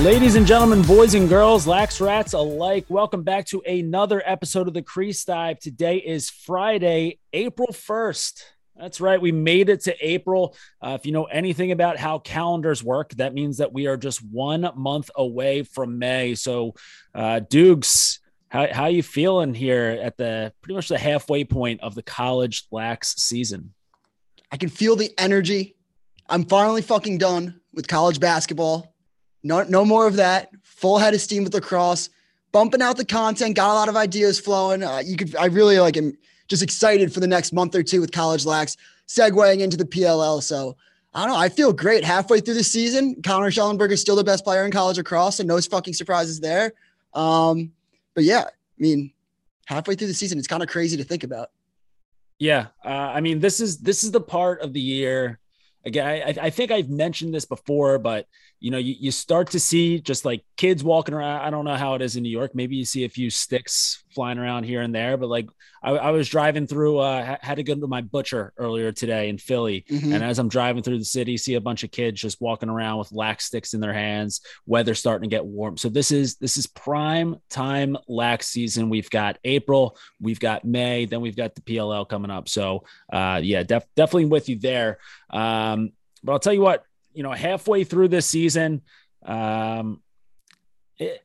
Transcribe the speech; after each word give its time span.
Ladies 0.00 0.34
and 0.34 0.46
gentlemen, 0.46 0.80
boys 0.80 1.12
and 1.12 1.28
girls, 1.28 1.66
lax 1.66 2.00
rats 2.00 2.32
alike, 2.32 2.86
welcome 2.88 3.22
back 3.22 3.44
to 3.48 3.60
another 3.60 4.22
episode 4.24 4.66
of 4.66 4.72
the 4.72 4.80
Crease 4.80 5.26
Dive. 5.26 5.58
Today 5.58 5.98
is 5.98 6.30
Friday, 6.30 7.18
April 7.34 7.68
1st. 7.68 8.42
That's 8.78 8.98
right. 8.98 9.20
We 9.20 9.30
made 9.30 9.68
it 9.68 9.82
to 9.82 9.94
April. 10.00 10.56
Uh, 10.80 10.96
if 10.98 11.04
you 11.04 11.12
know 11.12 11.24
anything 11.24 11.70
about 11.70 11.98
how 11.98 12.18
calendars 12.18 12.82
work, 12.82 13.10
that 13.16 13.34
means 13.34 13.58
that 13.58 13.74
we 13.74 13.88
are 13.88 13.98
just 13.98 14.24
one 14.24 14.70
month 14.74 15.10
away 15.16 15.64
from 15.64 15.98
May. 15.98 16.34
So, 16.34 16.72
uh, 17.14 17.40
Dukes, 17.40 18.20
how, 18.48 18.72
how 18.72 18.86
you 18.86 19.02
feeling 19.02 19.52
here 19.52 20.00
at 20.02 20.16
the 20.16 20.54
pretty 20.62 20.76
much 20.76 20.88
the 20.88 20.96
halfway 20.96 21.44
point 21.44 21.82
of 21.82 21.94
the 21.94 22.02
college 22.02 22.66
lax 22.70 23.16
season? 23.16 23.74
I 24.50 24.56
can 24.56 24.70
feel 24.70 24.96
the 24.96 25.12
energy. 25.18 25.76
I'm 26.26 26.46
finally 26.46 26.80
fucking 26.80 27.18
done 27.18 27.60
with 27.74 27.86
college 27.86 28.18
basketball. 28.18 28.89
No, 29.42 29.62
no 29.64 29.84
more 29.84 30.06
of 30.06 30.16
that. 30.16 30.50
Full 30.62 30.98
head 30.98 31.14
of 31.14 31.20
steam 31.20 31.44
with 31.44 31.54
lacrosse. 31.54 32.10
Bumping 32.52 32.82
out 32.82 32.96
the 32.96 33.04
content. 33.04 33.56
Got 33.56 33.72
a 33.72 33.74
lot 33.74 33.88
of 33.88 33.96
ideas 33.96 34.40
flowing. 34.40 34.82
Uh, 34.82 35.02
you 35.04 35.16
could. 35.16 35.36
I 35.36 35.46
really 35.46 35.78
like. 35.78 35.96
am 35.96 36.16
just 36.48 36.62
excited 36.62 37.14
for 37.14 37.20
the 37.20 37.26
next 37.26 37.52
month 37.52 37.74
or 37.74 37.82
two 37.82 38.00
with 38.00 38.10
college 38.10 38.44
lax, 38.44 38.76
segueing 39.06 39.60
into 39.60 39.76
the 39.76 39.84
PLL. 39.84 40.42
So 40.42 40.76
I 41.14 41.24
don't 41.24 41.34
know. 41.34 41.40
I 41.40 41.48
feel 41.48 41.72
great 41.72 42.04
halfway 42.04 42.40
through 42.40 42.54
the 42.54 42.64
season. 42.64 43.22
Connor 43.22 43.50
Shellenberger 43.50 43.92
is 43.92 44.00
still 44.00 44.16
the 44.16 44.24
best 44.24 44.44
player 44.44 44.64
in 44.64 44.72
college 44.72 44.98
lacrosse, 44.98 45.40
and 45.40 45.48
no 45.48 45.60
fucking 45.60 45.94
surprises 45.94 46.40
there. 46.40 46.72
Um, 47.14 47.72
but 48.14 48.24
yeah, 48.24 48.44
I 48.46 48.78
mean, 48.78 49.12
halfway 49.66 49.94
through 49.94 50.08
the 50.08 50.14
season, 50.14 50.38
it's 50.38 50.48
kind 50.48 50.62
of 50.62 50.68
crazy 50.68 50.96
to 50.96 51.04
think 51.04 51.24
about. 51.24 51.50
Yeah, 52.38 52.66
uh, 52.84 52.88
I 52.88 53.20
mean, 53.20 53.40
this 53.40 53.60
is 53.60 53.78
this 53.78 54.02
is 54.02 54.10
the 54.12 54.20
part 54.20 54.60
of 54.60 54.72
the 54.72 54.80
year. 54.80 55.38
Again, 55.84 56.06
I, 56.06 56.46
I 56.46 56.50
think 56.50 56.70
I've 56.70 56.90
mentioned 56.90 57.34
this 57.34 57.44
before, 57.44 57.98
but 57.98 58.26
you 58.60 58.70
know, 58.70 58.78
you, 58.78 58.94
you 58.98 59.10
start 59.10 59.50
to 59.50 59.58
see 59.58 60.00
just 60.00 60.26
like 60.26 60.44
kids 60.58 60.84
walking 60.84 61.14
around. 61.14 61.40
I 61.40 61.48
don't 61.48 61.64
know 61.64 61.76
how 61.76 61.94
it 61.94 62.02
is 62.02 62.16
in 62.16 62.22
New 62.22 62.30
York. 62.30 62.54
Maybe 62.54 62.76
you 62.76 62.84
see 62.84 63.04
a 63.04 63.08
few 63.08 63.30
sticks 63.30 64.04
flying 64.14 64.38
around 64.38 64.64
here 64.64 64.82
and 64.82 64.94
there, 64.94 65.16
but 65.16 65.30
like 65.30 65.48
I, 65.82 65.92
I 65.92 66.10
was 66.10 66.28
driving 66.28 66.66
through, 66.66 66.98
uh, 66.98 67.38
had 67.40 67.54
to 67.54 67.62
go 67.62 67.74
to 67.74 67.86
my 67.86 68.02
butcher 68.02 68.52
earlier 68.58 68.92
today 68.92 69.30
in 69.30 69.38
Philly. 69.38 69.86
Mm-hmm. 69.88 70.12
And 70.12 70.22
as 70.22 70.38
I'm 70.38 70.50
driving 70.50 70.82
through 70.82 70.98
the 70.98 71.06
city, 71.06 71.38
see 71.38 71.54
a 71.54 71.60
bunch 71.60 71.84
of 71.84 71.90
kids 71.90 72.20
just 72.20 72.38
walking 72.42 72.68
around 72.68 72.98
with 72.98 73.12
lax 73.12 73.46
sticks 73.46 73.72
in 73.72 73.80
their 73.80 73.94
hands, 73.94 74.42
weather 74.66 74.94
starting 74.94 75.30
to 75.30 75.34
get 75.34 75.44
warm. 75.44 75.78
So 75.78 75.88
this 75.88 76.12
is, 76.12 76.36
this 76.36 76.58
is 76.58 76.66
prime 76.66 77.36
time 77.48 77.96
lax 78.08 78.48
season. 78.48 78.90
We've 78.90 79.08
got 79.08 79.38
April, 79.42 79.96
we've 80.20 80.40
got 80.40 80.66
May, 80.66 81.06
then 81.06 81.22
we've 81.22 81.36
got 81.36 81.54
the 81.54 81.62
PLL 81.62 82.06
coming 82.06 82.30
up. 82.30 82.46
So 82.50 82.84
uh, 83.10 83.40
yeah, 83.42 83.62
def- 83.62 83.88
definitely 83.96 84.26
with 84.26 84.50
you 84.50 84.58
there. 84.58 84.98
Um, 85.30 85.92
but 86.22 86.32
I'll 86.32 86.38
tell 86.38 86.52
you 86.52 86.60
what, 86.60 86.84
you 87.12 87.22
know, 87.22 87.32
halfway 87.32 87.84
through 87.84 88.08
this 88.08 88.26
season, 88.26 88.82
um, 89.24 90.00
it, 90.98 91.24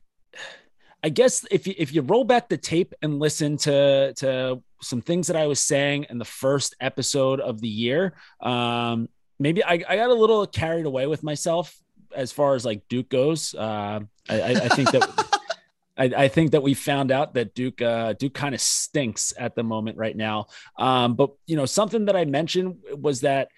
I 1.02 1.08
guess 1.08 1.46
if 1.50 1.66
you 1.66 1.74
if 1.78 1.94
you 1.94 2.02
roll 2.02 2.24
back 2.24 2.48
the 2.48 2.56
tape 2.56 2.92
and 3.00 3.18
listen 3.18 3.56
to 3.58 4.12
to 4.14 4.62
some 4.82 5.00
things 5.00 5.28
that 5.28 5.36
I 5.36 5.46
was 5.46 5.60
saying 5.60 6.06
in 6.10 6.18
the 6.18 6.24
first 6.24 6.74
episode 6.80 7.40
of 7.40 7.60
the 7.60 7.68
year, 7.68 8.14
um, 8.40 9.08
maybe 9.38 9.62
I, 9.62 9.74
I 9.88 9.96
got 9.96 10.10
a 10.10 10.14
little 10.14 10.46
carried 10.46 10.86
away 10.86 11.06
with 11.06 11.22
myself 11.22 11.76
as 12.14 12.32
far 12.32 12.54
as 12.54 12.64
like 12.64 12.82
Duke 12.88 13.08
goes. 13.08 13.54
Uh, 13.54 14.00
I, 14.28 14.42
I, 14.42 14.68
think 14.68 14.90
that. 14.90 15.40
I, 15.98 16.04
I, 16.04 16.28
think 16.28 16.50
that 16.50 16.62
we 16.62 16.74
found 16.74 17.10
out 17.10 17.34
that 17.34 17.54
Duke 17.54 17.80
uh, 17.80 18.14
Duke 18.14 18.34
kind 18.34 18.54
of 18.54 18.60
stinks 18.60 19.32
at 19.38 19.54
the 19.54 19.62
moment 19.62 19.96
right 19.96 20.16
now. 20.16 20.46
Um, 20.76 21.14
but 21.14 21.30
you 21.46 21.56
know, 21.56 21.66
something 21.66 22.06
that 22.06 22.16
I 22.16 22.24
mentioned 22.24 22.78
was 22.92 23.20
that 23.20 23.48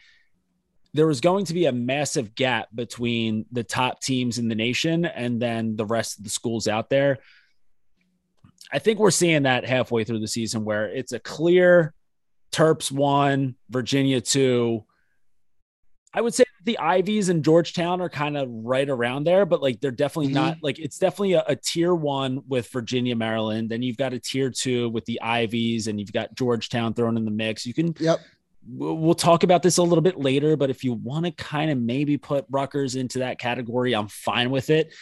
there 0.99 1.07
was 1.07 1.21
going 1.21 1.45
to 1.45 1.55
be 1.55 1.67
a 1.67 1.73
massive 1.73 2.35
gap 2.35 2.67
between 2.75 3.47
the 3.53 3.63
top 3.63 4.01
teams 4.01 4.39
in 4.39 4.49
the 4.49 4.55
nation 4.57 5.05
and 5.05 5.41
then 5.41 5.77
the 5.77 5.87
rest 5.87 6.19
of 6.19 6.25
the 6.25 6.31
schools 6.31 6.67
out 6.67 6.91
there. 6.91 7.19
I 8.73 8.81
think 8.81 8.99
we're 8.99 9.13
seeing 9.13 9.45
that 9.45 9.65
halfway 9.65 10.03
through 10.03 10.19
the 10.19 10.27
season 10.27 10.65
where 10.65 10.87
it's 10.87 11.13
a 11.13 11.21
clear 11.21 11.95
Terps 12.51 12.91
one, 12.91 13.55
Virginia 13.71 14.21
two. 14.21 14.85
I 16.13 16.21
would 16.21 16.35
say 16.35 16.43
the 16.65 16.81
Ivies 16.81 17.29
and 17.29 17.45
Georgetown 17.45 18.01
are 18.01 18.09
kind 18.09 18.37
of 18.37 18.49
right 18.51 18.89
around 18.89 19.23
there, 19.23 19.47
but 19.47 19.63
like 19.63 19.81
they're 19.81 19.93
definitely 19.93 20.33
mm-hmm. 20.33 20.47
not 20.47 20.57
like 20.63 20.81
it's 20.81 20.99
definitely 20.99 21.35
a, 21.35 21.45
a, 21.47 21.55
tier 21.55 21.95
one 21.95 22.43
with 22.49 22.69
Virginia, 22.71 23.15
Maryland. 23.15 23.71
Then 23.71 23.83
you've 23.83 23.99
got 23.99 24.15
a 24.15 24.19
tier 24.19 24.51
two 24.51 24.89
with 24.89 25.05
the 25.05 25.21
Ivies, 25.23 25.87
and 25.87 26.01
you've 26.01 26.13
got 26.13 26.35
Georgetown 26.35 26.93
thrown 26.93 27.17
in 27.17 27.25
the 27.25 27.31
mix. 27.31 27.65
You 27.65 27.75
can 27.75 27.95
yep 28.01 28.19
we'll 28.71 29.15
talk 29.15 29.43
about 29.43 29.63
this 29.63 29.79
a 29.79 29.83
little 29.83 30.03
bit 30.03 30.19
later, 30.19 30.57
but 30.57 30.71
if 30.71 30.85
you 30.85 30.93
want 30.93 31.25
to 31.25 31.33
kind 31.33 31.71
of 31.71 31.79
maybe 31.79 32.17
put 32.19 32.45
Rutgers 32.51 32.97
into 32.97 33.21
that 33.21 33.39
category, 33.39 33.95
I'm 33.95 34.09
fine 34.09 34.51
with 34.51 34.71
it. 34.71 34.93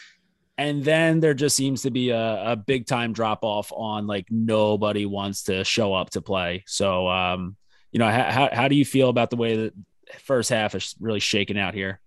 And 0.59 0.83
then 0.83 1.21
there 1.21 1.35
just 1.35 1.57
seems 1.57 1.83
to 1.83 1.91
be 1.91 2.11
a, 2.11 2.53
a 2.53 2.57
big 2.57 2.87
time 2.87 3.13
drop 3.13 3.41
off 3.43 3.73
on 3.73 4.07
like 4.07 4.27
nobody 4.31 5.05
wants 5.05 5.45
to 5.45 5.65
show 5.65 5.93
up 5.93 6.11
to 6.11 6.23
play. 6.23 6.65
So, 6.67 7.09
um, 7.09 7.57
you 7.93 7.99
know, 7.99 8.11
how, 8.11 8.49
how 8.53 8.69
do 8.69 8.75
you 8.75 8.85
feel 8.85 9.09
about 9.09 9.31
the 9.31 9.37
way 9.37 9.57
that 9.57 9.75
first 10.21 10.51
half 10.51 10.75
is 10.75 10.95
really 10.99 11.21
shaking 11.21 11.59
out 11.59 11.75
here? 11.75 12.01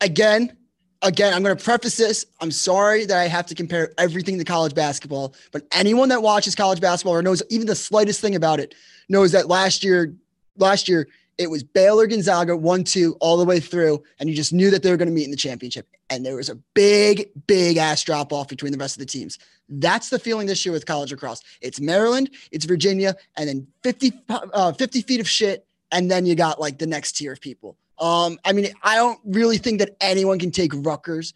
Again, 0.00 0.56
again, 1.02 1.32
I'm 1.34 1.42
going 1.42 1.56
to 1.56 1.62
preface 1.62 1.96
this. 1.96 2.26
I'm 2.40 2.50
sorry 2.50 3.06
that 3.06 3.18
I 3.18 3.26
have 3.28 3.46
to 3.46 3.54
compare 3.54 3.92
everything 3.98 4.38
to 4.38 4.44
college 4.44 4.74
basketball, 4.74 5.34
but 5.52 5.62
anyone 5.72 6.08
that 6.10 6.22
watches 6.22 6.54
college 6.54 6.80
basketball 6.80 7.14
or 7.14 7.22
knows 7.22 7.42
even 7.50 7.66
the 7.66 7.74
slightest 7.74 8.20
thing 8.20 8.34
about 8.34 8.60
it 8.60 8.74
knows 9.08 9.32
that 9.32 9.48
last 9.48 9.82
year, 9.82 10.14
last 10.56 10.88
year 10.88 11.08
it 11.38 11.50
was 11.50 11.62
Baylor 11.62 12.06
Gonzaga 12.06 12.54
one 12.54 12.84
two 12.84 13.16
all 13.18 13.38
the 13.38 13.46
way 13.46 13.60
through, 13.60 14.02
and 14.18 14.28
you 14.28 14.36
just 14.36 14.52
knew 14.52 14.70
that 14.70 14.82
they 14.82 14.90
were 14.90 14.98
going 14.98 15.08
to 15.08 15.14
meet 15.14 15.24
in 15.24 15.30
the 15.30 15.38
championship. 15.38 15.88
And 16.10 16.24
there 16.26 16.36
was 16.36 16.50
a 16.50 16.56
big, 16.74 17.30
big 17.46 17.78
ass 17.78 18.02
drop 18.04 18.30
off 18.30 18.48
between 18.48 18.72
the 18.72 18.78
rest 18.78 18.96
of 18.96 19.00
the 19.00 19.06
teams. 19.06 19.38
That's 19.68 20.10
the 20.10 20.18
feeling 20.18 20.46
this 20.46 20.66
year 20.66 20.72
with 20.72 20.84
college 20.84 21.12
across. 21.12 21.40
It's 21.62 21.80
Maryland, 21.80 22.30
it's 22.52 22.66
Virginia, 22.66 23.16
and 23.38 23.48
then 23.48 23.66
50, 23.84 24.12
uh, 24.28 24.72
50 24.72 25.00
feet 25.00 25.20
of 25.20 25.28
shit, 25.28 25.66
and 25.92 26.10
then 26.10 26.26
you 26.26 26.34
got 26.34 26.60
like 26.60 26.78
the 26.78 26.86
next 26.86 27.12
tier 27.12 27.32
of 27.32 27.40
people. 27.40 27.78
Um, 28.00 28.38
I 28.44 28.52
mean, 28.52 28.72
I 28.82 28.96
don't 28.96 29.20
really 29.24 29.58
think 29.58 29.78
that 29.78 29.96
anyone 30.00 30.38
can 30.38 30.50
take 30.50 30.72
Rutgers 30.74 31.34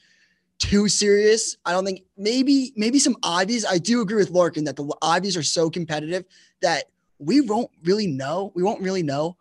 too 0.58 0.88
serious. 0.88 1.56
I 1.64 1.72
don't 1.72 1.84
think 1.84 2.02
maybe 2.16 2.72
maybe 2.76 2.98
some 2.98 3.16
Ivies. 3.22 3.64
I 3.64 3.78
do 3.78 4.00
agree 4.00 4.16
with 4.16 4.30
Larkin 4.30 4.64
that 4.64 4.76
the 4.76 4.90
Ivies 5.02 5.36
are 5.36 5.42
so 5.42 5.68
competitive 5.68 6.24
that 6.62 6.84
we 7.18 7.40
won't 7.40 7.70
really 7.82 8.06
know. 8.06 8.52
We 8.54 8.62
won't 8.62 8.80
really 8.80 9.02
know 9.02 9.36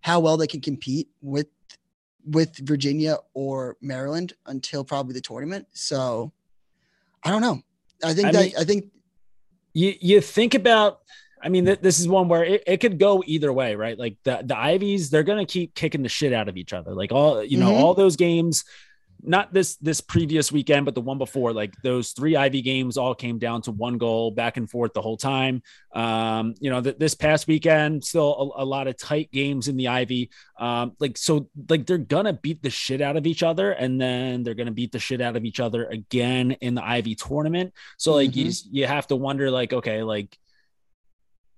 how 0.00 0.20
well 0.20 0.36
they 0.36 0.46
can 0.46 0.60
compete 0.60 1.08
with 1.22 1.48
with 2.24 2.56
Virginia 2.58 3.16
or 3.34 3.76
Maryland 3.80 4.34
until 4.46 4.84
probably 4.84 5.14
the 5.14 5.20
tournament. 5.20 5.66
So 5.72 6.32
I 7.24 7.30
don't 7.30 7.42
know. 7.42 7.62
I 8.04 8.12
think 8.12 8.28
I 8.28 8.32
that 8.32 8.44
mean, 8.44 8.52
I 8.58 8.64
think 8.64 8.84
you 9.72 9.94
you 10.00 10.20
think 10.20 10.54
about 10.54 11.00
I 11.42 11.48
mean, 11.48 11.66
th- 11.66 11.80
this 11.80 12.00
is 12.00 12.08
one 12.08 12.28
where 12.28 12.44
it, 12.44 12.64
it 12.66 12.76
could 12.78 12.98
go 12.98 13.22
either 13.26 13.52
way, 13.52 13.74
right? 13.74 13.98
Like 13.98 14.16
the, 14.24 14.42
the 14.44 14.56
Ivies, 14.56 15.10
they're 15.10 15.22
going 15.22 15.44
to 15.44 15.50
keep 15.50 15.74
kicking 15.74 16.02
the 16.02 16.08
shit 16.08 16.32
out 16.32 16.48
of 16.48 16.56
each 16.56 16.72
other. 16.72 16.94
Like 16.94 17.12
all, 17.12 17.44
you 17.44 17.58
know, 17.58 17.70
mm-hmm. 17.70 17.84
all 17.84 17.94
those 17.94 18.16
games, 18.16 18.64
not 19.22 19.52
this 19.52 19.76
this 19.76 20.00
previous 20.00 20.52
weekend, 20.52 20.84
but 20.84 20.94
the 20.94 21.00
one 21.00 21.18
before, 21.18 21.52
like 21.52 21.74
those 21.82 22.12
three 22.12 22.36
Ivy 22.36 22.62
games 22.62 22.96
all 22.96 23.14
came 23.14 23.38
down 23.38 23.62
to 23.62 23.72
one 23.72 23.98
goal 23.98 24.30
back 24.30 24.56
and 24.56 24.70
forth 24.70 24.92
the 24.92 25.02
whole 25.02 25.16
time. 25.16 25.62
Um, 25.92 26.54
you 26.60 26.70
know, 26.70 26.80
th- 26.80 26.98
this 26.98 27.14
past 27.14 27.46
weekend, 27.46 28.04
still 28.04 28.54
a, 28.56 28.62
a, 28.62 28.64
lot 28.64 28.86
of 28.86 28.96
tight 28.96 29.30
games 29.32 29.68
in 29.68 29.76
the 29.76 29.88
Ivy. 29.88 30.30
Um, 30.58 30.92
like 31.00 31.16
so, 31.18 31.48
like 31.68 31.86
they're 31.86 31.98
gonna 31.98 32.34
beat 32.34 32.62
the 32.62 32.70
shit 32.70 33.00
out 33.00 33.16
of 33.16 33.26
each 33.26 33.42
other, 33.42 33.72
and 33.72 34.00
then 34.00 34.42
they're 34.42 34.54
gonna 34.54 34.70
beat 34.70 34.92
the 34.92 34.98
shit 34.98 35.20
out 35.20 35.36
of 35.36 35.44
each 35.44 35.60
other 35.60 35.86
again 35.86 36.52
in 36.52 36.74
the 36.74 36.84
Ivy 36.84 37.14
tournament. 37.14 37.72
So 37.96 38.14
like 38.14 38.30
mm-hmm. 38.30 38.70
you 38.72 38.82
you 38.82 38.86
have 38.86 39.06
to 39.08 39.16
wonder, 39.16 39.50
like, 39.50 39.72
okay, 39.72 40.02
like 40.02 40.38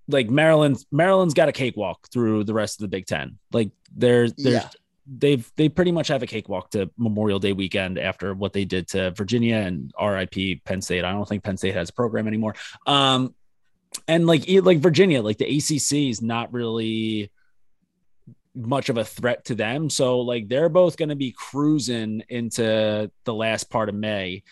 like 0.08 0.31
Maryland 0.31 0.84
Maryland's 0.90 1.34
got 1.34 1.49
a 1.49 1.52
cakewalk 1.52 2.08
through 2.10 2.44
the 2.44 2.55
rest 2.55 2.81
of 2.81 2.82
the 2.82 2.88
Big 2.88 3.06
Ten. 3.06 3.38
Like 3.52 3.70
they're 3.94 4.28
they're 4.31 4.52
yeah 4.52 4.69
they've 5.08 5.50
they 5.56 5.69
pretty 5.69 5.93
much 5.93 6.08
have 6.08 6.22
a 6.22 6.26
cakewalk 6.26 6.70
to 6.70 6.90
Memorial 6.96 7.38
Day 7.38 7.52
weekend 7.52 7.99
after 7.99 8.34
what 8.34 8.52
they 8.52 8.64
did 8.64 8.88
to 8.88 9.10
Virginia 9.12 9.56
and 9.56 9.93
RIP 10.00 10.64
Penn 10.64 10.82
State. 10.82 11.05
I 11.05 11.12
don't 11.12 11.28
think 11.28 11.43
Penn 11.43 11.56
State 11.56 11.75
has 11.75 11.88
a 11.90 11.93
program 11.93 12.28
anymore. 12.28 12.55
Um, 12.87 13.34
and 14.06 14.26
like 14.26 14.44
like 14.49 14.78
Virginia, 14.78 15.22
like 15.22 15.38
the 15.38 15.46
ACC 15.46 16.11
is 16.11 16.20
not 16.20 16.52
really 16.52 17.31
much 18.54 18.88
of 18.88 18.99
a 18.99 19.04
threat 19.04 19.44
to 19.46 19.54
them. 19.54 19.88
So 19.88 20.20
like 20.20 20.49
they're 20.49 20.69
both 20.69 20.96
going 20.96 21.08
to 21.08 21.16
be 21.16 21.32
cruising 21.37 22.22
into 22.28 23.11
the 23.25 23.34
last 23.34 23.70
part 23.70 23.88
of 23.88 23.94
May. 23.94 24.43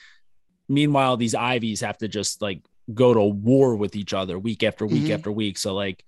Meanwhile, 0.69 1.17
these 1.17 1.35
Ivies 1.35 1.81
have 1.81 1.99
to 1.99 2.09
just 2.09 2.41
like 2.41 2.61
go 2.93 3.15
to 3.15 3.23
war 3.23 3.77
with 3.77 3.97
each 3.97 4.15
other 4.15 4.39
week 4.39 4.63
after 4.63 4.87
week 4.87 5.05
mm-hmm. 5.05 5.13
after 5.13 5.33
week. 5.33 5.59
So 5.59 5.75
like 5.75 6.05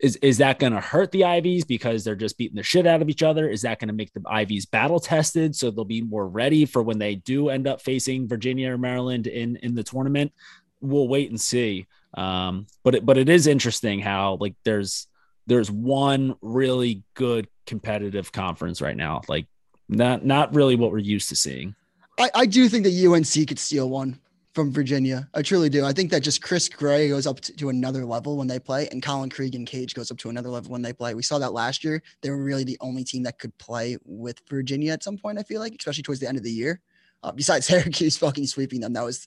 is 0.00 0.16
is 0.16 0.38
that 0.38 0.58
going 0.58 0.72
to 0.72 0.80
hurt 0.80 1.10
the 1.12 1.24
Ivies 1.24 1.64
because 1.64 2.04
they're 2.04 2.16
just 2.16 2.38
beating 2.38 2.56
the 2.56 2.62
shit 2.62 2.86
out 2.86 3.02
of 3.02 3.08
each 3.08 3.22
other? 3.22 3.48
Is 3.48 3.62
that 3.62 3.78
going 3.78 3.88
to 3.88 3.94
make 3.94 4.12
the 4.12 4.22
Ivies 4.26 4.66
battle 4.66 4.98
tested 4.98 5.54
so 5.54 5.70
they'll 5.70 5.84
be 5.84 6.02
more 6.02 6.26
ready 6.26 6.64
for 6.64 6.82
when 6.82 6.98
they 6.98 7.16
do 7.16 7.50
end 7.50 7.66
up 7.66 7.82
facing 7.82 8.28
Virginia 8.28 8.72
or 8.72 8.78
Maryland 8.78 9.26
in 9.26 9.56
in 9.56 9.74
the 9.74 9.82
tournament? 9.82 10.32
We'll 10.80 11.08
wait 11.08 11.30
and 11.30 11.40
see. 11.40 11.86
Um, 12.14 12.66
but 12.82 12.96
it, 12.96 13.06
but 13.06 13.18
it 13.18 13.28
is 13.28 13.46
interesting 13.46 14.00
how 14.00 14.38
like 14.40 14.54
there's 14.64 15.06
there's 15.46 15.70
one 15.70 16.34
really 16.40 17.02
good 17.14 17.48
competitive 17.66 18.32
conference 18.32 18.80
right 18.80 18.96
now, 18.96 19.20
like 19.28 19.46
not 19.88 20.24
not 20.24 20.54
really 20.54 20.76
what 20.76 20.92
we're 20.92 20.98
used 20.98 21.28
to 21.28 21.36
seeing. 21.36 21.74
I, 22.18 22.30
I 22.34 22.46
do 22.46 22.68
think 22.68 22.84
that 22.84 22.94
UNC 22.94 23.48
could 23.48 23.58
steal 23.58 23.88
one 23.88 24.18
from 24.52 24.72
Virginia. 24.72 25.28
I 25.34 25.42
truly 25.42 25.68
do. 25.68 25.84
I 25.84 25.92
think 25.92 26.10
that 26.10 26.22
just 26.22 26.42
Chris 26.42 26.68
Gray 26.68 27.08
goes 27.08 27.26
up 27.26 27.40
to, 27.40 27.56
to, 27.56 27.68
another 27.68 28.04
level 28.04 28.36
when 28.36 28.48
they 28.48 28.58
play, 28.58 28.88
and 28.90 29.02
Collin 29.02 29.30
Krieg 29.30 29.54
in 29.54 29.64
cage 29.64 29.94
goes 29.94 30.10
up 30.10 30.18
to 30.18 30.30
another 30.30 30.48
level 30.48 30.72
when 30.72 30.82
they 30.82 30.92
play. 30.92 31.14
We 31.14 31.22
saw 31.22 31.38
that 31.38 31.52
last 31.52 31.84
year. 31.84 32.02
They 32.20 32.30
were 32.30 32.42
really 32.42 32.64
the 32.64 32.78
only 32.80 33.04
team 33.04 33.22
that 33.24 33.38
could 33.38 33.56
play 33.58 33.96
with 34.04 34.40
Virginia 34.48 34.92
at 34.92 35.04
some 35.04 35.16
point, 35.16 35.38
I 35.38 35.42
feel 35.42 35.60
like, 35.60 35.74
especially 35.78 36.02
towards 36.02 36.20
the 36.20 36.28
end 36.28 36.36
of 36.36 36.44
the 36.44 36.50
year. 36.50 36.80
Uh, 37.22 37.32
besides 37.32 37.66
Syracuse 37.68 38.16
fucking 38.16 38.46
sweeping 38.46 38.80
them, 38.80 38.92
that 38.94 39.04
was 39.04 39.26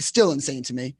still 0.00 0.32
insane 0.32 0.62
to 0.64 0.74
me. 0.74 0.96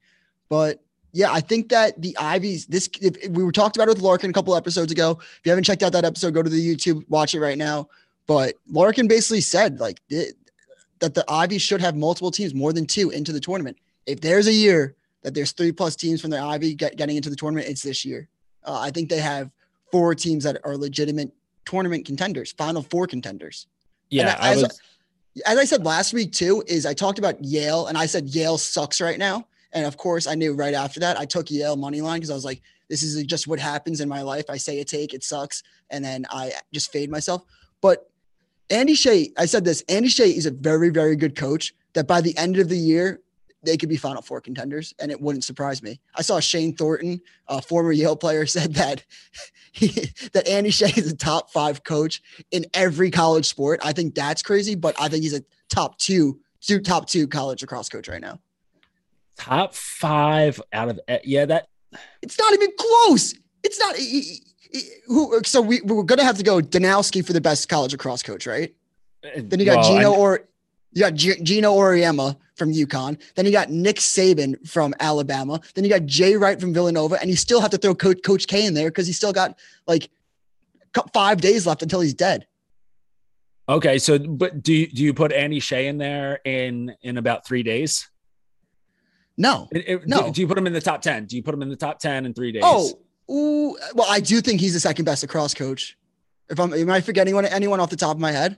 But 0.49 0.83
yeah, 1.13 1.31
I 1.31 1.39
think 1.39 1.69
that 1.69 1.99
the 1.99 2.15
Ivies, 2.17 2.67
this 2.67 2.89
if, 3.01 3.17
if 3.17 3.31
we 3.31 3.43
were 3.43 3.51
talked 3.51 3.75
about 3.75 3.87
it 3.87 3.95
with 3.95 4.01
Larkin 4.01 4.29
a 4.29 4.33
couple 4.33 4.55
episodes 4.55 4.91
ago. 4.91 5.17
If 5.19 5.41
you 5.45 5.51
haven't 5.51 5.63
checked 5.63 5.81
out 5.81 5.93
that 5.93 6.05
episode, 6.05 6.33
go 6.33 6.43
to 6.43 6.49
the 6.49 6.75
YouTube, 6.75 7.03
watch 7.09 7.33
it 7.33 7.39
right 7.39 7.57
now. 7.57 7.87
But 8.27 8.55
Larkin 8.69 9.07
basically 9.07 9.41
said 9.41 9.79
like 9.79 9.99
that 10.99 11.13
the 11.13 11.25
Ivy 11.27 11.57
should 11.57 11.81
have 11.81 11.95
multiple 11.95 12.31
teams, 12.31 12.53
more 12.53 12.73
than 12.73 12.85
two, 12.85 13.09
into 13.09 13.31
the 13.31 13.39
tournament. 13.39 13.77
If 14.05 14.21
there's 14.21 14.47
a 14.47 14.53
year 14.53 14.95
that 15.23 15.33
there's 15.33 15.51
three 15.51 15.71
plus 15.71 15.95
teams 15.95 16.21
from 16.21 16.29
the 16.29 16.39
Ivy 16.39 16.73
get, 16.73 16.97
getting 16.97 17.17
into 17.17 17.29
the 17.29 17.35
tournament, 17.35 17.67
it's 17.67 17.83
this 17.83 18.05
year. 18.05 18.29
Uh, 18.63 18.79
I 18.79 18.91
think 18.91 19.09
they 19.09 19.19
have 19.19 19.51
four 19.91 20.15
teams 20.15 20.43
that 20.43 20.59
are 20.63 20.77
legitimate 20.77 21.31
tournament 21.65 22.05
contenders, 22.05 22.51
Final 22.53 22.81
Four 22.81 23.07
contenders. 23.07 23.67
Yeah, 24.09 24.37
I 24.39 24.55
was. 24.55 24.79
As 25.45 25.57
I 25.59 25.65
said 25.65 25.85
last 25.85 26.13
week 26.13 26.31
too, 26.31 26.63
is 26.65 26.85
I 26.85 26.93
talked 26.93 27.19
about 27.19 27.43
Yale, 27.43 27.87
and 27.87 27.97
I 27.97 28.07
said 28.07 28.27
Yale 28.29 28.57
sucks 28.57 28.99
right 28.99 29.19
now. 29.19 29.47
And 29.73 29.85
of 29.85 29.97
course, 29.97 30.25
I 30.25 30.33
knew 30.33 30.53
right 30.53 30.73
after 30.73 30.99
that 31.01 31.19
I 31.19 31.25
took 31.25 31.51
Yale 31.51 31.75
money 31.75 32.01
line 32.01 32.17
because 32.17 32.31
I 32.31 32.33
was 32.33 32.45
like, 32.45 32.61
this 32.89 33.03
is 33.03 33.21
just 33.25 33.47
what 33.47 33.59
happens 33.59 34.01
in 34.01 34.09
my 34.09 34.21
life. 34.21 34.45
I 34.49 34.57
say 34.57 34.79
a 34.79 34.85
take, 34.85 35.13
it 35.13 35.23
sucks, 35.23 35.61
and 35.89 36.03
then 36.03 36.25
I 36.29 36.53
just 36.73 36.91
fade 36.91 37.11
myself. 37.11 37.43
But 37.81 38.09
Andy 38.69 38.95
Shay, 38.95 39.31
I 39.37 39.45
said 39.45 39.63
this, 39.63 39.83
Andy 39.87 40.09
Shay 40.09 40.29
is 40.29 40.45
a 40.45 40.51
very, 40.51 40.89
very 40.89 41.15
good 41.15 41.35
coach 41.35 41.73
that 41.93 42.07
by 42.07 42.21
the 42.21 42.37
end 42.37 42.57
of 42.57 42.69
the 42.69 42.77
year, 42.77 43.21
they 43.63 43.77
could 43.77 43.89
be 43.89 43.97
Final 43.97 44.21
Four 44.21 44.41
contenders, 44.41 44.93
and 44.99 45.11
it 45.11 45.19
wouldn't 45.19 45.43
surprise 45.43 45.81
me. 45.81 45.99
I 46.15 46.21
saw 46.21 46.39
Shane 46.39 46.75
Thornton, 46.75 47.21
a 47.47 47.61
former 47.61 47.91
Yale 47.91 48.15
player, 48.15 48.45
said 48.47 48.75
that 48.75 49.03
he, 49.71 50.09
that 50.33 50.47
Andy 50.47 50.69
Shay 50.69 50.91
is 50.95 51.11
a 51.11 51.15
top 51.15 51.51
five 51.51 51.83
coach 51.83 52.21
in 52.51 52.65
every 52.73 53.11
college 53.11 53.47
sport. 53.47 53.79
I 53.83 53.93
think 53.93 54.15
that's 54.15 54.41
crazy, 54.41 54.75
but 54.75 54.95
I 54.99 55.09
think 55.09 55.23
he's 55.23 55.33
a 55.33 55.43
top 55.69 55.97
two, 55.97 56.39
two 56.61 56.79
top 56.79 57.07
two 57.07 57.27
college 57.27 57.61
lacrosse 57.61 57.89
coach 57.89 58.07
right 58.07 58.21
now. 58.21 58.39
Top 59.37 59.73
five 59.75 60.61
out 60.73 60.89
of 60.89 60.99
yeah, 61.23 61.45
that 61.45 61.67
it's 62.21 62.37
not 62.37 62.53
even 62.53 62.69
close. 62.77 63.33
It's 63.63 63.79
not. 63.79 63.95
He, 63.95 64.41
who? 65.07 65.41
So 65.43 65.61
we 65.61 65.81
we're 65.81 66.03
gonna 66.03 66.23
have 66.23 66.37
to 66.37 66.43
go 66.43 66.59
Danowski 66.59 67.25
for 67.25 67.33
the 67.33 67.41
best 67.41 67.69
college 67.69 67.91
lacrosse 67.91 68.23
coach, 68.23 68.47
right? 68.47 68.73
Then 69.35 69.59
you 69.59 69.65
got 69.65 69.77
well, 69.77 69.95
Geno 69.95 70.13
or 70.13 70.47
you 70.93 71.01
got 71.01 71.13
G- 71.13 71.41
Geno 71.41 71.73
Auriemma 71.75 72.37
from 72.55 72.73
UConn. 72.73 73.19
Then 73.35 73.45
you 73.45 73.51
got 73.51 73.69
Nick 73.69 73.97
Saban 73.97 74.67
from 74.67 74.93
Alabama. 74.99 75.59
Then 75.75 75.83
you 75.83 75.89
got 75.89 76.05
Jay 76.05 76.35
Wright 76.35 76.59
from 76.59 76.73
Villanova, 76.73 77.19
and 77.19 77.29
you 77.29 77.35
still 77.35 77.61
have 77.61 77.71
to 77.71 77.77
throw 77.77 77.93
Coach, 77.93 78.19
Coach 78.23 78.47
K 78.47 78.65
in 78.65 78.73
there 78.73 78.89
because 78.89 79.07
he's 79.07 79.17
still 79.17 79.33
got 79.33 79.57
like 79.85 80.09
five 81.13 81.41
days 81.41 81.67
left 81.67 81.83
until 81.83 82.01
he's 82.01 82.13
dead. 82.13 82.47
Okay, 83.69 83.99
so 83.99 84.17
but 84.17 84.63
do 84.63 84.73
you, 84.73 84.87
do 84.87 85.03
you 85.03 85.13
put 85.13 85.31
Andy 85.31 85.59
Shay 85.59 85.87
in 85.87 85.97
there 85.97 86.39
in 86.45 86.95
in 87.01 87.17
about 87.17 87.45
three 87.45 87.63
days? 87.63 88.09
No, 89.37 89.67
it, 89.71 89.83
it, 89.87 90.07
no. 90.07 90.27
Do, 90.27 90.31
do, 90.31 90.41
you 90.41 90.47
put 90.47 90.57
him 90.57 90.67
in 90.67 90.73
the 90.73 90.81
top 90.81 91.01
ten? 91.01 91.25
Do 91.25 91.35
you 91.35 91.43
put 91.43 91.53
him 91.53 91.61
in 91.61 91.69
the 91.69 91.75
top 91.75 91.99
ten 91.99 92.25
in 92.25 92.33
three 92.33 92.51
days? 92.51 92.63
Oh, 92.65 92.91
Ooh, 93.29 93.77
well, 93.93 94.07
I 94.09 94.19
do 94.19 94.41
think 94.41 94.61
he's 94.61 94.73
the 94.73 94.79
second 94.79 95.05
best 95.05 95.23
lacrosse 95.23 95.53
coach. 95.53 95.97
If 96.49 96.59
I'm, 96.59 96.73
am 96.73 96.89
I 96.89 97.01
forgetting 97.01 97.33
anyone, 97.33 97.45
anyone 97.45 97.79
off 97.79 97.89
the 97.89 97.97
top 97.97 98.15
of 98.15 98.21
my 98.21 98.31
head? 98.31 98.57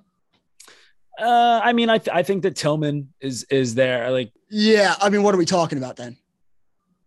Uh, 1.20 1.60
I 1.64 1.74
mean, 1.74 1.90
I 1.90 1.98
th- 1.98 2.16
I 2.16 2.24
think 2.24 2.44
that 2.44 2.56
Tillman 2.56 3.14
is 3.20 3.44
is 3.50 3.76
there. 3.76 4.10
Like, 4.12 4.32
yeah. 4.50 4.96
I 5.02 5.10
mean, 5.10 5.24
what 5.24 5.36
are 5.36 5.38
we 5.38 5.46
talking 5.46 5.78
about 5.78 5.98
then? 5.98 6.18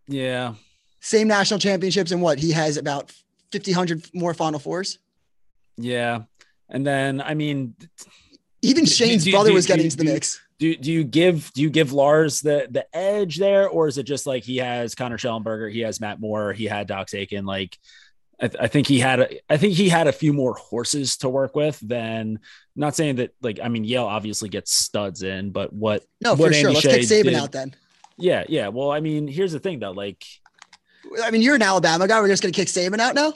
Yeah. 0.07 0.53
Same 0.99 1.27
national 1.27 1.59
championships 1.59 2.11
and 2.11 2.21
what 2.21 2.37
he 2.37 2.51
has 2.51 2.77
about 2.77 3.11
50, 3.51 3.71
100 3.71 4.09
more 4.13 4.33
Final 4.33 4.59
Fours. 4.59 4.99
Yeah, 5.77 6.23
and 6.69 6.85
then 6.85 7.21
I 7.21 7.33
mean, 7.33 7.75
even 8.61 8.85
Shane's 8.85 9.23
do, 9.23 9.31
brother 9.31 9.49
do, 9.49 9.55
was 9.55 9.65
getting 9.65 9.83
do, 9.83 9.87
into 9.87 9.97
the 9.97 10.05
mix 10.05 10.39
do 10.63 10.75
do 10.77 10.91
you 10.93 11.03
give 11.03 11.51
do 11.51 11.61
you 11.61 11.69
give 11.69 11.91
Lars 11.91 12.39
the 12.39 12.67
the 12.71 12.85
edge 12.95 13.37
there, 13.37 13.67
or 13.67 13.89
is 13.89 13.97
it 13.97 14.03
just 14.03 14.25
like 14.25 14.45
he 14.45 14.57
has 14.57 14.95
Connor 14.95 15.17
Shellenberger, 15.17 15.69
he 15.69 15.81
has 15.81 15.99
Matt 15.99 16.21
Moore, 16.21 16.53
he 16.53 16.63
had 16.63 16.87
Dox 16.87 17.13
Aitken, 17.13 17.45
like 17.45 17.77
I, 18.39 18.47
th- 18.47 18.63
I, 18.63 18.67
think 18.67 18.87
he 18.87 18.99
had 18.99 19.19
a, 19.19 19.51
I 19.51 19.57
think 19.57 19.73
he 19.73 19.89
had 19.89 20.07
a 20.07 20.13
few 20.13 20.31
more 20.31 20.53
horses 20.53 21.17
to 21.17 21.27
work 21.27 21.53
with 21.53 21.77
than 21.81 22.39
not 22.77 22.95
saying 22.95 23.17
that 23.17 23.35
like 23.41 23.59
I 23.61 23.67
mean 23.67 23.83
Yale 23.83 24.05
obviously 24.05 24.47
gets 24.47 24.73
studs 24.73 25.21
in, 25.21 25.51
but 25.51 25.73
what 25.73 26.05
no 26.21 26.33
what 26.33 26.47
for 26.47 26.53
sure 26.53 26.71
let's 26.71 26.87
kick 26.87 27.01
Saban 27.01 27.23
did, 27.23 27.33
out 27.33 27.51
then. 27.51 27.75
Yeah, 28.17 28.45
yeah. 28.47 28.69
Well, 28.69 28.89
I 28.89 29.01
mean, 29.01 29.27
here's 29.27 29.51
the 29.51 29.59
thing 29.59 29.79
though, 29.79 29.91
like 29.91 30.23
I 31.21 31.29
mean, 31.29 31.41
you're 31.41 31.55
an 31.55 31.61
Alabama 31.61 32.07
guy. 32.07 32.21
We're 32.21 32.29
just 32.29 32.41
gonna 32.41 32.53
kick 32.53 32.69
Saban 32.69 32.99
out 32.99 33.15
now. 33.15 33.33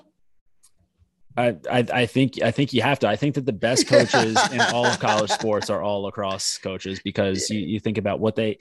I, 1.38 1.56
I, 1.72 1.86
I 1.94 2.06
think 2.08 2.42
I 2.42 2.52
think 2.52 2.74
you 2.74 2.82
have 2.82 3.00
to. 3.00 3.08
I 3.08 3.16
think 3.16 3.36
that 3.36 3.46
the 3.46 3.54
best 3.54 3.88
coaches 3.94 4.38
in 4.52 4.60
all 4.60 4.86
of 4.86 5.00
college 5.00 5.30
sports 5.30 5.70
are 5.70 5.82
all 5.82 6.02
lacrosse 6.02 6.58
coaches 6.58 7.00
because 7.04 7.50
you, 7.50 7.60
you 7.60 7.80
think 7.80 7.98
about 7.98 8.20
what 8.20 8.36
they 8.36 8.58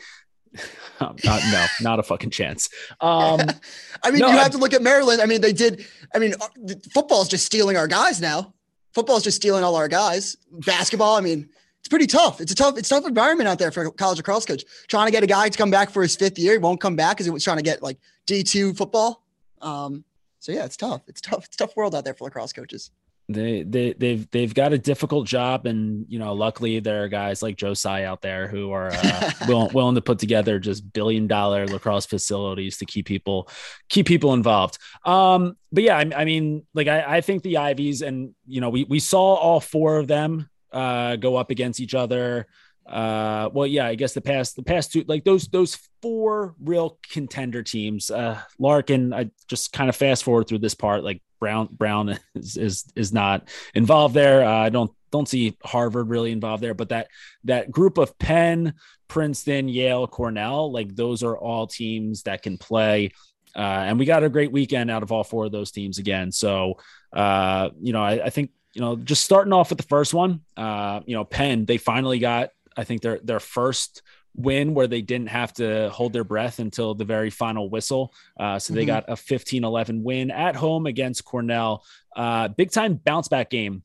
not, 1.01 1.23
no, 1.25 1.67
not 1.81 1.99
a 1.99 2.03
fucking 2.03 2.31
chance. 2.31 2.69
Um, 3.01 3.41
I 4.03 4.11
mean, 4.11 4.21
no, 4.21 4.29
you 4.29 4.37
have 4.37 4.53
to 4.53 4.59
look 4.59 4.73
at 4.73 4.83
Maryland. 4.83 5.21
I 5.21 5.27
mean, 5.27 5.41
they 5.41 5.53
did. 5.53 5.87
I 6.15 6.19
mean, 6.19 6.35
uh, 6.41 6.75
football 6.93 7.23
is 7.23 7.29
just 7.29 7.47
stealing 7.47 7.77
our 7.77 7.87
guys 7.87 8.21
now. 8.21 8.55
Football 8.95 9.17
is 9.17 9.23
just 9.23 9.37
stealing 9.37 9.65
all 9.65 9.77
our 9.77 9.89
guys. 9.89 10.37
Basketball, 10.51 11.17
I 11.17 11.21
mean, 11.21 11.49
it's 11.81 11.89
pretty 11.89 12.07
tough. 12.07 12.41
It's 12.41 12.53
a 12.53 12.55
tough, 12.55 12.79
it's 12.79 12.89
tough 12.89 13.07
environment 13.07 13.49
out 13.49 13.59
there 13.59 13.71
for 13.71 13.85
a 13.85 13.91
college 13.93 14.19
lacrosse 14.19 14.47
coach. 14.47 14.65
Trying 14.89 15.07
to 15.07 15.13
get 15.13 15.23
a 15.23 15.27
guy 15.27 15.49
to 15.49 15.59
come 15.59 15.71
back 15.71 15.91
for 15.91 16.03
his 16.03 16.17
fifth 16.17 16.39
year, 16.39 16.53
he 16.53 16.59
won't 16.59 16.81
come 16.81 16.97
back 16.97 17.17
because 17.17 17.27
he 17.27 17.31
was 17.31 17.45
trying 17.45 17.59
to 17.59 17.63
get 17.63 17.83
like 17.83 17.99
D 18.27 18.43
two 18.43 18.73
football. 18.75 19.23
Um, 19.61 20.05
so 20.47 20.53
yeah, 20.53 20.65
it's 20.65 20.77
tough. 20.77 21.03
It's 21.09 21.21
tough. 21.21 21.47
It's 21.47 21.57
tough 21.57 21.77
world 21.77 21.93
out 21.93 22.05
there 22.05 22.15
for 22.15 22.27
lacrosse 22.27 22.53
coaches. 22.53 22.93
They 23.29 23.65
they 23.65 23.95
they've 23.95 24.31
they've 24.31 24.55
got 24.55 24.73
a 24.73 24.79
difficult 24.79 25.27
job, 25.27 25.67
and 25.67 26.07
you 26.09 26.21
know, 26.21 26.35
luckily 26.35 26.79
there 26.79 27.03
are 27.03 27.09
guys 27.09 27.43
like 27.43 27.57
Joe 27.57 27.75
Tsai 27.75 28.05
out 28.05 28.23
there 28.23 28.47
who 28.47 28.71
are 28.71 28.93
uh, 28.93 29.31
willing, 29.49 29.75
willing 29.75 29.97
to 29.97 30.01
put 30.01 30.21
together 30.21 30.61
just 30.61 30.93
billion 30.93 31.27
dollar 31.27 31.67
lacrosse 31.67 32.07
facilities 32.07 32.79
to 32.79 32.87
keep 32.87 33.07
people 33.07 33.49
keep 33.89 34.07
people 34.07 34.35
involved. 34.35 34.79
Um, 35.05 35.57
but 35.73 35.83
yeah, 35.83 35.97
I, 35.97 36.13
I 36.15 36.25
mean, 36.25 36.65
like 36.75 36.87
I, 36.87 37.17
I 37.17 37.21
think 37.23 37.43
the 37.43 37.57
Ivies, 37.57 38.03
and 38.03 38.33
you 38.47 38.61
know, 38.61 38.71
we 38.71 38.85
we 38.85 39.01
saw 39.01 39.35
all 39.35 39.59
four 39.59 39.97
of 39.99 40.07
them 40.07 40.49
uh, 40.71 41.17
go 41.17 41.35
up 41.35 41.51
against 41.51 41.81
each 41.81 41.97
other 41.97 42.47
uh 42.89 43.49
well 43.53 43.67
yeah 43.67 43.87
i 43.87 43.95
guess 43.95 44.15
the 44.15 44.21
past 44.21 44.55
the 44.55 44.63
past 44.63 44.93
two 44.93 45.05
like 45.09 45.25
those 45.25 45.49
those 45.49 45.77
four 46.03 46.55
real 46.61 46.99
contender 47.11 47.63
teams 47.63 48.11
uh 48.11 48.41
larkin 48.59 49.13
i 49.13 49.29
just 49.49 49.73
kind 49.73 49.89
of 49.89 49.97
fast 49.97 50.23
forward 50.23 50.47
through 50.47 50.59
this 50.59 50.75
part 50.75 51.03
like 51.03 51.21
brown 51.41 51.69
brown 51.73 52.17
is 52.35 52.57
is, 52.57 52.85
is 52.95 53.13
not 53.13 53.49
involved 53.75 54.15
there. 54.15 54.45
Uh, 54.45 54.59
i 54.59 54.69
don't 54.69 54.93
don't 55.11 55.29
see 55.29 55.57
harvard 55.65 56.09
really 56.09 56.31
involved 56.31 56.63
there 56.63 56.75
but 56.75 56.91
that 56.91 57.09
that 57.45 57.71
group 57.71 57.99
of 57.99 58.17
penn 58.19 58.75
princeton 59.09 59.69
yale 59.69 60.07
cornell 60.07 60.71
like 60.71 60.95
those 60.95 61.23
are 61.23 61.37
all 61.37 61.67
teams 61.67 62.23
that 62.25 62.43
can 62.43 62.59
play. 62.59 63.11
Uh, 63.55 63.85
and 63.87 63.99
we 63.99 64.05
got 64.05 64.23
a 64.23 64.29
great 64.29 64.53
weekend 64.53 64.91
out 64.91 65.03
of 65.03 65.11
all 65.11 65.25
four 65.25 65.47
of 65.47 65.53
those 65.53 65.71
teams 65.71 65.99
again. 65.99 66.31
So 66.31 66.75
uh 67.13 67.71
you 67.81 67.93
know 67.93 68.03
I, 68.03 68.27
I 68.27 68.31
think 68.31 68.51
you 68.77 68.83
know, 68.83 68.95
just 68.95 69.25
starting 69.25 69.55
off 69.55 69.71
with 69.71 69.79
the 69.79 69.87
first 69.87 70.13
one, 70.13 70.43
uh, 70.55 71.01
you 71.07 71.17
know, 71.17 71.25
Penn, 71.25 71.65
they 71.65 71.79
finally 71.79 72.19
got 72.19 72.51
I 72.77 72.85
think 72.85 73.03
their 73.03 73.21
their 73.23 73.41
first 73.41 74.03
win 74.37 74.75
where 74.75 74.87
they 74.87 75.01
didn't 75.01 75.29
have 75.29 75.53
to 75.55 75.89
hold 75.91 76.13
their 76.13 76.25
breath 76.25 76.59
until 76.59 76.95
the 76.95 77.05
very 77.05 77.31
final 77.31 77.71
whistle. 77.71 78.13
Uh, 78.39 78.59
so 78.59 78.75
they 78.75 78.83
mm-hmm. 78.83 78.89
got 78.89 79.05
a 79.09 79.17
15 79.17 79.65
11 79.65 80.03
win 80.03 80.31
at 80.31 80.55
home 80.55 80.87
against 80.87 81.25
Cornell. 81.25 81.85
Uh, 82.15 82.49
big 82.49 82.71
time 82.71 82.95
bounce 82.95 83.29
back 83.29 83.51
game 83.51 83.83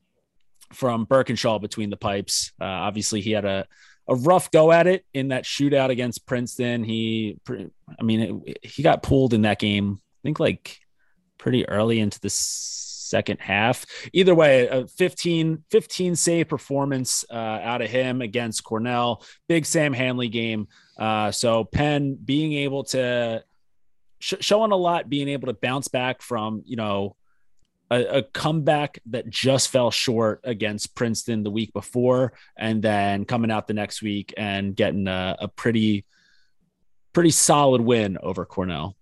from 0.73 1.05
Burkinshaw 1.05 1.59
between 1.61 1.89
the 1.89 1.97
pipes. 1.97 2.51
Uh, 2.59 2.65
obviously, 2.65 3.21
he 3.21 3.31
had 3.31 3.45
a, 3.45 3.65
a 4.07 4.15
rough 4.15 4.51
go 4.51 4.71
at 4.71 4.87
it 4.87 5.05
in 5.13 5.29
that 5.29 5.45
shootout 5.45 5.89
against 5.89 6.25
Princeton. 6.25 6.83
He, 6.83 7.39
I 7.49 8.03
mean, 8.03 8.43
it, 8.45 8.65
he 8.65 8.83
got 8.83 9.03
pulled 9.03 9.33
in 9.33 9.43
that 9.43 9.59
game, 9.59 9.99
I 10.01 10.21
think 10.23 10.39
like 10.39 10.79
pretty 11.37 11.67
early 11.67 11.99
into 11.99 12.19
this 12.19 12.35
second 13.11 13.39
half. 13.39 13.85
Either 14.13 14.33
way, 14.33 14.67
a 14.67 14.87
15, 14.87 15.63
15 15.69 16.15
save 16.15 16.47
performance 16.47 17.23
uh, 17.29 17.33
out 17.33 17.81
of 17.81 17.89
him 17.89 18.21
against 18.21 18.63
Cornell. 18.63 19.23
Big 19.47 19.65
Sam 19.65 19.93
Handley 19.93 20.29
game. 20.29 20.67
Uh, 20.97 21.31
so 21.31 21.63
Penn 21.65 22.17
being 22.23 22.53
able 22.53 22.85
to 22.85 23.43
sh- 24.19 24.33
showing 24.39 24.71
a 24.71 24.75
lot, 24.75 25.09
being 25.09 25.27
able 25.29 25.47
to 25.47 25.53
bounce 25.53 25.87
back 25.87 26.21
from 26.21 26.63
you 26.65 26.77
know 26.77 27.15
a, 27.89 28.19
a, 28.19 28.23
comeback 28.23 28.99
that 29.07 29.29
just 29.29 29.69
fell 29.69 29.91
short 29.91 30.39
against 30.43 30.95
Princeton 30.95 31.43
the 31.43 31.51
week 31.51 31.73
before, 31.73 32.33
and 32.57 32.81
then 32.81 33.25
coming 33.25 33.51
out 33.51 33.67
the 33.67 33.73
next 33.73 34.01
week 34.01 34.33
and 34.37 34.75
getting 34.75 35.07
a, 35.07 35.35
a 35.39 35.47
pretty 35.47 36.05
pretty 37.13 37.31
solid 37.31 37.81
win 37.81 38.17
over 38.23 38.45
Cornell. 38.45 38.95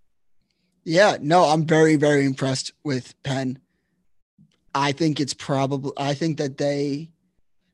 Yeah, 0.83 1.17
no, 1.21 1.43
I'm 1.43 1.65
very, 1.65 1.97
very 1.97 2.25
impressed 2.25 2.71
with 2.83 3.13
Penn. 3.23 3.59
I 4.73 4.91
think 4.91 5.19
it's 5.19 5.33
probably, 5.33 5.91
I 5.97 6.13
think 6.13 6.37
that 6.37 6.57
they, 6.57 7.09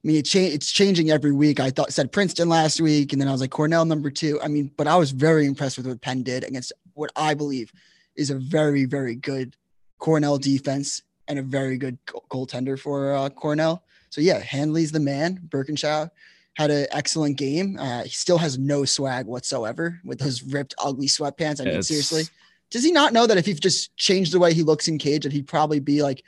I 0.03 0.07
mean, 0.07 0.17
it 0.17 0.25
cha- 0.25 0.39
it's 0.39 0.71
changing 0.71 1.09
every 1.09 1.31
week. 1.31 1.59
I 1.59 1.71
thought 1.71 1.91
said 1.91 2.11
Princeton 2.11 2.47
last 2.47 2.79
week, 2.79 3.11
and 3.11 3.21
then 3.21 3.27
I 3.27 3.31
was 3.31 3.41
like 3.41 3.49
Cornell 3.49 3.85
number 3.85 4.11
two. 4.11 4.39
I 4.41 4.47
mean, 4.47 4.71
but 4.77 4.87
I 4.87 4.95
was 4.95 5.11
very 5.11 5.45
impressed 5.45 5.77
with 5.77 5.87
what 5.87 6.01
Penn 6.01 6.23
did 6.23 6.43
against 6.43 6.71
what 6.93 7.11
I 7.15 7.33
believe 7.33 7.71
is 8.15 8.29
a 8.29 8.35
very, 8.35 8.85
very 8.85 9.15
good 9.15 9.55
Cornell 9.97 10.37
defense 10.37 11.01
and 11.27 11.39
a 11.39 11.41
very 11.41 11.77
good 11.77 11.97
goaltender 12.05 12.79
for 12.79 13.15
uh, 13.15 13.29
Cornell. 13.29 13.83
So 14.09 14.21
yeah, 14.21 14.39
Handley's 14.39 14.91
the 14.91 14.99
man. 14.99 15.39
Burkinshaw 15.49 16.09
had 16.53 16.71
an 16.71 16.87
excellent 16.91 17.37
game. 17.37 17.77
Uh, 17.79 18.03
he 18.03 18.09
still 18.09 18.37
has 18.37 18.57
no 18.57 18.85
swag 18.85 19.25
whatsoever 19.25 19.99
with 20.05 20.19
those 20.19 20.43
ripped, 20.43 20.75
ugly 20.77 21.07
sweatpants. 21.07 21.59
I 21.59 21.65
mean, 21.65 21.79
it's... 21.79 21.87
seriously, 21.87 22.23
does 22.69 22.83
he 22.83 22.91
not 22.91 23.11
know 23.11 23.27
that 23.27 23.37
if 23.37 23.45
he 23.45 23.53
just 23.53 23.95
changed 23.97 24.31
the 24.31 24.39
way 24.39 24.53
he 24.53 24.63
looks 24.63 24.87
in 24.87 24.97
cage, 24.97 25.23
that 25.23 25.33
he'd 25.33 25.47
probably 25.47 25.79
be 25.79 26.01
like 26.01 26.23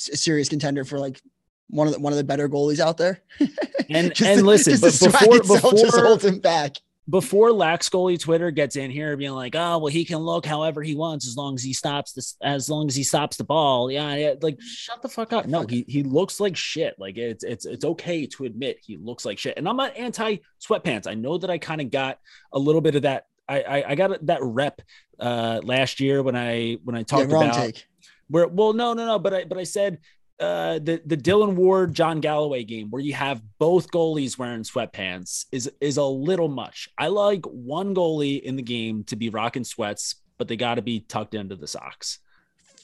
serious 0.00 0.48
contender 0.48 0.84
for 0.84 0.98
like 0.98 1.20
one 1.68 1.86
of 1.86 1.94
the 1.94 2.00
one 2.00 2.12
of 2.12 2.16
the 2.16 2.24
better 2.24 2.48
goalies 2.48 2.80
out 2.80 2.96
there? 2.96 3.22
And 3.92 4.12
and 4.22 4.46
listen, 4.46 4.78
but 4.80 4.96
before 5.00 5.40
before 5.40 5.72
just 5.72 5.98
holds 5.98 6.24
him 6.24 6.38
back 6.38 6.76
before 7.10 7.50
lax 7.50 7.88
goalie 7.88 8.18
Twitter 8.18 8.52
gets 8.52 8.76
in 8.76 8.90
here 8.90 9.16
being 9.16 9.32
like, 9.32 9.56
oh 9.56 9.78
well, 9.78 9.88
he 9.88 10.04
can 10.04 10.18
look 10.18 10.46
however 10.46 10.82
he 10.82 10.94
wants 10.94 11.26
as 11.26 11.36
long 11.36 11.54
as 11.56 11.62
he 11.62 11.72
stops 11.72 12.12
this, 12.12 12.36
as 12.40 12.70
long 12.70 12.86
as 12.86 12.94
he 12.94 13.02
stops 13.02 13.36
the 13.36 13.44
ball. 13.44 13.90
Yeah, 13.90 14.14
yeah, 14.14 14.34
like 14.40 14.60
shut 14.60 15.02
the 15.02 15.08
fuck 15.08 15.32
up. 15.32 15.46
No, 15.46 15.66
he 15.66 15.84
he 15.88 16.04
looks 16.04 16.38
like 16.38 16.56
shit. 16.56 16.94
Like 16.98 17.18
it's 17.18 17.42
it's 17.42 17.66
it's 17.66 17.84
okay 17.84 18.26
to 18.26 18.44
admit 18.44 18.78
he 18.80 18.96
looks 18.96 19.24
like 19.24 19.38
shit. 19.38 19.56
And 19.56 19.68
I'm 19.68 19.76
not 19.76 19.96
anti 19.96 20.38
sweatpants. 20.64 21.08
I 21.08 21.14
know 21.14 21.36
that 21.38 21.50
I 21.50 21.58
kind 21.58 21.80
of 21.80 21.90
got 21.90 22.20
a 22.52 22.58
little 22.58 22.80
bit 22.80 22.94
of 22.94 23.02
that. 23.02 23.26
I, 23.48 23.62
I 23.62 23.84
I, 23.88 23.94
got 23.96 24.24
that 24.26 24.42
rep 24.42 24.80
uh 25.18 25.60
last 25.64 25.98
year 25.98 26.22
when 26.22 26.36
I 26.36 26.78
when 26.84 26.94
I 26.94 27.02
talked 27.02 27.30
yeah, 27.30 27.36
about 27.36 27.54
take. 27.54 27.86
Where 28.30 28.48
well 28.48 28.72
no 28.72 28.94
no 28.94 29.04
no 29.04 29.18
but 29.18 29.34
I 29.34 29.44
but 29.44 29.58
I 29.58 29.64
said 29.64 29.98
uh, 30.40 30.78
the 30.78 31.02
the 31.04 31.16
Dillon 31.16 31.54
Ward 31.54 31.92
John 31.92 32.20
Galloway 32.20 32.64
game 32.64 32.88
where 32.90 33.02
you 33.02 33.12
have 33.12 33.42
both 33.58 33.90
goalies 33.90 34.38
wearing 34.38 34.62
sweatpants 34.62 35.44
is 35.52 35.70
is 35.80 35.98
a 35.98 36.04
little 36.04 36.48
much. 36.48 36.88
I 36.96 37.08
like 37.08 37.44
one 37.44 37.94
goalie 37.94 38.40
in 38.40 38.56
the 38.56 38.62
game 38.62 39.04
to 39.04 39.16
be 39.16 39.28
rocking 39.28 39.64
sweats, 39.64 40.14
but 40.38 40.48
they 40.48 40.56
got 40.56 40.76
to 40.76 40.82
be 40.82 41.00
tucked 41.00 41.34
into 41.34 41.56
the 41.56 41.66
socks. 41.66 42.20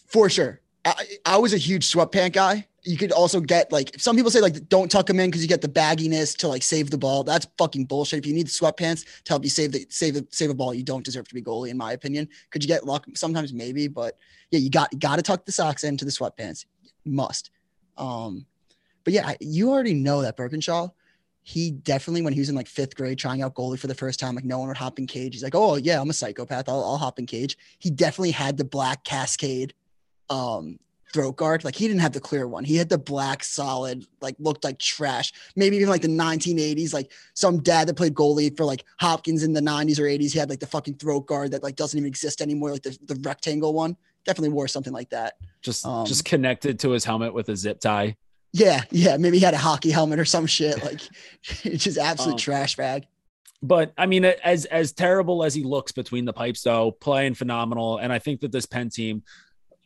For 0.07 0.29
sure. 0.29 0.61
I, 0.87 1.07
I 1.25 1.37
was 1.38 1.52
a 1.52 1.59
huge 1.59 1.90
sweatpant 1.90 2.33
guy. 2.33 2.66
You 2.83 2.97
could 2.97 3.11
also 3.11 3.40
get 3.40 3.73
like 3.73 3.99
some 3.99 4.14
people 4.14 4.31
say 4.31 4.40
like 4.40 4.69
don't 4.69 4.90
tuck 4.90 5.07
them 5.07 5.19
in 5.19 5.28
because 5.28 5.43
you 5.43 5.49
get 5.49 5.61
the 5.61 5.69
bagginess 5.69 6.37
to 6.38 6.49
like 6.49 6.62
save 6.62 6.90
the 6.90 6.99
ball. 6.99 7.25
That's 7.25 7.47
fucking 7.59 7.87
bullshit. 7.87 8.21
If 8.21 8.26
you 8.26 8.35
need 8.35 8.47
sweatpants 8.47 9.05
to 9.25 9.33
help 9.33 9.43
you 9.43 9.50
save 9.50 9.73
the 9.73 9.85
save 9.90 10.14
the 10.14 10.26
save 10.31 10.50
a 10.50 10.55
ball, 10.55 10.73
you 10.73 10.85
don't 10.85 11.05
deserve 11.05 11.26
to 11.28 11.35
be 11.35 11.43
goalie, 11.43 11.71
in 11.71 11.76
my 11.76 11.93
opinion. 11.93 12.28
Could 12.50 12.62
you 12.62 12.69
get 12.69 12.87
luck? 12.87 13.07
Sometimes 13.14 13.52
maybe, 13.52 13.88
but 13.88 14.16
yeah, 14.50 14.61
you 14.61 14.71
got 14.71 14.97
got 15.00 15.16
to 15.16 15.23
tuck 15.23 15.45
the 15.45 15.52
socks 15.52 15.83
into 15.83 16.05
the 16.05 16.12
sweatpants 16.12 16.64
must. 17.05 17.50
Um, 17.97 18.47
but 19.05 19.12
yeah, 19.12 19.35
you 19.40 19.71
already 19.71 19.95
know 19.95 20.23
that 20.23 20.37
Burkinshaw, 20.37 20.90
he 21.43 21.71
definitely, 21.71 22.23
when 22.23 22.33
he 22.33 22.40
was 22.40 22.49
in 22.49 22.55
like 22.57 22.66
fifth 22.66 22.97
grade 22.97 23.19
trying 23.19 23.43
out 23.43 23.55
goalie 23.55 23.78
for 23.78 23.87
the 23.87 23.95
first 23.95 24.19
time, 24.19 24.35
like 24.35 24.45
no 24.45 24.59
one 24.59 24.69
would 24.69 24.76
hop 24.76 24.99
in 24.99 25.07
cage. 25.07 25.35
He's 25.35 25.45
like, 25.45 25.55
oh, 25.55 25.76
yeah, 25.76 26.00
I'm 26.00 26.11
a 26.11 26.12
psychopath. 26.12 26.69
I'll, 26.69 26.85
I'll 26.85 26.99
hop 26.99 27.19
in 27.19 27.26
cage. 27.26 27.57
He 27.78 27.88
definitely 27.88 28.33
had 28.33 28.57
the 28.57 28.64
black 28.64 29.05
cascade 29.05 29.73
um, 30.30 30.78
throat 31.12 31.37
guard. 31.37 31.64
Like 31.64 31.75
he 31.75 31.87
didn't 31.88 32.00
have 32.00 32.12
the 32.12 32.21
clear 32.21 32.47
one. 32.47 32.64
He 32.64 32.76
had 32.76 32.88
the 32.88 32.99
black 32.99 33.42
solid, 33.45 34.06
like 34.21 34.37
looked 34.38 34.64
like 34.64 34.78
trash. 34.78 35.33
Maybe 35.54 35.76
even 35.76 35.88
like 35.88 36.02
the 36.02 36.09
1980s, 36.09 36.92
like 36.92 37.12
some 37.35 37.62
dad 37.62 37.88
that 37.88 37.97
played 37.97 38.14
goalie 38.14 38.56
for 38.56 38.64
like 38.64 38.85
Hopkins 38.99 39.42
in 39.42 39.52
the 39.52 39.61
90s 39.61 39.99
or 39.99 40.02
80s. 40.02 40.33
He 40.33 40.38
had 40.38 40.50
like 40.50 40.61
the 40.61 40.66
fucking 40.66 40.95
throat 40.95 41.26
guard 41.26 41.52
that 41.52 41.62
like 41.62 41.76
doesn't 41.76 41.99
even 41.99 42.09
exist 42.09 42.40
anymore, 42.40 42.73
like 42.73 42.83
the, 42.83 42.99
the 43.06 43.21
rectangle 43.23 43.73
one 43.73 43.97
definitely 44.26 44.50
wore 44.50 44.68
something 44.68 44.92
like 44.92 45.09
that. 45.11 45.35
Just 45.62 45.87
um, 45.87 46.04
just 46.04 46.25
connected 46.25 46.78
to 46.80 46.90
his 46.90 47.04
helmet 47.04 47.33
with 47.33 47.49
a 47.49 47.56
zip 47.56 47.80
tie. 47.80 48.16
Yeah, 48.52 48.83
yeah. 48.90 49.16
Maybe 49.16 49.38
he 49.38 49.45
had 49.45 49.54
a 49.54 49.59
hockey 49.59 49.90
helmet 49.90 50.18
or 50.18 50.25
some 50.25 50.47
shit. 50.47 50.85
Like 50.85 51.00
it's 51.64 51.85
just 51.85 51.99
absolute 51.99 52.33
um, 52.33 52.38
trash 52.38 52.76
bag. 52.76 53.06
But 53.62 53.92
I 53.97 54.06
mean, 54.06 54.25
as 54.25 54.66
as 54.66 54.92
terrible 54.92 55.42
as 55.42 55.54
he 55.54 55.62
looks 55.62 55.92
between 55.92 56.26
the 56.26 56.33
pipes, 56.33 56.62
though, 56.62 56.90
playing 56.90 57.35
phenomenal. 57.35 57.99
And 57.99 58.12
I 58.12 58.18
think 58.18 58.40
that 58.40 58.52
this 58.52 58.66
Penn 58.66 58.90
team, 58.90 59.23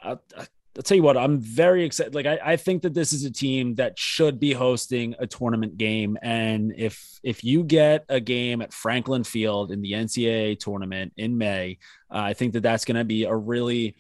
I'll, 0.02 0.22
I'll 0.36 0.82
tell 0.82 0.96
you 0.96 1.02
what, 1.02 1.16
I'm 1.16 1.40
very 1.40 1.84
excited. 1.84 2.14
Like 2.14 2.26
I, 2.26 2.38
I 2.42 2.56
think 2.56 2.82
that 2.82 2.94
this 2.94 3.12
is 3.12 3.24
a 3.24 3.30
team 3.30 3.74
that 3.76 3.98
should 3.98 4.38
be 4.38 4.52
hosting 4.52 5.14
a 5.18 5.26
tournament 5.26 5.76
game. 5.76 6.16
And 6.22 6.72
if 6.76 7.20
if 7.22 7.44
you 7.44 7.64
get 7.64 8.04
a 8.08 8.20
game 8.20 8.62
at 8.62 8.72
Franklin 8.72 9.24
Field 9.24 9.72
in 9.72 9.82
the 9.82 9.92
NCAA 9.92 10.58
tournament 10.58 11.12
in 11.16 11.36
May, 11.36 11.78
uh, 12.10 12.18
I 12.18 12.34
think 12.34 12.52
that 12.54 12.62
that's 12.62 12.84
going 12.84 12.96
to 12.96 13.04
be 13.04 13.24
a 13.24 13.34
really 13.34 13.96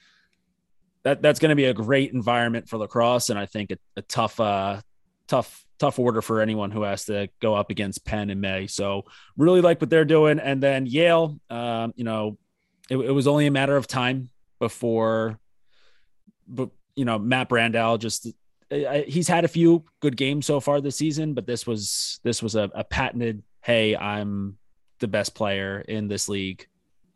that 1.02 1.22
that's 1.22 1.38
going 1.38 1.50
to 1.50 1.56
be 1.56 1.64
a 1.64 1.74
great 1.74 2.12
environment 2.12 2.68
for 2.68 2.78
lacrosse, 2.78 3.30
and 3.30 3.38
I 3.38 3.46
think 3.46 3.70
a, 3.70 3.78
a 3.96 4.02
tough, 4.02 4.38
uh, 4.38 4.80
tough, 5.26 5.64
tough 5.78 5.98
order 5.98 6.20
for 6.20 6.40
anyone 6.40 6.70
who 6.70 6.82
has 6.82 7.06
to 7.06 7.28
go 7.40 7.54
up 7.54 7.70
against 7.70 8.04
Penn 8.04 8.30
in 8.30 8.40
May. 8.40 8.66
So 8.66 9.04
really 9.36 9.60
like 9.60 9.80
what 9.80 9.90
they're 9.90 10.04
doing, 10.04 10.38
and 10.38 10.62
then 10.62 10.86
Yale, 10.86 11.38
um, 11.48 11.94
you 11.96 12.04
know, 12.04 12.38
it, 12.90 12.96
it 12.96 13.12
was 13.12 13.26
only 13.26 13.46
a 13.46 13.50
matter 13.50 13.76
of 13.76 13.86
time 13.86 14.28
before, 14.58 15.38
but 16.50 16.70
you 16.96 17.04
know, 17.04 17.18
Matt 17.18 17.48
Brandau 17.48 17.98
just 17.98 18.28
he's 18.70 19.28
had 19.28 19.44
a 19.44 19.48
few 19.48 19.84
good 20.00 20.16
games 20.16 20.46
so 20.46 20.60
far 20.60 20.80
this 20.80 20.96
season, 20.96 21.34
but 21.34 21.46
this 21.46 21.66
was 21.66 22.20
this 22.22 22.42
was 22.42 22.54
a, 22.54 22.70
a 22.74 22.84
patented. 22.84 23.42
Hey, 23.62 23.96
I'm 23.96 24.58
the 25.00 25.08
best 25.08 25.34
player 25.34 25.80
in 25.80 26.08
this 26.08 26.28
league, 26.28 26.66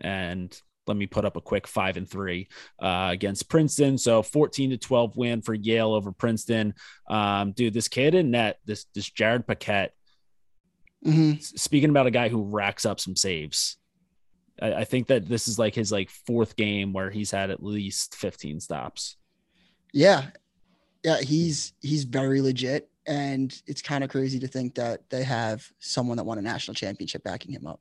and 0.00 0.58
let 0.86 0.96
me 0.96 1.06
put 1.06 1.24
up 1.24 1.36
a 1.36 1.40
quick 1.40 1.66
five 1.66 1.96
and 1.96 2.08
three 2.08 2.48
uh, 2.80 3.08
against 3.10 3.48
Princeton. 3.48 3.96
So 3.96 4.22
14 4.22 4.70
to 4.70 4.76
12 4.76 5.16
win 5.16 5.40
for 5.40 5.54
Yale 5.54 5.94
over 5.94 6.12
Princeton. 6.12 6.74
Um, 7.08 7.52
dude, 7.52 7.72
this 7.72 7.88
kid 7.88 8.14
in 8.14 8.30
net, 8.30 8.58
this 8.66 8.86
this 8.94 9.08
Jared 9.08 9.46
Paquette. 9.46 9.92
Mm-hmm. 11.06 11.40
Speaking 11.40 11.90
about 11.90 12.06
a 12.06 12.10
guy 12.10 12.28
who 12.28 12.42
racks 12.42 12.86
up 12.86 12.98
some 12.98 13.14
saves, 13.14 13.76
I, 14.60 14.72
I, 14.72 14.84
think 14.84 15.08
that 15.08 15.28
this 15.28 15.48
is 15.48 15.58
like 15.58 15.74
his 15.74 15.92
like 15.92 16.08
fourth 16.08 16.56
game 16.56 16.94
where 16.94 17.10
he's 17.10 17.30
had 17.30 17.50
at 17.50 17.62
least 17.62 18.14
15 18.14 18.60
stops. 18.60 19.16
Yeah, 19.94 20.24
yeah, 21.04 21.20
he's 21.20 21.72
he's 21.80 22.02
very 22.02 22.40
legit, 22.40 22.90
and 23.06 23.56
it's 23.68 23.80
kind 23.80 24.02
of 24.02 24.10
crazy 24.10 24.40
to 24.40 24.48
think 24.48 24.74
that 24.74 25.08
they 25.08 25.22
have 25.22 25.64
someone 25.78 26.16
that 26.16 26.24
won 26.24 26.36
a 26.36 26.42
national 26.42 26.74
championship 26.74 27.22
backing 27.22 27.52
him 27.52 27.64
up. 27.64 27.80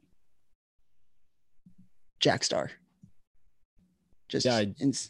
Jack 2.20 2.44
Starr. 2.44 2.70
Just 4.30 4.46
yeah, 4.46 4.58
I, 4.58 4.76
ins- 4.80 5.10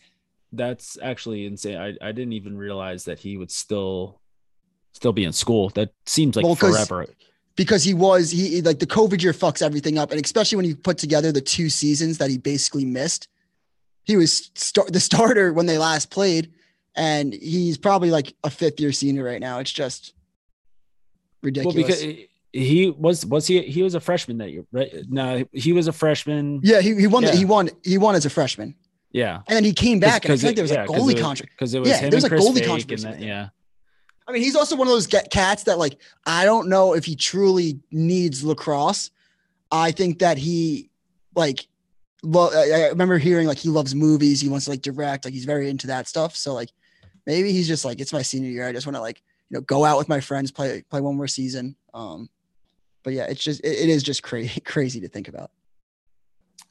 that's 0.54 0.98
actually 1.04 1.46
insane. 1.46 1.78
I, 1.78 1.90
I 2.02 2.14
didn't 2.14 2.34
even 2.34 2.58
realize 2.58 3.04
that 3.04 3.20
he 3.20 3.36
would 3.36 3.52
still 3.52 4.22
still 4.94 5.12
be 5.12 5.26
in 5.26 5.34
school. 5.34 5.70
That 5.72 5.92
seems 6.06 6.38
like 6.38 6.46
well, 6.46 6.56
forever. 6.56 7.06
Because 7.58 7.84
he 7.84 7.94
was 7.94 8.32
he 8.32 8.62
like 8.62 8.80
the 8.80 8.88
COVID 8.88 9.22
year 9.22 9.34
fucks 9.34 9.62
everything 9.62 9.98
up, 9.98 10.12
and 10.12 10.24
especially 10.24 10.56
when 10.56 10.66
you 10.66 10.78
put 10.78 10.98
together 10.98 11.34
the 11.34 11.42
two 11.42 11.70
seasons 11.70 12.18
that 12.20 12.30
he 12.30 12.38
basically 12.38 12.86
missed. 12.86 13.28
He 14.06 14.16
was 14.16 14.52
start 14.56 14.94
the 14.94 15.02
starter 15.02 15.52
when 15.52 15.66
they 15.66 15.78
last 15.78 16.10
played, 16.10 16.52
and 16.96 17.34
he's 17.34 17.78
probably 17.78 18.12
like 18.12 18.36
a 18.44 18.50
fifth 18.50 18.80
year 18.80 18.92
senior 18.92 19.24
right 19.24 19.42
now. 19.42 19.60
It's 19.60 19.72
just 19.72 20.14
ridiculous. 21.42 21.76
Well, 21.76 21.86
because 21.86 22.28
he 22.54 22.90
was 22.92 23.26
was 23.26 23.48
he 23.48 23.62
he 23.64 23.82
was 23.82 23.96
a 23.96 24.00
freshman 24.00 24.38
that 24.38 24.52
year, 24.52 24.66
right? 24.72 24.94
No, 25.10 25.44
he 25.52 25.74
was 25.74 25.88
a 25.88 25.94
freshman. 25.94 26.60
Yeah, 26.64 26.82
he, 26.82 26.96
he 26.96 27.08
won 27.08 27.24
yeah. 27.24 27.32
The, 27.32 27.38
he 27.38 27.46
won 27.46 27.70
he 27.84 27.98
won 27.98 28.16
as 28.16 28.26
a 28.26 28.30
freshman. 28.30 28.76
Yeah. 29.12 29.42
And 29.48 29.56
then 29.56 29.64
he 29.64 29.74
came 29.74 30.00
back 30.00 30.26
and 30.26 30.34
I 30.34 30.38
think 30.38 30.56
there 30.56 30.64
was 30.64 30.72
yeah, 30.72 30.84
a 30.84 30.88
goalie 30.88 31.20
contract. 31.20 31.54
Because 31.54 31.74
it 31.74 31.80
was, 31.80 31.90
yeah, 31.90 32.02
there 32.02 32.10
there's 32.12 32.24
a 32.24 32.30
goalie 32.30 32.66
contract. 32.66 33.22
Yeah. 33.22 33.50
I 34.28 34.32
mean, 34.32 34.42
he's 34.42 34.56
also 34.56 34.76
one 34.76 34.88
of 34.88 34.94
those 34.94 35.08
cats 35.08 35.64
that 35.64 35.78
like 35.78 35.98
I 36.26 36.46
don't 36.46 36.68
know 36.68 36.94
if 36.94 37.06
he 37.06 37.16
truly 37.16 37.80
needs 37.92 38.44
lacrosse. 38.44 39.12
I 39.72 39.92
think 39.92 40.20
that 40.20 40.38
he 40.38 40.90
like 41.36 41.68
well, 42.24 42.52
I 42.56 42.88
remember 42.90 43.18
hearing 43.18 43.48
like 43.48 43.58
he 43.58 43.70
loves 43.70 43.94
movies. 43.94 44.40
He 44.40 44.48
wants 44.48 44.66
to 44.66 44.72
like 44.72 44.82
direct. 44.82 45.26
Like 45.26 45.34
he's 45.34 45.46
very 45.46 45.70
into 45.70 45.88
that 45.88 46.08
stuff. 46.08 46.36
So 46.36 46.54
like 46.54 46.70
maybe 47.25 47.51
he's 47.51 47.68
just 47.68 47.86
like 47.86 48.00
it's 48.00 48.13
my 48.13 48.22
senior 48.22 48.50
year. 48.50 48.68
I 48.68 48.74
just 48.74 48.86
want 48.86 48.96
to 48.96 49.01
like 49.01 49.22
you 49.50 49.56
know 49.56 49.62
go 49.62 49.86
out 49.86 49.98
with 49.98 50.10
my 50.10 50.20
friends, 50.20 50.51
play 50.51 50.84
play 50.89 51.01
one 51.01 51.15
more 51.15 51.27
season. 51.27 51.75
Um, 51.94 52.30
but 53.03 53.13
yeah, 53.13 53.25
it's 53.25 53.44
just 53.44 53.62
it, 53.62 53.80
it 53.80 53.89
is 53.89 54.03
just 54.03 54.24
crazy 54.24 54.60
crazy 54.65 55.01
to 55.01 55.08
think 55.08 55.27
about. 55.27 55.51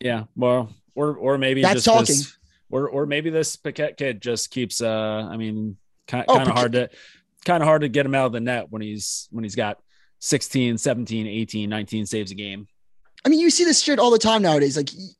Yeah, 0.00 0.24
well, 0.36 0.72
or 0.94 1.16
or 1.16 1.38
maybe 1.38 1.62
that's 1.62 1.84
talking. 1.84 2.16
This, 2.16 2.36
or 2.70 2.88
or 2.88 3.06
maybe 3.06 3.30
this 3.30 3.56
Paquette 3.56 3.96
kid 3.96 4.20
just 4.20 4.50
keeps. 4.50 4.80
Uh, 4.80 5.28
I 5.30 5.36
mean, 5.36 5.76
kind 6.06 6.24
oh, 6.28 6.40
of 6.40 6.48
hard 6.48 6.72
to 6.72 6.90
kind 7.44 7.62
of 7.62 7.66
hard 7.66 7.82
to 7.82 7.88
get 7.88 8.06
him 8.06 8.14
out 8.14 8.26
of 8.26 8.32
the 8.32 8.40
net 8.40 8.66
when 8.70 8.82
he's 8.82 9.28
when 9.30 9.44
he's 9.44 9.54
got 9.54 9.78
16, 10.20 10.78
17, 10.78 11.26
18, 11.26 11.68
19 11.68 12.06
saves 12.06 12.30
a 12.30 12.34
game. 12.34 12.68
I 13.24 13.28
mean, 13.28 13.40
you 13.40 13.50
see 13.50 13.64
this 13.64 13.82
shit 13.82 13.98
all 13.98 14.10
the 14.10 14.18
time 14.18 14.42
nowadays. 14.42 14.76
Like 14.76 14.92
you 14.92 15.10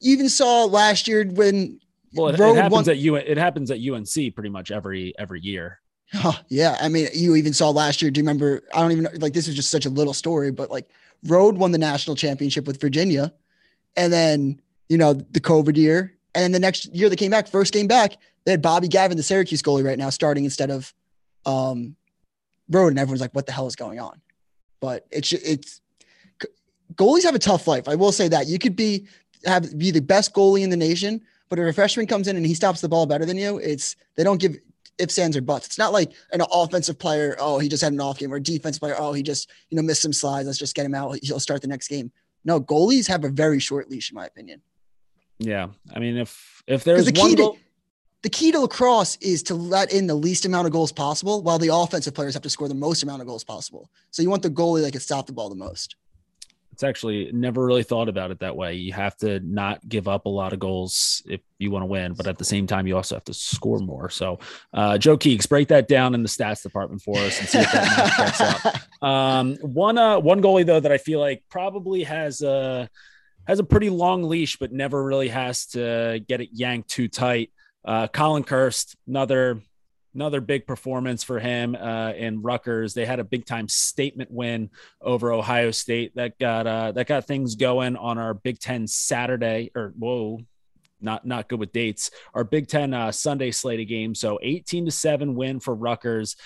even 0.00 0.28
saw 0.28 0.64
last 0.64 1.08
year 1.08 1.24
when 1.24 1.80
well, 2.14 2.28
it, 2.28 2.40
it 2.40 2.56
happens 2.56 2.72
won- 2.72 2.88
at 2.88 2.98
U. 2.98 3.16
It 3.16 3.38
happens 3.38 3.70
at 3.70 3.78
UNC 3.78 4.34
pretty 4.34 4.50
much 4.50 4.70
every 4.70 5.12
every 5.18 5.40
year. 5.40 5.80
Oh, 6.22 6.38
yeah, 6.48 6.76
I 6.80 6.88
mean, 6.88 7.08
you 7.12 7.34
even 7.34 7.52
saw 7.52 7.70
last 7.70 8.00
year. 8.00 8.10
Do 8.10 8.20
you 8.20 8.22
remember? 8.22 8.62
I 8.72 8.80
don't 8.80 8.92
even 8.92 9.04
know. 9.04 9.10
Like 9.16 9.32
this 9.32 9.48
is 9.48 9.54
just 9.54 9.70
such 9.70 9.86
a 9.86 9.90
little 9.90 10.14
story, 10.14 10.50
but 10.52 10.70
like 10.70 10.88
Rode 11.24 11.56
won 11.56 11.72
the 11.72 11.78
national 11.78 12.14
championship 12.16 12.66
with 12.66 12.80
Virginia, 12.80 13.32
and 13.96 14.12
then 14.12 14.60
you 14.88 14.98
know 14.98 15.14
the 15.14 15.40
COVID 15.40 15.76
year, 15.76 16.16
and 16.34 16.42
then 16.44 16.52
the 16.52 16.58
next 16.60 16.94
year 16.94 17.08
they 17.08 17.16
came 17.16 17.30
back, 17.30 17.48
first 17.48 17.72
game 17.72 17.86
back, 17.88 18.16
they 18.44 18.52
had 18.52 18.62
Bobby 18.62 18.88
Gavin, 18.88 19.16
the 19.16 19.22
Syracuse 19.22 19.62
goalie, 19.62 19.84
right 19.84 19.98
now 19.98 20.10
starting 20.10 20.44
instead 20.44 20.70
of, 20.70 20.92
um, 21.46 21.96
Rode, 22.68 22.92
and 22.92 22.98
everyone's 22.98 23.20
like, 23.20 23.34
"What 23.34 23.46
the 23.46 23.52
hell 23.52 23.66
is 23.66 23.76
going 23.76 23.98
on?" 23.98 24.20
But 24.80 25.06
it's 25.10 25.32
it's 25.32 25.80
goalies 26.94 27.24
have 27.24 27.34
a 27.34 27.40
tough 27.40 27.66
life. 27.66 27.88
I 27.88 27.94
will 27.94 28.12
say 28.12 28.28
that 28.28 28.46
you 28.46 28.58
could 28.58 28.76
be 28.76 29.06
have 29.46 29.76
be 29.78 29.90
the 29.90 30.00
best 30.00 30.34
goalie 30.34 30.62
in 30.62 30.70
the 30.70 30.76
nation, 30.76 31.22
but 31.54 31.62
if 31.62 31.68
a 31.68 31.72
freshman 31.72 32.08
comes 32.08 32.26
in 32.26 32.36
and 32.36 32.44
he 32.44 32.52
stops 32.52 32.80
the 32.80 32.88
ball 32.88 33.06
better 33.06 33.24
than 33.24 33.36
you, 33.36 33.58
it's 33.58 33.94
they 34.16 34.24
don't 34.24 34.40
give 34.40 34.56
ifs, 34.98 35.18
ands, 35.20 35.36
or 35.36 35.40
buts. 35.40 35.66
It's 35.66 35.78
not 35.78 35.92
like 35.92 36.10
an 36.32 36.42
offensive 36.52 36.98
player, 36.98 37.36
oh, 37.38 37.60
he 37.60 37.68
just 37.68 37.80
had 37.80 37.92
an 37.92 38.00
off 38.00 38.18
game, 38.18 38.32
or 38.32 38.36
a 38.36 38.42
defensive 38.42 38.80
player, 38.80 38.96
oh, 38.98 39.12
he 39.12 39.22
just, 39.22 39.48
you 39.70 39.76
know, 39.76 39.82
missed 39.82 40.02
some 40.02 40.12
slides. 40.12 40.46
Let's 40.46 40.58
just 40.58 40.74
get 40.74 40.84
him 40.84 40.96
out. 40.96 41.16
He'll 41.22 41.38
start 41.38 41.62
the 41.62 41.68
next 41.68 41.86
game. 41.86 42.10
No, 42.44 42.60
goalies 42.60 43.06
have 43.06 43.22
a 43.22 43.28
very 43.28 43.60
short 43.60 43.88
leash, 43.88 44.10
in 44.10 44.16
my 44.16 44.26
opinion. 44.26 44.62
Yeah. 45.38 45.68
I 45.94 46.00
mean, 46.00 46.16
if 46.16 46.62
if 46.66 46.82
there's 46.82 47.06
the 47.06 47.20
one 47.20 47.30
key 47.30 47.36
goal, 47.36 47.52
to 47.52 47.60
the 48.22 48.30
key 48.30 48.50
to 48.50 48.58
lacrosse 48.58 49.16
is 49.20 49.44
to 49.44 49.54
let 49.54 49.92
in 49.92 50.08
the 50.08 50.14
least 50.14 50.46
amount 50.46 50.66
of 50.66 50.72
goals 50.72 50.90
possible, 50.90 51.40
while 51.42 51.58
the 51.58 51.72
offensive 51.72 52.14
players 52.14 52.34
have 52.34 52.42
to 52.42 52.50
score 52.50 52.66
the 52.66 52.74
most 52.74 53.04
amount 53.04 53.20
of 53.20 53.28
goals 53.28 53.44
possible. 53.44 53.90
So 54.10 54.22
you 54.22 54.30
want 54.30 54.42
the 54.42 54.50
goalie 54.50 54.82
that 54.82 54.90
can 54.90 55.00
stop 55.00 55.26
the 55.26 55.32
ball 55.32 55.50
the 55.50 55.54
most. 55.54 55.94
It's 56.74 56.82
actually 56.82 57.30
never 57.32 57.64
really 57.64 57.84
thought 57.84 58.08
about 58.08 58.32
it 58.32 58.40
that 58.40 58.56
way. 58.56 58.74
You 58.74 58.92
have 58.94 59.16
to 59.18 59.38
not 59.38 59.88
give 59.88 60.08
up 60.08 60.26
a 60.26 60.28
lot 60.28 60.52
of 60.52 60.58
goals 60.58 61.22
if 61.24 61.40
you 61.58 61.70
want 61.70 61.84
to 61.84 61.86
win, 61.86 62.14
but 62.14 62.26
at 62.26 62.36
the 62.36 62.44
same 62.44 62.66
time, 62.66 62.88
you 62.88 62.96
also 62.96 63.14
have 63.14 63.22
to 63.26 63.32
score 63.32 63.78
more. 63.78 64.10
So, 64.10 64.40
uh, 64.72 64.98
Joe 64.98 65.16
Keeks, 65.16 65.48
break 65.48 65.68
that 65.68 65.86
down 65.86 66.16
in 66.16 66.24
the 66.24 66.28
stats 66.28 66.64
department 66.64 67.00
for 67.00 67.16
us 67.18 67.38
and 67.38 67.48
see 67.48 67.60
if 67.60 67.70
that 67.70 68.12
checks 68.16 68.40
out. 68.40 68.74
Um, 69.04 69.56
one 69.56 69.98
uh, 69.98 70.18
one 70.18 70.40
goalie 70.40 70.64
though 70.64 70.80
that 70.80 70.90
I 70.90 70.96
feel 70.96 71.20
like 71.20 71.42
probably 71.50 72.04
has 72.04 72.40
a 72.40 72.88
has 73.46 73.58
a 73.58 73.64
pretty 73.64 73.90
long 73.90 74.22
leash, 74.22 74.56
but 74.56 74.72
never 74.72 75.04
really 75.04 75.28
has 75.28 75.66
to 75.66 76.24
get 76.26 76.40
it 76.40 76.48
yanked 76.52 76.88
too 76.88 77.08
tight. 77.08 77.52
Uh, 77.84 78.06
Colin 78.08 78.44
Kirst, 78.44 78.96
another 79.06 79.60
another 80.14 80.40
big 80.40 80.66
performance 80.66 81.24
for 81.24 81.38
him 81.38 81.74
uh, 81.74 82.12
in 82.12 82.42
Rutgers. 82.42 82.94
They 82.94 83.04
had 83.04 83.20
a 83.20 83.24
big 83.24 83.44
time 83.44 83.68
statement 83.68 84.30
win 84.30 84.70
over 85.00 85.32
Ohio 85.32 85.70
State 85.70 86.14
that 86.16 86.38
got 86.38 86.66
uh, 86.66 86.92
that 86.92 87.06
got 87.06 87.26
things 87.26 87.56
going 87.56 87.96
on 87.96 88.18
our 88.18 88.34
Big 88.34 88.58
Ten 88.58 88.86
Saturday 88.86 89.70
or 89.74 89.92
whoa. 89.98 90.40
Not 91.00 91.26
not 91.26 91.48
good 91.48 91.60
with 91.60 91.72
dates. 91.72 92.10
Our 92.32 92.44
Big 92.44 92.68
Ten 92.68 92.94
uh, 92.94 93.12
Sunday 93.12 93.50
slate 93.50 93.80
of 93.80 93.88
games. 93.88 94.20
So 94.20 94.38
18 94.42 94.86
to 94.86 94.90
seven 94.90 95.34
win 95.34 95.60
for 95.60 95.74
Rutgers 95.74 96.36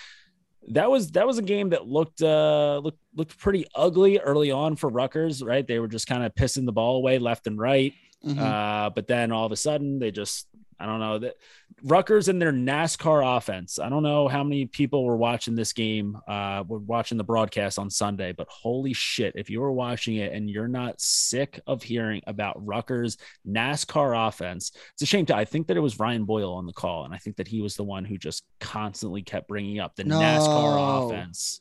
that 0.70 0.90
was 0.90 1.12
that 1.12 1.26
was 1.26 1.38
a 1.38 1.42
game 1.42 1.70
that 1.70 1.86
looked 1.86 2.20
uh 2.20 2.78
looked 2.82 2.98
looked 3.14 3.38
pretty 3.38 3.64
ugly 3.74 4.18
early 4.18 4.50
on 4.50 4.76
for 4.76 4.90
Rutgers, 4.90 5.42
right? 5.42 5.66
They 5.66 5.78
were 5.78 5.88
just 5.88 6.06
kind 6.06 6.24
of 6.24 6.34
pissing 6.34 6.66
the 6.66 6.72
ball 6.72 6.96
away 6.96 7.18
left 7.18 7.46
and 7.46 7.58
right. 7.58 7.94
Mhm. 8.24 8.38
Uh, 8.38 8.90
but 8.90 9.06
then 9.06 9.32
all 9.32 9.46
of 9.46 9.52
a 9.52 9.56
sudden 9.56 9.98
they 9.98 10.10
just 10.10 10.46
I 10.80 10.86
don't 10.86 11.00
know 11.00 11.18
that 11.18 11.34
Rutgers 11.82 12.28
and 12.28 12.40
their 12.40 12.52
NASCAR 12.52 13.36
offense. 13.36 13.78
I 13.78 13.88
don't 13.88 14.02
know 14.02 14.28
how 14.28 14.44
many 14.44 14.66
people 14.66 15.04
were 15.04 15.16
watching 15.16 15.54
this 15.54 15.72
game, 15.72 16.18
uh, 16.28 16.64
were 16.66 16.78
watching 16.78 17.18
the 17.18 17.24
broadcast 17.24 17.78
on 17.78 17.90
Sunday, 17.90 18.32
but 18.32 18.48
holy 18.48 18.92
shit, 18.92 19.34
if 19.36 19.50
you 19.50 19.60
were 19.60 19.72
watching 19.72 20.16
it 20.16 20.32
and 20.32 20.48
you're 20.48 20.68
not 20.68 21.00
sick 21.00 21.60
of 21.66 21.82
hearing 21.82 22.22
about 22.26 22.64
Rutgers 22.64 23.16
NASCAR 23.46 24.28
offense, 24.28 24.72
it's 24.92 25.02
a 25.02 25.06
shame 25.06 25.26
to 25.26 25.36
I 25.36 25.44
think 25.44 25.66
that 25.66 25.76
it 25.76 25.80
was 25.80 25.98
Ryan 25.98 26.24
Boyle 26.24 26.52
on 26.52 26.66
the 26.66 26.72
call, 26.72 27.04
and 27.04 27.14
I 27.14 27.18
think 27.18 27.36
that 27.36 27.48
he 27.48 27.60
was 27.60 27.76
the 27.76 27.84
one 27.84 28.04
who 28.04 28.16
just 28.16 28.44
constantly 28.60 29.22
kept 29.22 29.48
bringing 29.48 29.80
up 29.80 29.96
the 29.96 30.04
NASCAR 30.04 31.08
offense. 31.08 31.60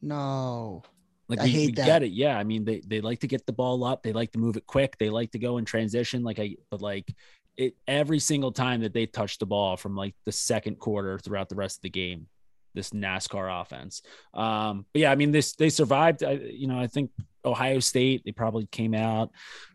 No. 0.00 0.82
Like 1.28 1.40
I 1.40 1.44
we, 1.44 1.66
we 1.66 1.72
get 1.72 2.02
it. 2.02 2.12
Yeah. 2.12 2.38
I 2.38 2.44
mean, 2.44 2.64
they, 2.64 2.82
they 2.86 3.00
like 3.00 3.20
to 3.20 3.26
get 3.26 3.46
the 3.46 3.52
ball 3.52 3.82
up. 3.84 4.02
They 4.02 4.12
like 4.12 4.32
to 4.32 4.38
move 4.38 4.56
it 4.56 4.66
quick. 4.66 4.98
They 4.98 5.08
like 5.08 5.32
to 5.32 5.38
go 5.38 5.56
in 5.56 5.64
transition. 5.64 6.22
Like 6.22 6.38
I, 6.38 6.56
but 6.70 6.82
like 6.82 7.14
it 7.56 7.74
every 7.86 8.18
single 8.18 8.52
time 8.52 8.82
that 8.82 8.92
they 8.92 9.06
touched 9.06 9.40
the 9.40 9.46
ball 9.46 9.76
from 9.76 9.96
like 9.96 10.14
the 10.24 10.32
second 10.32 10.78
quarter 10.78 11.18
throughout 11.18 11.48
the 11.48 11.54
rest 11.54 11.78
of 11.78 11.82
the 11.82 11.90
game, 11.90 12.26
this 12.74 12.90
NASCAR 12.90 13.62
offense. 13.62 14.02
Um, 14.32 14.86
but 14.92 15.00
yeah, 15.00 15.12
I 15.12 15.14
mean, 15.14 15.30
this, 15.30 15.54
they 15.54 15.70
survived. 15.70 16.22
I, 16.24 16.32
you 16.32 16.66
know, 16.66 16.78
I 16.78 16.86
think 16.86 17.10
Ohio 17.44 17.80
State, 17.80 18.22
they 18.24 18.32
probably 18.32 18.66
came 18.66 18.94
out 18.94 19.30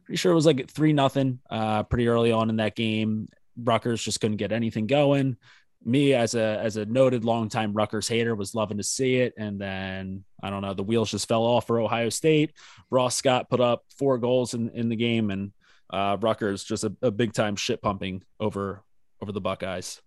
pretty 0.05 0.17
sure 0.17 0.31
it 0.31 0.35
was 0.35 0.47
like 0.47 0.67
three 0.71 0.91
nothing, 0.91 1.37
uh, 1.51 1.83
pretty 1.83 2.07
early 2.07 2.31
on 2.31 2.49
in 2.49 2.55
that 2.55 2.75
game. 2.75 3.27
Rutgers 3.55 4.01
just 4.01 4.19
couldn't 4.19 4.37
get 4.37 4.51
anything 4.51 4.87
going 4.87 5.37
me 5.85 6.13
as 6.13 6.35
a 6.35 6.59
as 6.61 6.75
a 6.77 6.85
noted 6.85 7.23
longtime 7.23 7.73
Rutgers 7.73 8.07
hater 8.07 8.35
was 8.35 8.55
loving 8.55 8.77
to 8.77 8.83
see 8.83 9.15
it, 9.17 9.33
and 9.37 9.59
then 9.59 10.23
I 10.43 10.49
don't 10.49 10.61
know 10.61 10.73
the 10.73 10.83
wheels 10.83 11.11
just 11.11 11.27
fell 11.27 11.43
off 11.43 11.67
for 11.67 11.79
Ohio 11.79 12.09
State. 12.09 12.53
Ross 12.89 13.15
Scott 13.15 13.49
put 13.49 13.61
up 13.61 13.83
four 13.97 14.17
goals 14.17 14.53
in, 14.53 14.69
in 14.71 14.89
the 14.89 14.95
game, 14.95 15.31
and 15.31 15.51
uh, 15.89 16.17
Rutgers 16.19 16.63
just 16.63 16.83
a, 16.83 16.93
a 17.01 17.11
big 17.11 17.33
time 17.33 17.55
shit 17.55 17.81
pumping 17.81 18.23
over 18.39 18.83
over 19.21 19.31
the 19.31 19.41
Buckeyes. 19.41 20.01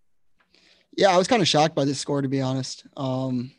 Yeah, 0.96 1.10
I 1.10 1.18
was 1.18 1.28
kind 1.28 1.42
of 1.42 1.48
shocked 1.48 1.74
by 1.74 1.84
this 1.84 1.98
score 1.98 2.22
to 2.22 2.28
be 2.28 2.40
honest. 2.40 2.86
Um, 2.96 3.52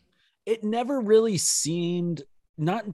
It 0.45 0.63
never 0.63 0.99
really 0.99 1.37
seemed 1.37 2.23
not 2.57 2.85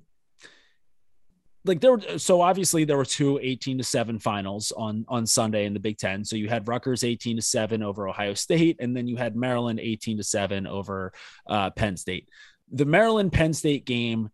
like 1.65 1.81
there 1.81 1.91
were 1.91 2.17
so 2.17 2.41
obviously 2.41 2.85
there 2.85 2.97
were 2.97 3.05
two 3.05 3.39
18 3.41 3.77
to 3.79 3.83
7 3.83 4.19
finals 4.19 4.71
on 4.75 5.05
on 5.07 5.25
Sunday 5.25 5.65
in 5.65 5.73
the 5.73 5.79
Big 5.79 5.97
10 5.97 6.23
so 6.23 6.35
you 6.35 6.47
had 6.47 6.67
Rutgers 6.67 7.03
18 7.03 7.35
to 7.35 7.41
7 7.41 7.83
over 7.83 8.07
Ohio 8.07 8.33
State 8.33 8.77
and 8.79 8.95
then 8.95 9.07
you 9.07 9.17
had 9.17 9.35
Maryland 9.35 9.79
18 9.79 10.17
to 10.17 10.23
7 10.23 10.65
over 10.67 11.11
uh, 11.47 11.69
Penn 11.71 11.97
State 11.97 12.29
the 12.71 12.85
Maryland 12.85 13.31
Penn 13.33 13.53
State 13.53 13.85
game 13.85 14.29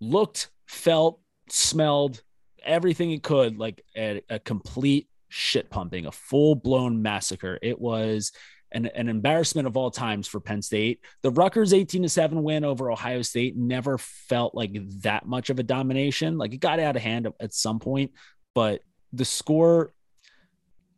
looked 0.00 0.50
felt 0.66 1.20
smelled 1.48 2.22
everything 2.66 3.10
it 3.12 3.22
could 3.22 3.58
like 3.58 3.82
a, 3.96 4.22
a 4.28 4.38
complete 4.38 5.08
shit 5.28 5.70
pumping 5.70 6.06
a 6.06 6.12
full 6.12 6.54
blown 6.54 7.02
massacre 7.02 7.58
it 7.62 7.80
was 7.80 8.32
an, 8.72 8.86
an 8.86 9.08
embarrassment 9.08 9.66
of 9.68 9.76
all 9.76 9.92
times 9.92 10.26
for 10.26 10.40
Penn 10.40 10.60
State. 10.60 11.00
The 11.22 11.30
Rutgers 11.30 11.72
18 11.72 12.02
to 12.02 12.08
7 12.08 12.42
win 12.42 12.64
over 12.64 12.90
Ohio 12.90 13.22
State 13.22 13.56
never 13.56 13.96
felt 13.96 14.56
like 14.56 14.72
that 15.02 15.24
much 15.24 15.50
of 15.50 15.60
a 15.60 15.62
domination. 15.62 16.36
Like 16.36 16.52
it 16.52 16.58
got 16.58 16.80
out 16.80 16.96
of 16.96 17.00
hand 17.00 17.28
at 17.40 17.54
some 17.54 17.78
point, 17.78 18.10
but 18.56 18.82
the 19.12 19.24
score, 19.24 19.94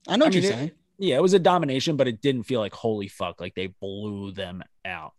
I 0.08 0.16
know 0.16 0.24
I 0.24 0.28
what 0.28 0.34
mean, 0.34 0.42
you're 0.42 0.52
it- 0.52 0.56
saying. 0.56 0.70
yeah, 0.98 1.16
it 1.16 1.22
was 1.22 1.34
a 1.34 1.38
domination, 1.38 1.96
but 1.96 2.08
it 2.08 2.22
didn't 2.22 2.44
feel 2.44 2.58
like 2.58 2.72
holy 2.72 3.06
fuck, 3.06 3.38
like 3.38 3.54
they 3.54 3.66
blew 3.66 4.32
them 4.32 4.62
out. 4.86 5.12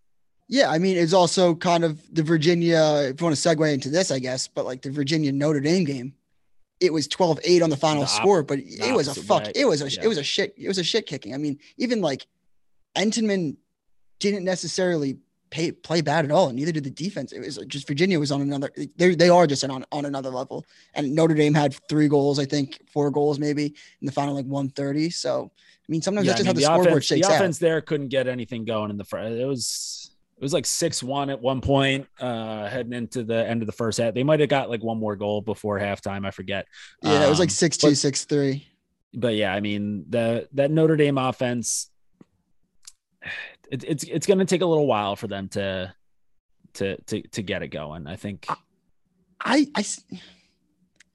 Yeah, 0.50 0.72
I 0.72 0.80
mean, 0.80 0.98
it's 0.98 1.14
also 1.14 1.54
kind 1.54 1.84
of 1.84 2.02
the 2.14 2.24
Virginia, 2.24 3.04
if 3.12 3.22
you 3.22 3.26
want 3.26 3.38
to 3.38 3.50
segue 3.50 3.72
into 3.72 3.90
this, 3.90 4.10
I 4.10 4.18
guess, 4.18 4.48
but 4.48 4.66
like 4.66 4.82
the 4.82 4.90
Virginia 4.90 5.32
Notre 5.32 5.60
Dame 5.60 5.84
game, 5.84 6.14
it 6.80 6.94
was 6.94 7.08
12 7.08 7.40
8 7.44 7.62
on 7.62 7.70
the 7.70 7.78
final 7.78 8.04
The 8.04 8.10
op- 8.10 8.16
score, 8.22 8.44
but 8.44 8.60
it 8.60 8.94
was 8.96 9.08
a 9.10 9.16
fuck. 9.22 9.46
way. 9.46 9.52
It 9.56 9.66
was 9.66 9.82
a, 9.82 9.90
Yeah. 9.90 10.02
it 10.04 10.08
was 10.08 10.18
a 10.18 10.24
shit, 10.24 10.54
it 10.58 10.68
was 10.68 10.78
a 10.78 10.84
shit 10.84 11.06
kicking. 11.06 11.34
I 11.34 11.38
mean, 11.38 11.60
even 11.78 12.02
like 12.02 12.26
Entenmann 12.96 13.58
didn't 14.20 14.44
necessarily 14.44 15.18
pay, 15.50 15.72
play 15.72 16.02
bad 16.02 16.26
at 16.26 16.32
all, 16.32 16.48
and 16.50 16.56
neither 16.58 16.72
did 16.72 16.84
the 16.84 16.90
defense. 16.92 17.32
It 17.32 17.40
was 17.40 17.58
just 17.68 17.88
Virginia 17.88 18.20
was 18.20 18.32
on 18.32 18.42
another, 18.42 18.72
they 18.98 19.16
they 19.16 19.30
are 19.30 19.48
just 19.48 19.64
on, 19.64 19.86
on 19.92 20.06
another 20.06 20.30
level. 20.30 20.66
And 20.94 21.14
Notre 21.16 21.34
Dame 21.36 21.54
had 21.54 21.76
three 21.90 22.08
goals, 22.08 22.40
I 22.40 22.46
think, 22.46 22.80
four 22.92 23.10
goals 23.12 23.40
maybe 23.40 23.66
in 24.02 24.06
the 24.06 24.12
final, 24.12 24.36
like 24.36 24.46
130. 24.46 25.10
So, 25.10 25.52
I 25.56 25.92
mean, 25.92 26.02
sometimes 26.02 26.26
Yeah, 26.28 26.34
that's 26.34 26.42
I 26.42 26.44
just 26.44 26.56
mean, 26.58 26.66
how 26.66 26.78
the, 26.78 26.80
the 26.80 26.84
scoreboard 26.84 26.88
offense, 27.04 27.06
shakes 27.06 27.28
the 27.28 27.34
out. 27.34 27.40
offense 27.42 27.58
there 27.60 27.82
couldn't 27.82 28.10
get 28.10 28.28
anything 28.28 28.66
going 28.66 28.90
in 28.92 28.98
the 28.98 29.06
front. 29.06 29.34
It 29.36 29.46
was 29.46 30.09
it 30.40 30.42
was 30.42 30.54
like 30.54 30.66
six 30.66 31.04
one 31.04 31.30
at 31.30 31.42
one 31.42 31.60
point, 31.60 32.08
uh, 32.22 32.68
heading 32.70 32.94
into 32.94 33.24
the 33.26 33.46
end 33.46 33.62
of 33.62 33.66
the 33.66 33.74
first 33.74 33.98
half. 33.98 34.14
They 34.14 34.24
might 34.24 34.40
have 34.40 34.48
got 34.48 34.70
like 34.70 34.82
one 34.82 34.98
more 34.98 35.18
goal 35.18 35.42
before 35.42 35.78
halftime. 35.80 36.26
I 36.26 36.32
forget. 36.32 36.66
Yeah, 37.04 37.26
it 37.26 37.30
was 37.30 37.40
like 37.40 37.48
Um, 37.50 37.52
six 37.52 37.78
but- 37.78 37.90
two, 37.90 37.96
six 37.96 38.24
three. 38.24 38.66
but 39.14 39.36
yeah, 39.36 39.54
I 39.54 39.60
mean 39.60 40.06
the 40.10 40.48
that 40.54 40.72
Notre 40.72 40.96
Dame 40.96 41.18
offense, 41.18 41.90
it, 43.70 43.84
it's 43.84 44.04
it's 44.06 44.26
going 44.28 44.40
to 44.40 44.46
take 44.46 44.62
a 44.62 44.66
little 44.66 44.88
while 44.88 45.16
for 45.16 45.28
them 45.28 45.50
to 45.50 45.94
to 46.76 46.96
to 47.02 47.22
to 47.22 47.42
get 47.42 47.62
it 47.62 47.68
going. 47.70 48.08
I 48.08 48.16
think. 48.16 48.48
I 49.42 49.68
I 49.76 49.86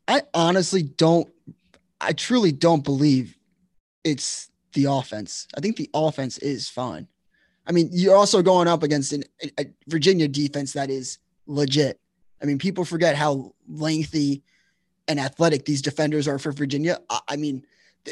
I 0.09 0.23
honestly 0.35 0.83
don't, 0.83 1.29
I 2.01 2.13
truly 2.13 2.53
don't 2.53 2.85
believe 2.85 3.37
it's 4.03 4.51
the 4.75 4.85
offense. 4.87 5.47
I 5.57 5.61
think 5.61 5.77
the 5.77 5.89
offense 5.95 6.37
is 6.39 6.69
fine. 6.69 7.09
I 7.67 7.73
mean, 7.73 7.89
you're 7.93 8.17
also 8.17 8.43
going 8.43 8.69
up 8.69 8.83
against 8.83 9.13
an, 9.13 9.25
a, 9.59 9.67
Virginia 9.87 10.29
defense 10.29 10.73
that 10.75 10.91
is 10.91 11.19
legit. 11.47 11.99
I 12.43 12.47
mean, 12.47 12.59
people 12.59 12.85
forget 12.85 13.17
how 13.17 13.55
lengthy 13.69 14.43
and 15.09 15.19
athletic 15.19 15.65
these 15.65 15.83
defenders 15.83 16.29
are 16.29 16.39
for 16.39 16.53
Virginia. 16.53 16.99
I, 17.09 17.21
I 17.29 17.37
mean, 17.37 17.65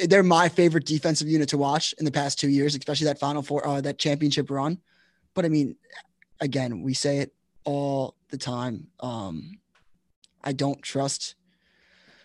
they're 0.09 0.23
my 0.23 0.49
favorite 0.49 0.87
defensive 0.87 1.29
unit 1.29 1.51
to 1.51 1.59
watch 1.59 1.95
in 1.99 2.05
the 2.05 2.11
past 2.11 2.39
two 2.39 2.49
years, 2.49 2.75
especially 2.75 3.07
that 3.07 3.19
Final 3.19 3.43
Four, 3.43 3.67
uh, 3.67 3.81
that 3.83 3.99
championship 3.99 4.51
run. 4.51 4.79
But 5.35 5.45
I 5.45 5.49
mean, 5.49 5.77
again, 6.41 6.83
we 6.83 6.95
say 6.95 7.19
it 7.19 7.35
all 7.65 8.17
the 8.31 8.39
time. 8.39 8.89
Um, 9.01 9.59
I 10.43 10.53
don't 10.53 10.81
trust 10.83 11.35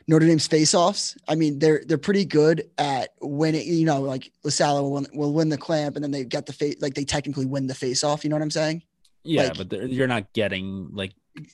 Notre 0.08 0.26
Dame's 0.26 0.48
faceoffs. 0.48 1.18
I 1.28 1.36
mean, 1.36 1.60
they're 1.60 1.84
they're 1.86 1.98
pretty 1.98 2.24
good 2.26 2.70
at 2.78 3.10
winning. 3.22 3.68
You 3.68 3.86
know, 3.86 4.02
like 4.02 4.32
LaSalle 4.44 4.82
will 4.84 4.92
win, 4.94 5.08
will 5.14 5.34
win 5.34 5.50
the 5.50 5.58
clamp, 5.58 5.96
and 5.96 6.04
then 6.04 6.12
they 6.12 6.24
get 6.24 6.46
the 6.46 6.54
face. 6.54 6.78
Like 6.82 6.94
they 6.94 7.04
technically 7.04 7.46
win 7.46 7.68
the 7.68 7.74
faceoff. 7.74 8.24
You 8.24 8.30
know 8.30 8.36
what 8.38 8.44
I'm 8.44 8.52
saying? 8.52 8.84
Yeah, 9.24 9.50
Like- 9.54 9.70
but 9.70 9.90
you're 9.90 10.08
not 10.08 10.32
getting 10.34 10.90
like 10.94 11.12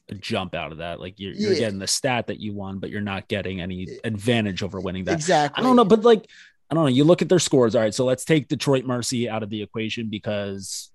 a 0.09 0.13
jump 0.15 0.53
out 0.53 0.71
of 0.71 0.77
that. 0.77 0.99
Like 0.99 1.19
you're, 1.19 1.33
you're 1.33 1.53
Yeah. 1.53 1.59
getting 1.59 1.79
the 1.79 1.87
stat 1.87 2.27
that 2.27 2.39
you 2.39 2.53
won, 2.53 2.77
but 2.79 2.89
you're 2.89 3.01
not 3.01 3.27
getting 3.27 3.59
any 3.59 3.87
advantage 4.03 4.61
over 4.63 4.79
winning 4.79 5.03
that. 5.05 5.15
Exactly. 5.15 5.61
I 5.61 5.65
don't 5.67 5.75
know, 5.75 5.83
but 5.85 6.03
like 6.03 6.27
I 6.69 6.75
don't 6.75 6.83
know. 6.85 6.89
You 6.89 7.03
look 7.03 7.21
at 7.21 7.29
their 7.29 7.39
scores. 7.39 7.75
All 7.75 7.81
right, 7.81 7.93
so 7.93 8.05
let's 8.05 8.23
take 8.23 8.47
Detroit 8.47 8.85
Mercy 8.85 9.27
out 9.29 9.43
of 9.43 9.49
the 9.49 9.61
equation 9.61 10.09
because 10.09 10.91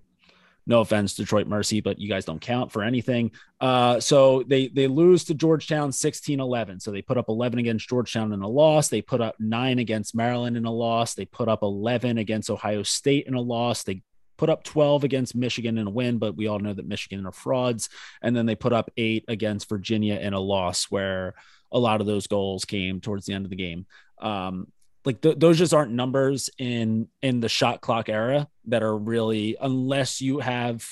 no 0.69 0.81
offense, 0.81 1.15
Detroit 1.15 1.47
Mercy, 1.47 1.81
but 1.81 1.99
you 1.99 2.07
guys 2.07 2.25
don't 2.25 2.39
count 2.39 2.71
for 2.71 2.83
anything. 2.83 3.31
Uh, 3.59 3.99
so 3.99 4.43
they 4.43 4.67
they 4.67 4.85
lose 4.85 5.23
to 5.25 5.33
Georgetown 5.33 5.89
16-11. 5.89 6.79
So 6.79 6.91
they 6.91 7.01
put 7.01 7.17
up 7.17 7.27
11 7.27 7.57
against 7.57 7.89
Georgetown 7.89 8.31
in 8.33 8.43
a 8.43 8.47
loss. 8.47 8.87
They 8.87 9.01
put 9.01 9.19
up 9.19 9.35
nine 9.39 9.79
against 9.79 10.13
Maryland 10.13 10.55
in 10.55 10.65
a 10.65 10.71
loss. 10.71 11.15
They 11.15 11.25
put 11.25 11.49
up 11.49 11.63
11 11.63 12.19
against 12.19 12.51
Ohio 12.51 12.83
State 12.83 13.25
in 13.25 13.33
a 13.33 13.41
loss. 13.41 13.81
They 13.81 14.03
put 14.37 14.51
up 14.51 14.63
12 14.63 15.03
against 15.03 15.35
Michigan 15.35 15.79
in 15.79 15.87
a 15.87 15.89
win, 15.89 16.19
but 16.19 16.37
we 16.37 16.45
all 16.45 16.59
know 16.59 16.75
that 16.75 16.87
Michigan 16.87 17.25
are 17.25 17.31
frauds. 17.31 17.89
And 18.21 18.35
then 18.35 18.45
they 18.45 18.55
put 18.55 18.71
up 18.71 18.91
eight 18.95 19.25
against 19.27 19.67
Virginia 19.69 20.17
in 20.17 20.33
a 20.33 20.39
loss 20.39 20.85
where 20.85 21.33
a 21.71 21.79
lot 21.79 21.99
of 21.99 22.05
those 22.05 22.27
goals 22.27 22.63
came 22.63 23.01
towards 23.01 23.25
the 23.25 23.33
end 23.33 23.45
of 23.45 23.49
the 23.49 23.55
game. 23.55 23.87
Um, 24.21 24.67
like 25.05 25.21
th- 25.21 25.39
those 25.39 25.57
just 25.57 25.73
aren't 25.73 25.91
numbers 25.91 26.49
in 26.57 27.07
in 27.21 27.39
the 27.39 27.49
shot 27.49 27.81
clock 27.81 28.09
era 28.09 28.47
that 28.65 28.83
are 28.83 28.97
really 28.97 29.55
unless 29.59 30.21
you 30.21 30.39
have 30.39 30.85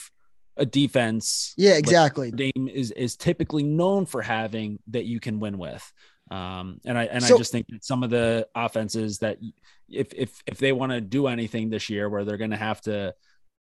a 0.56 0.66
defense. 0.66 1.54
Yeah, 1.58 1.74
exactly. 1.74 2.32
Dame 2.32 2.68
is 2.68 2.92
is 2.92 3.16
typically 3.16 3.64
known 3.64 4.06
for 4.06 4.22
having 4.22 4.80
that 4.88 5.06
you 5.06 5.20
can 5.20 5.40
win 5.40 5.58
with. 5.58 5.92
Um, 6.30 6.80
and 6.86 6.98
I 6.98 7.06
and 7.06 7.24
so, 7.24 7.36
I 7.36 7.38
just 7.38 7.52
think 7.52 7.68
that 7.70 7.86
some 7.86 8.04
of 8.04 8.10
the 8.10 8.48
offenses 8.56 9.20
that 9.20 9.38
if 9.90 10.14
if 10.14 10.42
if 10.46 10.58
they 10.58 10.72
want 10.72 10.92
to 10.92 11.02
do 11.02 11.28
anything 11.28 11.70
this 11.70 11.90
year 11.90 12.10
where 12.10 12.26
they're 12.26 12.38
going 12.38 12.52
to 12.52 12.58
have 12.58 12.82
to 12.82 13.14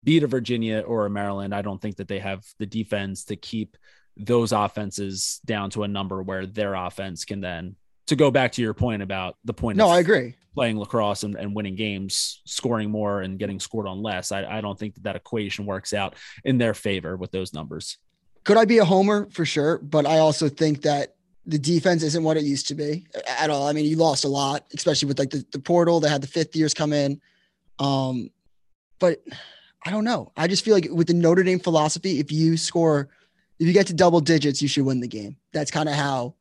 beat 0.02 0.22
a 0.22 0.26
Virginia 0.26 0.80
or 0.80 1.06
a 1.06 1.10
Maryland, 1.10 1.54
I 1.54 1.62
don't 1.62 1.80
think 1.80 1.96
that 1.96 2.08
they 2.08 2.18
have 2.18 2.44
the 2.58 2.66
defense 2.66 3.24
to 3.24 3.36
keep 3.36 3.76
those 4.16 4.52
offenses 4.52 5.40
down 5.44 5.70
to 5.70 5.82
a 5.82 5.88
number 5.88 6.22
where 6.22 6.46
their 6.46 6.74
offense 6.74 7.24
can 7.24 7.40
then 7.40 7.76
to 8.06 8.16
go 8.16 8.30
back 8.30 8.52
to 8.52 8.62
your 8.62 8.74
point 8.74 9.02
about 9.02 9.36
the 9.44 9.52
point. 9.52 9.76
No, 9.76 9.88
I 9.88 9.98
agree. 9.98 10.34
Playing 10.54 10.78
lacrosse 10.78 11.22
and, 11.22 11.34
and 11.34 11.54
winning 11.54 11.76
games, 11.76 12.40
scoring 12.44 12.90
more 12.90 13.20
and 13.20 13.38
getting 13.38 13.60
scored 13.60 13.86
on 13.86 14.02
less. 14.02 14.32
I, 14.32 14.44
I 14.44 14.60
don't 14.60 14.78
think 14.78 14.94
that 14.94 15.02
that 15.04 15.16
equation 15.16 15.66
works 15.66 15.92
out 15.92 16.14
in 16.44 16.58
their 16.58 16.72
favor 16.72 17.16
with 17.16 17.30
those 17.30 17.52
numbers. 17.52 17.98
Could 18.44 18.56
I 18.56 18.64
be 18.64 18.78
a 18.78 18.84
homer 18.84 19.28
for 19.30 19.44
sure? 19.44 19.78
But 19.78 20.06
I 20.06 20.18
also 20.18 20.48
think 20.48 20.82
that 20.82 21.16
the 21.44 21.58
defense 21.58 22.02
isn't 22.02 22.24
what 22.24 22.36
it 22.36 22.44
used 22.44 22.68
to 22.68 22.74
be 22.74 23.06
at 23.26 23.50
all. 23.50 23.68
I 23.68 23.72
mean, 23.72 23.84
you 23.84 23.96
lost 23.96 24.24
a 24.24 24.28
lot, 24.28 24.64
especially 24.74 25.08
with 25.08 25.18
like 25.18 25.30
the, 25.30 25.44
the 25.52 25.58
portal. 25.58 26.00
They 26.00 26.08
had 26.08 26.22
the 26.22 26.26
fifth 26.26 26.56
years 26.56 26.74
come 26.74 26.92
in. 26.92 27.20
Um, 27.78 28.30
but 28.98 29.22
I 29.84 29.90
don't 29.90 30.04
know. 30.04 30.32
I 30.36 30.46
just 30.46 30.64
feel 30.64 30.74
like 30.74 30.88
with 30.90 31.06
the 31.06 31.14
Notre 31.14 31.42
Dame 31.42 31.60
philosophy, 31.60 32.18
if 32.18 32.32
you 32.32 32.56
score, 32.56 33.10
if 33.58 33.66
you 33.66 33.72
get 33.72 33.88
to 33.88 33.94
double 33.94 34.20
digits, 34.20 34.62
you 34.62 34.68
should 34.68 34.84
win 34.84 35.00
the 35.00 35.06
game. 35.06 35.36
That's 35.52 35.70
kind 35.70 35.88
of 35.88 35.94
how, 35.94 36.34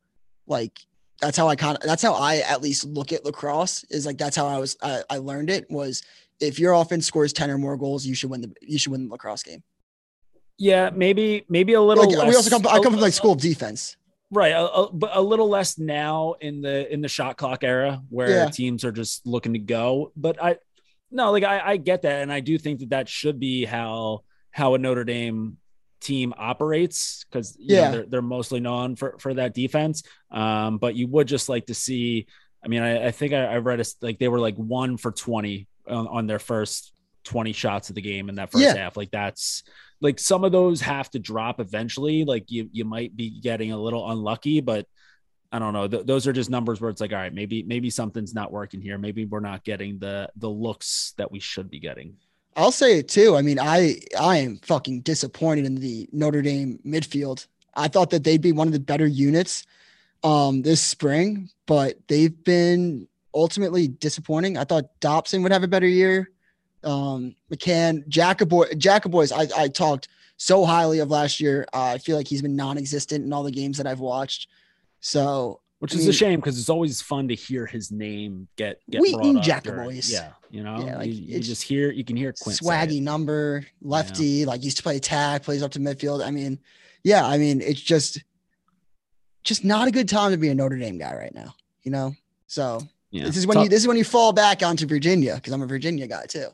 like, 0.46 0.80
that's 1.20 1.36
how 1.36 1.48
I 1.48 1.56
kind 1.56 1.76
of, 1.76 1.82
that's 1.82 2.02
how 2.02 2.14
I 2.14 2.38
at 2.38 2.62
least 2.62 2.84
look 2.84 3.12
at 3.12 3.24
lacrosse 3.24 3.84
is 3.84 4.06
like, 4.06 4.18
that's 4.18 4.36
how 4.36 4.46
I 4.46 4.58
was, 4.58 4.76
I, 4.82 5.02
I 5.10 5.18
learned 5.18 5.50
it 5.50 5.70
was 5.70 6.02
if 6.40 6.58
your 6.58 6.74
offense 6.74 7.06
scores 7.06 7.32
10 7.32 7.50
or 7.50 7.58
more 7.58 7.76
goals, 7.76 8.04
you 8.04 8.14
should 8.14 8.30
win 8.30 8.42
the, 8.42 8.52
you 8.60 8.78
should 8.78 8.92
win 8.92 9.06
the 9.06 9.12
lacrosse 9.12 9.42
game. 9.42 9.62
Yeah, 10.58 10.90
maybe, 10.90 11.44
maybe 11.48 11.74
a 11.74 11.80
little 11.80 12.04
like, 12.04 12.16
less. 12.16 12.28
We 12.28 12.34
also 12.36 12.50
come, 12.50 12.66
I 12.66 12.80
come 12.80 12.92
from 12.92 13.00
like 13.00 13.12
school 13.12 13.32
of 13.32 13.40
defense. 13.40 13.96
Right, 14.30 14.52
a, 14.52 14.68
a, 14.68 14.92
but 14.92 15.10
a 15.12 15.20
little 15.20 15.48
less 15.48 15.78
now 15.78 16.34
in 16.40 16.60
the 16.60 16.92
in 16.92 17.00
the 17.00 17.08
shot 17.08 17.36
clock 17.36 17.62
era 17.62 18.02
where 18.08 18.28
yeah. 18.28 18.48
teams 18.48 18.84
are 18.84 18.90
just 18.90 19.24
looking 19.24 19.52
to 19.52 19.60
go. 19.60 20.10
But 20.16 20.42
I, 20.42 20.56
no, 21.12 21.30
like 21.30 21.44
I, 21.44 21.60
I 21.60 21.76
get 21.76 22.02
that, 22.02 22.22
and 22.22 22.32
I 22.32 22.40
do 22.40 22.58
think 22.58 22.80
that 22.80 22.90
that 22.90 23.08
should 23.08 23.38
be 23.38 23.64
how 23.64 24.24
how 24.50 24.74
a 24.74 24.78
Notre 24.78 25.04
Dame 25.04 25.58
team 26.06 26.32
operates 26.38 27.24
because 27.24 27.56
yeah 27.58 27.86
know, 27.86 27.92
they're, 27.92 28.06
they're 28.06 28.22
mostly 28.22 28.60
known 28.60 28.96
for 28.96 29.16
for 29.18 29.34
that 29.34 29.54
defense. 29.54 30.02
Um, 30.30 30.78
but 30.78 30.94
you 30.94 31.08
would 31.08 31.28
just 31.28 31.48
like 31.48 31.66
to 31.66 31.74
see. 31.74 32.26
I 32.64 32.68
mean, 32.68 32.82
I, 32.82 33.08
I 33.08 33.10
think 33.12 33.32
I, 33.32 33.44
I 33.44 33.56
read 33.58 33.80
a, 33.80 33.84
like 34.02 34.18
they 34.18 34.28
were 34.28 34.40
like 34.40 34.56
one 34.56 34.96
for 34.96 35.12
twenty 35.12 35.68
on, 35.88 36.06
on 36.08 36.26
their 36.26 36.38
first 36.38 36.92
20 37.24 37.52
shots 37.52 37.88
of 37.88 37.96
the 37.96 38.00
game 38.00 38.28
in 38.28 38.36
that 38.36 38.52
first 38.52 38.64
yeah. 38.64 38.76
half. 38.76 38.96
Like 38.96 39.10
that's 39.10 39.64
like 40.00 40.18
some 40.18 40.44
of 40.44 40.52
those 40.52 40.80
have 40.80 41.10
to 41.10 41.18
drop 41.18 41.60
eventually. 41.60 42.24
Like 42.24 42.50
you 42.50 42.68
you 42.72 42.84
might 42.84 43.16
be 43.16 43.40
getting 43.40 43.72
a 43.72 43.78
little 43.78 44.08
unlucky, 44.10 44.60
but 44.60 44.86
I 45.52 45.58
don't 45.58 45.72
know. 45.72 45.88
Th- 45.88 46.06
those 46.06 46.26
are 46.26 46.32
just 46.32 46.50
numbers 46.50 46.80
where 46.80 46.90
it's 46.90 47.00
like, 47.00 47.12
all 47.12 47.18
right, 47.18 47.34
maybe 47.34 47.62
maybe 47.62 47.90
something's 47.90 48.34
not 48.34 48.52
working 48.52 48.80
here. 48.80 48.98
Maybe 48.98 49.24
we're 49.24 49.40
not 49.40 49.64
getting 49.64 49.98
the 49.98 50.30
the 50.36 50.48
looks 50.48 51.14
that 51.18 51.30
we 51.30 51.40
should 51.40 51.70
be 51.70 51.80
getting. 51.80 52.16
I'll 52.56 52.72
say 52.72 52.98
it 52.98 53.08
too. 53.08 53.36
I 53.36 53.42
mean, 53.42 53.58
I 53.60 54.00
I 54.18 54.38
am 54.38 54.56
fucking 54.58 55.00
disappointed 55.02 55.66
in 55.66 55.76
the 55.76 56.08
Notre 56.12 56.42
Dame 56.42 56.78
midfield. 56.84 57.46
I 57.74 57.88
thought 57.88 58.10
that 58.10 58.24
they'd 58.24 58.40
be 58.40 58.52
one 58.52 58.66
of 58.66 58.72
the 58.72 58.80
better 58.80 59.06
units 59.06 59.66
um 60.24 60.62
this 60.62 60.80
spring, 60.80 61.50
but 61.66 61.98
they've 62.08 62.42
been 62.44 63.06
ultimately 63.34 63.88
disappointing. 63.88 64.56
I 64.56 64.64
thought 64.64 64.98
Dobson 65.00 65.42
would 65.42 65.52
have 65.52 65.62
a 65.62 65.68
better 65.68 65.86
year 65.86 66.30
um, 66.86 67.34
McCann, 67.52 68.06
Jacobboy, 68.08 68.72
Jacoboys. 68.74 69.32
I, 69.32 69.64
I 69.64 69.68
talked 69.68 70.08
so 70.36 70.64
highly 70.64 71.00
of 71.00 71.10
last 71.10 71.40
year. 71.40 71.66
Uh, 71.72 71.92
I 71.94 71.98
feel 71.98 72.16
like 72.16 72.28
he's 72.28 72.42
been 72.42 72.56
non-existent 72.56 73.24
in 73.24 73.32
all 73.32 73.42
the 73.42 73.50
games 73.50 73.76
that 73.78 73.86
I've 73.86 74.00
watched. 74.00 74.48
So, 75.00 75.60
which 75.80 75.92
I 75.92 75.96
is 75.98 76.02
mean, 76.02 76.10
a 76.10 76.12
shame 76.12 76.40
because 76.40 76.58
it's 76.58 76.70
always 76.70 77.02
fun 77.02 77.28
to 77.28 77.34
hear 77.34 77.66
his 77.66 77.90
name 77.90 78.48
get 78.56 78.80
get 78.88 79.02
we 79.02 79.14
brought 79.14 79.42
Jacoboys. 79.44 80.10
Yeah, 80.10 80.32
you 80.50 80.62
know, 80.62 80.84
yeah, 80.84 80.98
like 80.98 81.08
you, 81.08 81.34
you 81.34 81.40
just 81.40 81.62
hear 81.62 81.90
you 81.90 82.04
can 82.04 82.16
hear 82.16 82.32
Quint 82.32 82.58
swaggy 82.60 83.02
number 83.02 83.64
lefty, 83.80 84.24
yeah. 84.24 84.46
like 84.46 84.64
used 84.64 84.76
to 84.76 84.82
play 84.82 84.96
attack, 84.96 85.42
plays 85.42 85.62
up 85.62 85.72
to 85.72 85.78
midfield. 85.78 86.24
I 86.24 86.30
mean, 86.30 86.58
yeah, 87.04 87.26
I 87.26 87.38
mean, 87.38 87.60
it's 87.60 87.80
just 87.80 88.22
just 89.44 89.64
not 89.64 89.88
a 89.88 89.90
good 89.90 90.08
time 90.08 90.32
to 90.32 90.36
be 90.36 90.48
a 90.48 90.54
Notre 90.54 90.78
Dame 90.78 90.98
guy 90.98 91.14
right 91.14 91.34
now. 91.34 91.54
You 91.82 91.90
know, 91.90 92.14
so 92.46 92.80
yeah. 93.10 93.24
this 93.24 93.36
is 93.36 93.46
when 93.46 93.60
you 93.60 93.68
this 93.68 93.80
is 93.80 93.88
when 93.88 93.96
you 93.96 94.04
fall 94.04 94.32
back 94.32 94.62
onto 94.62 94.86
Virginia 94.86 95.34
because 95.36 95.52
I'm 95.52 95.62
a 95.62 95.66
Virginia 95.66 96.06
guy 96.06 96.26
too 96.26 96.48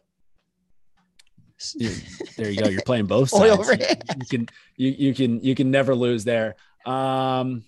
there 2.37 2.51
you 2.51 2.61
go. 2.61 2.69
You're 2.69 2.83
playing 2.83 3.07
both 3.07 3.31
sides. 3.31 3.69
you 3.69 4.27
can 4.31 4.49
you 4.77 4.91
you 4.91 5.15
can 5.15 5.41
you 5.41 5.55
can 5.55 5.71
never 5.71 5.95
lose 5.95 6.25
there. 6.25 6.57
Um, 6.87 7.65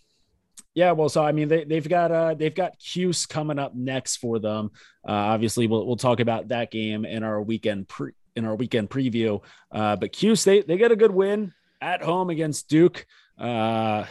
yeah, 0.74 0.92
well, 0.92 1.08
so 1.08 1.22
I 1.24 1.32
mean, 1.32 1.48
they 1.48 1.64
they've 1.64 1.88
got 1.88 2.10
uh 2.10 2.34
they've 2.34 2.54
got 2.54 2.78
Cuse 2.78 3.26
coming 3.26 3.58
up 3.58 3.74
next 3.74 4.16
for 4.16 4.38
them. 4.38 4.70
Uh, 5.06 5.12
obviously, 5.12 5.66
we'll 5.66 5.86
we'll 5.86 5.96
talk 5.96 6.20
about 6.20 6.48
that 6.48 6.70
game 6.70 7.04
in 7.04 7.22
our 7.22 7.40
weekend 7.40 7.88
pre 7.88 8.12
in 8.34 8.44
our 8.44 8.56
weekend 8.56 8.90
preview. 8.90 9.42
Uh, 9.70 9.96
but 9.96 10.12
Cuse 10.12 10.44
they 10.44 10.62
they 10.62 10.76
get 10.76 10.92
a 10.92 10.96
good 10.96 11.12
win 11.12 11.52
at 11.80 12.02
home 12.02 12.30
against 12.30 12.68
Duke. 12.68 13.06
Uh, 13.38 14.04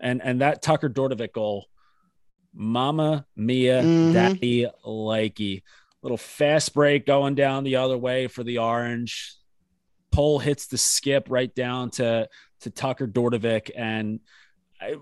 and 0.00 0.22
and 0.22 0.40
that 0.40 0.62
Tucker 0.62 0.88
Dordevic 0.88 1.32
goal, 1.32 1.66
Mama 2.54 3.26
Mia, 3.36 3.82
mm-hmm. 3.82 4.12
Daddy 4.12 4.66
likey 4.86 5.62
little 6.02 6.16
fast 6.16 6.74
break 6.74 7.06
going 7.06 7.34
down 7.34 7.64
the 7.64 7.76
other 7.76 7.98
way 7.98 8.28
for 8.28 8.44
the 8.44 8.58
orange. 8.58 9.34
Pole 10.10 10.38
hits 10.38 10.66
the 10.66 10.78
skip 10.78 11.26
right 11.28 11.54
down 11.54 11.90
to 11.90 12.28
to 12.60 12.70
Tucker 12.70 13.06
Dordevic, 13.06 13.70
and 13.76 14.20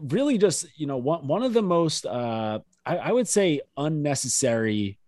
really 0.00 0.38
just 0.38 0.66
you 0.78 0.86
know 0.86 0.96
one 0.96 1.26
one 1.26 1.42
of 1.42 1.52
the 1.52 1.62
most 1.62 2.06
uh, 2.06 2.60
I, 2.84 2.96
I 2.96 3.12
would 3.12 3.28
say 3.28 3.60
unnecessary 3.76 4.98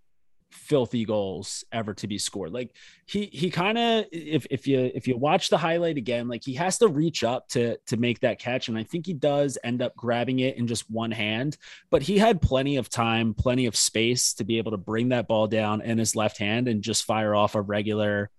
filthy 0.51 1.05
goals 1.05 1.65
ever 1.73 1.95
to 1.95 2.07
be 2.07 2.19
scored. 2.19 2.53
Like 2.53 2.75
he 3.07 3.27
he 3.33 3.51
kind 3.51 3.79
of 3.79 4.05
if 4.13 4.47
if 4.51 4.67
you 4.67 4.91
if 4.95 5.09
you 5.09 5.17
watch 5.17 5.49
the 5.49 5.59
highlight 5.59 5.97
again, 5.97 6.29
like 6.29 6.45
he 6.45 6.55
has 6.55 6.79
to 6.79 6.89
reach 6.89 7.25
up 7.25 7.49
to 7.51 7.79
to 7.87 7.97
make 7.97 8.21
that 8.21 8.39
catch, 8.39 8.69
and 8.69 8.77
I 8.77 8.83
think 8.83 9.07
he 9.07 9.15
does 9.15 9.57
end 9.65 9.83
up 9.83 9.97
grabbing 9.97 10.41
it 10.41 10.57
in 10.57 10.67
just 10.67 10.91
one 10.91 11.11
hand. 11.11 11.57
But 11.91 12.03
he 12.03 12.19
had 12.19 12.43
plenty 12.43 12.77
of 12.77 12.91
time, 12.91 13.35
plenty 13.35 13.67
of 13.67 13.77
space 13.77 14.35
to 14.35 14.45
be 14.45 14.59
able 14.59 14.73
to 14.73 14.77
bring 14.77 15.11
that 15.11 15.29
ball 15.29 15.47
down 15.47 15.81
in 15.81 15.99
his 15.99 16.15
left 16.15 16.39
hand 16.39 16.69
and 16.69 16.83
just 16.83 17.05
fire 17.05 17.35
off 17.35 17.55
a 17.55 17.63
regular 17.63 18.31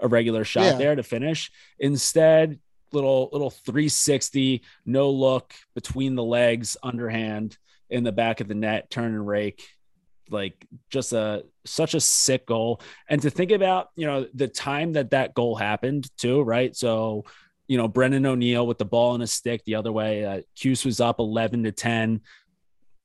a 0.00 0.08
regular 0.08 0.44
shot 0.44 0.64
yeah. 0.64 0.74
there 0.74 0.94
to 0.94 1.02
finish. 1.02 1.50
Instead, 1.78 2.60
little 2.92 3.28
little 3.32 3.50
360 3.50 4.62
no 4.86 5.10
look 5.10 5.54
between 5.74 6.14
the 6.14 6.24
legs 6.24 6.76
underhand 6.82 7.56
in 7.90 8.04
the 8.04 8.12
back 8.12 8.40
of 8.40 8.48
the 8.48 8.54
net 8.54 8.90
turn 8.90 9.14
and 9.14 9.26
rake. 9.26 9.66
Like 10.30 10.66
just 10.90 11.12
a 11.12 11.44
such 11.64 11.94
a 11.94 12.00
sick 12.00 12.46
goal. 12.46 12.82
And 13.08 13.22
to 13.22 13.30
think 13.30 13.50
about 13.50 13.88
you 13.96 14.06
know 14.06 14.26
the 14.34 14.48
time 14.48 14.92
that 14.92 15.10
that 15.10 15.34
goal 15.34 15.56
happened 15.56 16.10
too 16.18 16.42
right? 16.42 16.74
So 16.76 17.24
you 17.68 17.76
know 17.76 17.86
brendan 17.86 18.26
o'neill 18.26 18.66
with 18.66 18.78
the 18.78 18.84
ball 18.84 19.14
in 19.14 19.20
a 19.20 19.26
stick 19.26 19.62
the 19.64 19.74
other 19.74 19.92
way 19.92 20.24
uh, 20.24 20.40
Cuse 20.56 20.86
was 20.86 21.00
up 21.00 21.20
11 21.20 21.64
to 21.64 21.72
10 21.72 22.22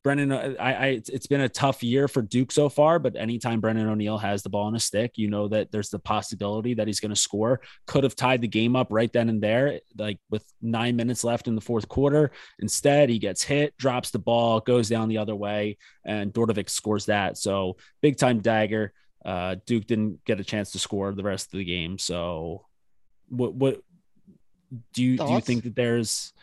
Brendan, 0.03 0.33
uh, 0.33 0.53
I, 0.59 0.73
I, 0.73 0.87
it's 1.07 1.27
been 1.27 1.41
a 1.41 1.49
tough 1.49 1.81
year 1.81 2.09
for 2.09 2.21
Duke 2.21 2.51
so 2.51 2.67
far, 2.67 2.99
but 2.99 3.15
anytime 3.15 3.61
Brendan 3.61 3.87
O'Neill 3.87 4.17
has 4.17 4.43
the 4.43 4.49
ball 4.49 4.65
on 4.65 4.75
a 4.75 4.79
stick, 4.79 5.13
you 5.15 5.29
know 5.29 5.47
that 5.47 5.71
there's 5.71 5.89
the 5.89 5.99
possibility 5.99 6.73
that 6.73 6.87
he's 6.87 6.99
going 6.99 7.13
to 7.13 7.19
score. 7.19 7.61
Could 7.87 8.03
have 8.03 8.15
tied 8.15 8.41
the 8.41 8.47
game 8.47 8.75
up 8.75 8.87
right 8.89 9.11
then 9.13 9.29
and 9.29 9.41
there, 9.41 9.79
like 9.97 10.19
with 10.29 10.43
nine 10.61 10.97
minutes 10.97 11.23
left 11.23 11.47
in 11.47 11.55
the 11.55 11.61
fourth 11.61 11.87
quarter. 11.87 12.31
Instead, 12.59 13.09
he 13.09 13.17
gets 13.17 13.43
hit, 13.43 13.77
drops 13.77 14.11
the 14.11 14.19
ball, 14.19 14.59
goes 14.59 14.89
down 14.89 15.07
the 15.07 15.19
other 15.19 15.35
way, 15.35 15.77
and 16.03 16.33
Dordevic 16.33 16.69
scores 16.69 17.05
that. 17.05 17.37
So 17.37 17.77
big 18.01 18.17
time 18.17 18.41
dagger. 18.41 18.91
Uh, 19.23 19.55
Duke 19.65 19.87
didn't 19.87 20.25
get 20.25 20.41
a 20.41 20.43
chance 20.43 20.71
to 20.71 20.79
score 20.79 21.13
the 21.13 21.23
rest 21.23 21.53
of 21.53 21.59
the 21.59 21.65
game. 21.65 21.97
So, 21.97 22.65
what 23.29 23.53
what 23.53 23.81
do 24.91 25.01
you 25.01 25.15
Thoughts? 25.15 25.29
do 25.29 25.35
you 25.35 25.41
think 25.41 25.63
that 25.63 25.75
there's 25.75 26.33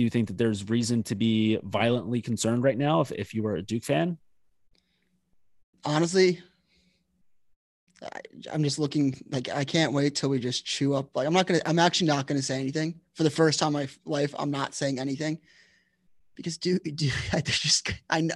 do 0.00 0.04
you 0.04 0.10
think 0.10 0.28
that 0.28 0.38
there's 0.38 0.70
reason 0.70 1.02
to 1.02 1.14
be 1.14 1.58
violently 1.62 2.22
concerned 2.22 2.62
right 2.62 2.78
now 2.78 3.02
if, 3.02 3.12
if 3.12 3.34
you 3.34 3.42
were 3.42 3.56
a 3.56 3.62
Duke 3.62 3.84
fan? 3.84 4.16
Honestly, 5.84 6.40
I, 8.02 8.20
I'm 8.50 8.64
just 8.64 8.78
looking 8.78 9.14
like 9.30 9.50
I 9.50 9.64
can't 9.64 9.92
wait 9.92 10.14
till 10.14 10.30
we 10.30 10.38
just 10.38 10.64
chew 10.64 10.94
up. 10.94 11.14
Like 11.14 11.26
I'm 11.26 11.34
not 11.34 11.46
gonna. 11.46 11.60
I'm 11.66 11.78
actually 11.78 12.06
not 12.06 12.26
gonna 12.26 12.40
say 12.40 12.58
anything 12.58 12.98
for 13.12 13.24
the 13.24 13.30
first 13.30 13.58
time 13.58 13.76
in 13.76 13.82
my 13.82 13.88
life. 14.06 14.34
I'm 14.38 14.50
not 14.50 14.74
saying 14.74 14.98
anything 14.98 15.38
because 16.36 16.58
dude, 16.58 16.82
dude 16.96 17.12
they're 17.32 17.42
just 17.42 17.92
I 18.08 18.20
know 18.20 18.34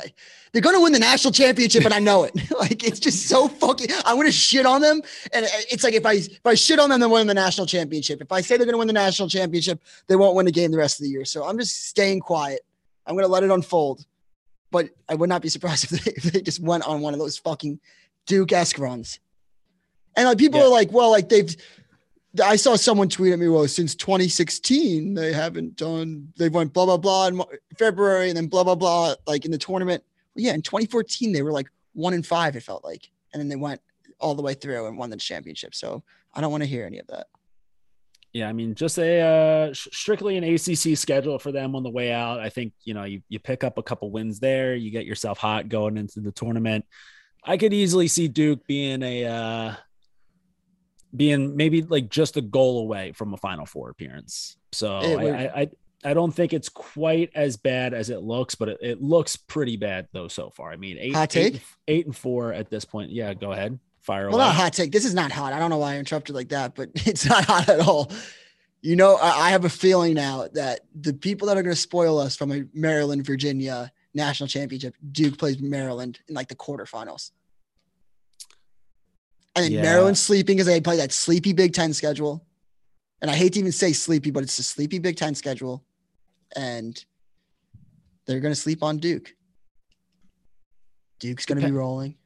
they're 0.53 0.63
gonna 0.63 0.81
win 0.81 0.93
the 0.93 0.99
national 0.99 1.33
championship, 1.33 1.85
and 1.85 1.95
I 1.95 1.99
know 1.99 2.25
it. 2.25 2.35
like 2.59 2.85
it's 2.85 3.01
just 3.01 3.29
so 3.29 3.49
fucking. 3.49 3.89
I'm 4.05 4.17
gonna 4.17 4.33
shit 4.33 4.67
on 4.67 4.81
them, 4.81 5.03
and 5.33 5.45
uh, 5.45 5.49
it's 5.71 5.85
like 5.85 5.95
if 5.95 6.07
I 6.07 6.15
if 6.15 6.47
I 6.47 6.55
shit 6.55 6.79
on 6.79 6.91
them, 6.91 7.01
they 7.01 7.07
win 7.07 7.27
the 7.27 7.35
national 7.35 7.67
championship. 7.67 8.21
If 8.21 8.33
I 8.33 8.41
say 8.41 8.57
they're 8.57 8.67
gonna 8.67 8.79
win 8.79 8.87
the 8.87 8.93
national 8.93 9.29
championship, 9.29 9.81
they 10.07 10.17
won't 10.17 10.37
win 10.37 10.47
a 10.47 10.53
game 10.53 10.71
the 10.71 10.79
rest 10.79 11.01
of 11.01 11.05
the 11.05 11.11
year. 11.11 11.25
So 11.25 11.45
I'm 11.45 11.59
just 11.59 11.89
staying 11.89 12.21
quiet. 12.21 12.61
I'm 13.07 13.15
gonna 13.15 13.29
let 13.29 13.43
it 13.43 13.51
unfold, 13.51 14.05
but 14.71 14.91
I 15.09 15.15
would 15.15 15.29
not 15.29 15.43
be 15.43 15.49
surprised 15.49 15.85
if 15.85 16.05
they, 16.05 16.13
if 16.13 16.23
they 16.25 16.41
just 16.41 16.61
went 16.61 16.87
on 16.87 17.01
one 17.01 17.15
of 17.15 17.21
those 17.21 17.39
fucking 17.39 17.81
Duke 18.27 18.53
esque 18.53 18.79
runs. 18.79 19.21
And 20.17 20.29
like 20.29 20.39
people 20.39 20.61
yeah. 20.61 20.67
are 20.67 20.71
like, 20.71 20.93
well, 20.93 21.11
like 21.11 21.29
they've 21.29 21.55
I 22.43 22.57
saw 22.57 22.77
someone 22.77 23.09
tweet 23.09 23.33
at 23.33 23.39
me, 23.39 23.49
well, 23.49 23.69
since 23.69 23.95
2016, 23.95 25.15
they 25.15 25.33
haven't 25.33 25.77
done, 25.77 26.33
they 26.37 26.49
went 26.49 26.73
blah, 26.73 26.85
blah, 26.85 26.97
blah 26.97 27.27
in 27.29 27.41
February 27.79 28.29
and 28.29 28.37
then 28.37 28.47
blah, 28.47 28.65
blah, 28.65 28.75
blah, 28.75 29.15
like 29.27 29.45
in 29.45 29.51
the 29.51 29.59
tournament. 29.59 30.03
Well, 30.35 30.45
yeah, 30.45 30.55
in 30.55 30.63
2014, 30.63 31.33
they 31.33 31.43
were 31.43 31.53
like 31.53 31.69
one 31.93 32.15
in 32.15 32.23
five, 32.23 32.57
it 32.57 32.63
felt 32.63 32.85
like. 32.85 33.11
And 33.33 33.41
then 33.41 33.49
they 33.49 33.57
went 33.57 33.81
all 34.19 34.35
the 34.35 34.43
way 34.43 34.55
through 34.55 34.87
and 34.87 34.99
won 34.99 35.11
the 35.11 35.17
championship. 35.17 35.75
So 35.75 36.03
I 36.33 36.41
don't 36.41 36.51
want 36.51 36.63
to 36.63 36.69
hear 36.69 36.87
any 36.87 36.99
of 36.99 37.07
that. 37.09 37.27
Yeah, 38.33 38.49
I 38.49 38.53
mean, 38.53 38.75
just 38.75 38.99
a 38.99 39.21
uh, 39.21 39.75
strictly 39.75 40.37
an 40.37 40.43
ACC 40.43 40.99
schedule 40.99 41.39
for 41.39 41.53
them 41.53 41.77
on 41.77 41.85
the 41.85 41.91
way 41.91 42.11
out. 42.11 42.41
I 42.41 42.49
think 42.49 42.73
you 42.83 42.93
know 42.93 43.05
you 43.05 43.23
you 43.29 43.39
pick 43.39 43.63
up 43.63 43.79
a 43.79 43.83
couple 43.83 44.11
wins 44.11 44.41
there, 44.41 44.75
you 44.75 44.91
get 44.91 45.07
yourself 45.07 45.39
hot 45.39 45.69
going 45.69 45.97
into 45.97 46.19
the 46.19 46.33
tournament. 46.33 46.85
I 47.45 47.57
could 47.57 47.73
easily 47.73 48.09
see 48.09 48.27
Duke 48.27 48.67
being 48.67 49.05
a 49.05 49.25
uh, 49.25 49.75
being 51.15 51.57
maybe 51.57 51.83
like 51.83 52.09
just 52.09 52.37
a 52.37 52.41
goal 52.41 52.81
away 52.81 53.13
from 53.13 53.35
a 53.35 53.37
Final 53.37 53.67
Four 53.67 53.91
appearance. 53.91 54.57
So 54.73 54.97
I, 54.97 55.61
I, 55.61 55.71
I 56.05 56.15
don't 56.15 56.33
think 56.33 56.53
it's 56.53 56.69
quite 56.69 57.31
as 57.35 57.57
bad 57.57 57.95
as 57.95 58.11
it 58.11 58.23
looks, 58.23 58.55
but 58.55 58.69
it, 58.69 58.79
it 58.83 59.03
looks 59.03 59.37
pretty 59.37 59.77
bad 59.77 60.09
though 60.13 60.29
so 60.29 60.51
far. 60.51 60.71
I 60.71 60.77
mean, 60.77 60.99
eight, 60.99 61.15
hot 61.15 61.31
take? 61.31 61.55
Eight, 61.55 61.63
eight 61.89 62.07
and 62.07 62.17
four 62.17 62.53
at 62.53 62.69
this 62.71 62.85
point. 62.85 63.11
Yeah, 63.11 63.33
go 63.35 63.53
ahead, 63.53 63.79
fire 64.03 64.29
well, 64.29 64.37
away. 64.37 64.47
not 64.47 64.55
hot 64.55 64.73
take. 64.73 64.93
This 64.93 65.05
is 65.05 65.15
not 65.15 65.33
hot. 65.33 65.53
I 65.53 65.59
don't 65.59 65.71
know 65.71 65.79
why 65.79 65.95
I 65.95 65.99
interrupted 65.99 66.35
like 66.35 66.51
that, 66.51 66.75
but 66.75 66.91
it's 66.95 67.27
not 67.27 67.45
hot 67.45 67.69
at 67.69 67.81
all. 67.81 68.11
You 68.83 68.97
know, 68.97 69.17
I, 69.17 69.47
I 69.47 69.51
have 69.51 69.65
a 69.65 69.71
feeling 69.71 70.15
now 70.15 70.49
that 70.53 70.81
the 70.95 71.15
people 71.15 71.49
that 71.49 71.57
are 71.57 71.63
going 71.63 71.75
to 71.75 71.81
spoil 71.81 72.19
us 72.19 72.37
from 72.37 72.53
a 72.53 72.65
Maryland 72.75 73.25
Virginia 73.25 73.91
national 74.13 74.49
championship, 74.49 74.95
Duke 75.13 75.39
plays 75.39 75.59
Maryland 75.59 76.21
in 76.29 76.35
like 76.35 76.49
the 76.49 76.55
quarterfinals. 76.55 77.31
And 79.57 79.65
then 79.65 79.73
yeah. 79.73 79.83
Maryland's 79.83 80.21
sleeping 80.21 80.57
because 80.57 80.67
they 80.67 80.81
play 80.81 80.97
that 80.97 81.13
sleepy 81.13 81.53
Big 81.53 81.73
Ten 81.73 81.93
schedule. 81.93 82.45
And 83.21 83.31
I 83.31 83.35
hate 83.35 83.55
to 83.55 83.61
even 83.61 83.73
say 83.73 83.93
sleepy, 83.93 84.31
but 84.31 84.43
it's 84.43 84.59
a 84.59 84.63
sleepy 84.63 84.99
Big 84.99 85.17
Ten 85.17 85.35
schedule. 85.35 85.85
And 86.57 87.03
they're 88.27 88.41
going 88.41 88.55
to 88.55 88.61
sleep 88.61 88.83
on 88.83 88.99
Duke. 88.99 89.35
Duke's 91.21 91.47
going 91.47 91.61
to 91.61 91.67
be 91.67 91.73
rolling. 91.73 92.17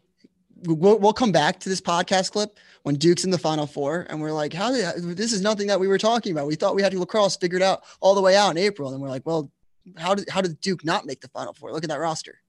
We'll, 0.62 0.98
we'll 0.98 1.12
come 1.12 1.30
back 1.30 1.60
to 1.60 1.68
this 1.68 1.80
podcast 1.80 2.32
clip 2.32 2.58
when 2.82 2.96
Duke's 2.96 3.24
in 3.24 3.30
the 3.30 3.38
Final 3.38 3.66
Four, 3.66 4.06
and 4.10 4.20
we're 4.20 4.32
like, 4.32 4.52
"How 4.52 4.72
did 4.72 5.16
this 5.16 5.32
is 5.32 5.40
nothing 5.40 5.68
that 5.68 5.78
we 5.78 5.86
were 5.86 5.98
talking 5.98 6.32
about? 6.32 6.48
We 6.48 6.56
thought 6.56 6.74
we 6.74 6.82
had 6.82 6.92
lacrosse 6.94 7.36
figured 7.36 7.62
out 7.62 7.84
all 8.00 8.16
the 8.16 8.20
way 8.20 8.34
out 8.34 8.50
in 8.50 8.58
April, 8.58 8.92
and 8.92 9.00
we're 9.00 9.08
like, 9.08 9.24
well, 9.24 9.52
how 9.96 10.16
did 10.16 10.28
how 10.28 10.40
did 10.40 10.60
Duke 10.60 10.84
not 10.84 11.06
make 11.06 11.20
the 11.20 11.28
Final 11.28 11.52
Four? 11.52 11.70
Look 11.70 11.84
at 11.84 11.90
that 11.90 12.00
roster, 12.00 12.40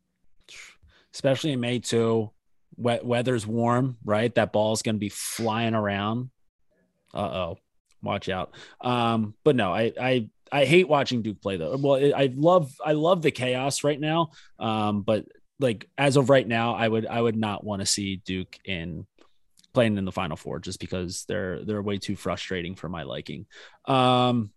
especially 1.14 1.52
in 1.52 1.60
May 1.60 1.78
too 1.78 2.32
wet 2.80 3.06
weather's 3.06 3.46
warm, 3.46 3.98
right? 4.04 4.34
That 4.36 4.54
ball's 4.54 4.82
going 4.82 4.96
to 4.96 5.00
be 5.00 5.10
flying 5.10 5.76
around. 5.76 6.30
Uh 7.14 7.18
oh, 7.20 7.58
watch 8.02 8.30
out. 8.30 8.54
Um, 8.82 9.34
but 9.44 9.56
no, 9.56 9.74
I 9.74 9.94
I 10.00 10.30
I 10.52 10.66
hate 10.66 10.88
watching 10.88 11.22
Duke 11.22 11.42
play 11.42 11.58
though. 11.58 11.76
Well, 11.78 12.14
I 12.16 12.32
love 12.34 12.74
I 12.84 12.94
love 12.94 13.22
the 13.22 13.32
chaos 13.32 13.84
right 13.84 14.00
now. 14.00 14.32
Um, 14.60 15.02
but 15.02 15.26
like 15.60 15.88
as 15.98 16.16
of 16.16 16.30
right 16.30 16.48
now, 16.48 16.76
I 16.76 16.88
would 16.88 17.06
I 17.06 17.22
would 17.22 17.36
not 17.36 17.64
want 17.64 17.82
to 17.82 17.86
see 17.86 18.18
Duke 18.18 18.58
in 18.66 19.06
playing 19.74 19.98
in 19.98 20.06
the 20.06 20.12
Final 20.12 20.38
Four 20.38 20.60
just 20.60 20.80
because 20.80 21.26
they're 21.28 21.64
they're 21.64 21.82
way 21.82 21.98
too 21.98 22.16
frustrating 22.16 22.76
for 22.76 22.90
my 22.90 23.04
liking. 23.04 23.46
Um, 23.86 24.52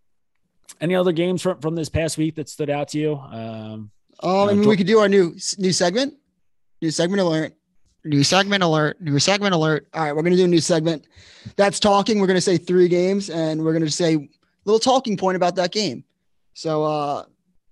any 0.80 0.94
other 0.94 1.12
games 1.12 1.42
from 1.42 1.60
from 1.60 1.74
this 1.74 1.88
past 1.88 2.18
week 2.18 2.36
that 2.36 2.48
stood 2.48 2.70
out 2.70 2.88
to 2.88 2.98
you? 2.98 3.16
Um, 3.16 3.90
um, 4.22 4.48
I 4.48 4.54
mean, 4.54 4.68
we 4.68 4.76
could 4.76 4.86
do 4.86 5.00
our 5.00 5.08
new 5.08 5.34
new 5.58 5.72
segment, 5.72 6.14
new 6.80 6.90
segment 6.90 7.20
alert 7.20 7.54
new 8.04 8.24
segment 8.24 8.62
alert, 8.62 9.00
new 9.00 9.18
segment 9.18 9.54
alert. 9.54 9.88
All 9.94 10.02
right, 10.02 10.14
we're 10.14 10.22
going 10.22 10.32
to 10.32 10.38
do 10.38 10.44
a 10.44 10.48
new 10.48 10.60
segment. 10.60 11.06
That's 11.56 11.80
talking. 11.80 12.20
We're 12.20 12.26
going 12.26 12.36
to 12.36 12.40
say 12.40 12.56
three 12.56 12.88
games 12.88 13.30
and 13.30 13.62
we're 13.64 13.72
going 13.72 13.84
to 13.84 13.90
say 13.90 14.14
a 14.14 14.28
little 14.64 14.78
talking 14.78 15.16
point 15.16 15.36
about 15.36 15.56
that 15.56 15.72
game. 15.72 16.04
So 16.54 16.84
uh, 16.84 17.24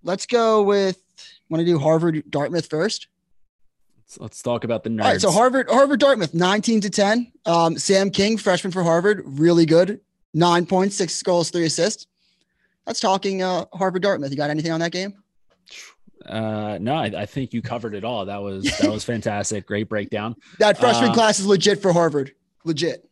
let's 0.02 0.26
go 0.26 0.62
with, 0.62 1.02
want 1.48 1.60
to 1.60 1.66
do 1.66 1.78
Harvard 1.78 2.22
Dartmouth 2.30 2.66
first? 2.66 3.08
Let's, 3.98 4.18
let's 4.18 4.42
talk 4.42 4.64
about 4.64 4.82
the 4.82 4.90
nerds. 4.90 5.04
All 5.04 5.10
right, 5.10 5.20
so 5.20 5.30
Harvard, 5.30 5.68
Harvard 5.68 6.00
Dartmouth, 6.00 6.34
19 6.34 6.80
to 6.82 6.90
10. 6.90 7.32
Um, 7.46 7.78
Sam 7.78 8.10
King, 8.10 8.36
freshman 8.36 8.72
for 8.72 8.82
Harvard, 8.82 9.22
really 9.24 9.66
good. 9.66 10.00
Nine 10.32 10.66
points, 10.66 10.96
six 10.96 11.22
goals, 11.22 11.50
three 11.50 11.66
assists. 11.66 12.06
That's 12.86 13.00
talking 13.00 13.42
uh, 13.42 13.66
Harvard 13.72 14.02
Dartmouth. 14.02 14.30
You 14.30 14.36
got 14.36 14.50
anything 14.50 14.72
on 14.72 14.80
that 14.80 14.92
game? 14.92 15.14
Uh, 16.30 16.78
no, 16.80 16.94
I, 16.94 17.06
I, 17.06 17.26
think 17.26 17.52
you 17.52 17.60
covered 17.60 17.94
it 17.94 18.04
all. 18.04 18.26
That 18.26 18.40
was 18.40 18.64
that 18.78 18.90
was 18.90 19.02
fantastic. 19.12 19.66
Great 19.66 19.88
breakdown. 19.88 20.36
That 20.60 20.78
freshman 20.78 21.10
uh, 21.10 21.14
class 21.14 21.40
is 21.40 21.46
legit 21.46 21.82
for 21.82 21.92
Harvard. 21.92 22.32
Legit. 22.64 23.04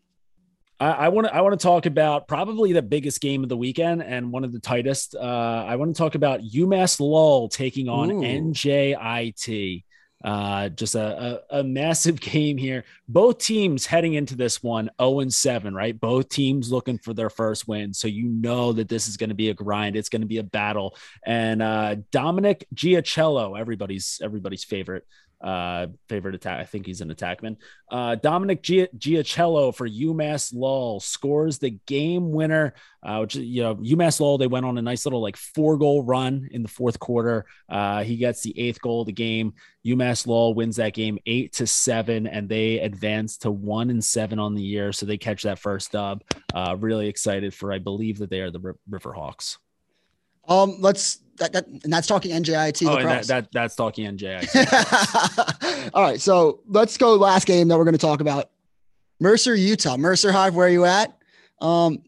I 0.81 1.09
want 1.09 1.27
to 1.27 1.35
I 1.35 1.41
want 1.41 1.59
to 1.59 1.63
talk 1.63 1.87
about 1.87 2.29
probably 2.29 2.73
the 2.73 2.83
biggest 2.83 3.21
game 3.21 3.43
of 3.43 3.49
the 3.49 3.57
weekend 3.57 4.01
and 4.01 4.31
one 4.31 4.45
of 4.45 4.53
the 4.53 4.61
tightest. 4.61 5.17
Uh, 5.17 5.65
I 5.67 5.75
want 5.75 5.95
to 5.95 5.99
talk 5.99 6.15
about 6.15 6.41
UMass 6.41 7.01
Lowell 7.01 7.49
taking 7.49 7.89
on 7.89 8.13
Ooh. 8.13 8.21
NJIT. 8.21 9.83
Uh, 10.25 10.69
just 10.71 10.97
a, 10.97 11.43
a, 11.51 11.61
a, 11.61 11.65
massive 11.65 12.21
game 12.21 12.57
here. 12.57 12.85
Both 13.07 13.39
teams 13.39 13.87
heading 13.87 14.15
into 14.15 14.35
this 14.35 14.63
one 14.63 14.91
0 15.01 15.21
and 15.21 15.33
7, 15.33 15.73
right? 15.73 15.99
Both 15.99 16.29
teams 16.29 16.73
looking 16.73 16.99
for 16.99 17.15
their 17.15 17.31
first 17.31 17.69
win. 17.69 17.95
So 17.95 18.09
you 18.09 18.29
know 18.29 18.73
that 18.73 18.89
this 18.89 19.07
is 19.07 19.17
going 19.17 19.29
to 19.29 19.37
be 19.37 19.51
a 19.51 19.55
grind. 19.55 19.95
It's 19.95 20.09
going 20.09 20.23
to 20.23 20.27
be 20.27 20.39
a 20.39 20.43
battle. 20.43 20.97
And 21.25 21.63
uh, 21.63 21.97
Dominic 22.11 22.67
Giacello, 22.75 23.59
everybody's 23.59 24.21
everybody's 24.23 24.65
favorite 24.65 25.07
uh, 25.41 25.87
favorite 26.09 26.35
attack. 26.35 26.59
I 26.61 26.65
think 26.65 26.87
he's 26.87 27.01
an 27.01 27.13
attackman. 27.15 27.57
Uh, 27.91 28.17
Dominic 28.17 28.63
Gia- 28.63 28.89
Giacello 28.97 29.75
for 29.75 29.89
UMass 29.89 30.53
Lowell 30.53 31.01
scores 31.01 31.59
the 31.59 31.71
game 31.87 32.31
winner. 32.33 32.75
Uh, 33.01 33.19
which 33.21 33.37
you 33.37 33.63
know 33.63 33.77
UMass 33.77 34.19
Lowell 34.19 34.39
they 34.39 34.49
went 34.49 34.67
on 34.67 34.77
a 34.77 34.83
nice 34.83 35.07
little 35.07 35.23
like 35.23 35.37
four 35.37 35.79
goal 35.79 36.03
run 36.03 36.49
in 36.51 36.63
the 36.63 36.69
fourth 36.69 36.99
quarter. 36.99 37.47
Uh, 37.69 38.03
he 38.03 38.17
gets 38.17 38.43
the 38.43 38.59
eighth 38.59 38.81
goal 38.81 39.03
of 39.03 39.07
the 39.07 39.13
game. 39.13 39.55
UMass 39.87 40.27
Lowell 40.27 40.55
wins 40.55 40.77
that 40.77 40.95
game 40.95 41.19
eight 41.25 41.53
to 41.55 41.67
seven, 41.67 42.27
and 42.27 42.49
they 42.49 42.81
advance 42.81 43.39
to 43.39 43.53
one 43.53 43.91
and 43.91 44.05
seven 44.05 44.41
on 44.41 44.55
the 44.55 44.63
year. 44.63 44.93
So 44.93 45.07
they 45.07 45.17
catch 45.17 45.45
that 45.45 45.61
first 45.61 45.93
dub. 45.93 46.25
Uh, 46.53 46.77
really 46.79 47.09
excited 47.09 47.55
for 47.55 47.73
I 47.73 47.79
believe 47.79 48.19
that 48.19 48.31
they 48.31 48.41
are 48.41 48.51
the 48.51 48.61
R- 48.65 48.77
Riverhawks. 48.91 49.59
Um, 50.49 50.77
let's 50.81 51.21
that, 51.37 51.53
that 51.53 51.67
and 51.67 51.93
that's 51.93 52.07
talking 52.07 52.31
NJIT. 52.33 52.89
Oh, 52.89 53.03
that, 53.03 53.27
that 53.27 53.53
that's 53.53 53.77
talking 53.77 54.17
NJIT. 54.17 55.91
All 55.95 56.03
right, 56.03 56.21
so 56.21 56.61
let's 56.67 56.97
go 56.97 57.15
last 57.15 57.47
game 57.47 57.69
that 57.69 57.79
we're 57.79 57.85
going 57.85 57.93
to 57.93 57.99
talk 57.99 58.21
about. 58.21 58.51
Mercer, 59.21 59.55
Utah. 59.55 59.97
Mercer 59.97 60.33
Hive, 60.33 60.55
where 60.55 60.67
are 60.67 60.71
you 60.71 60.85
at? 60.85 61.17
Um, 61.61 62.03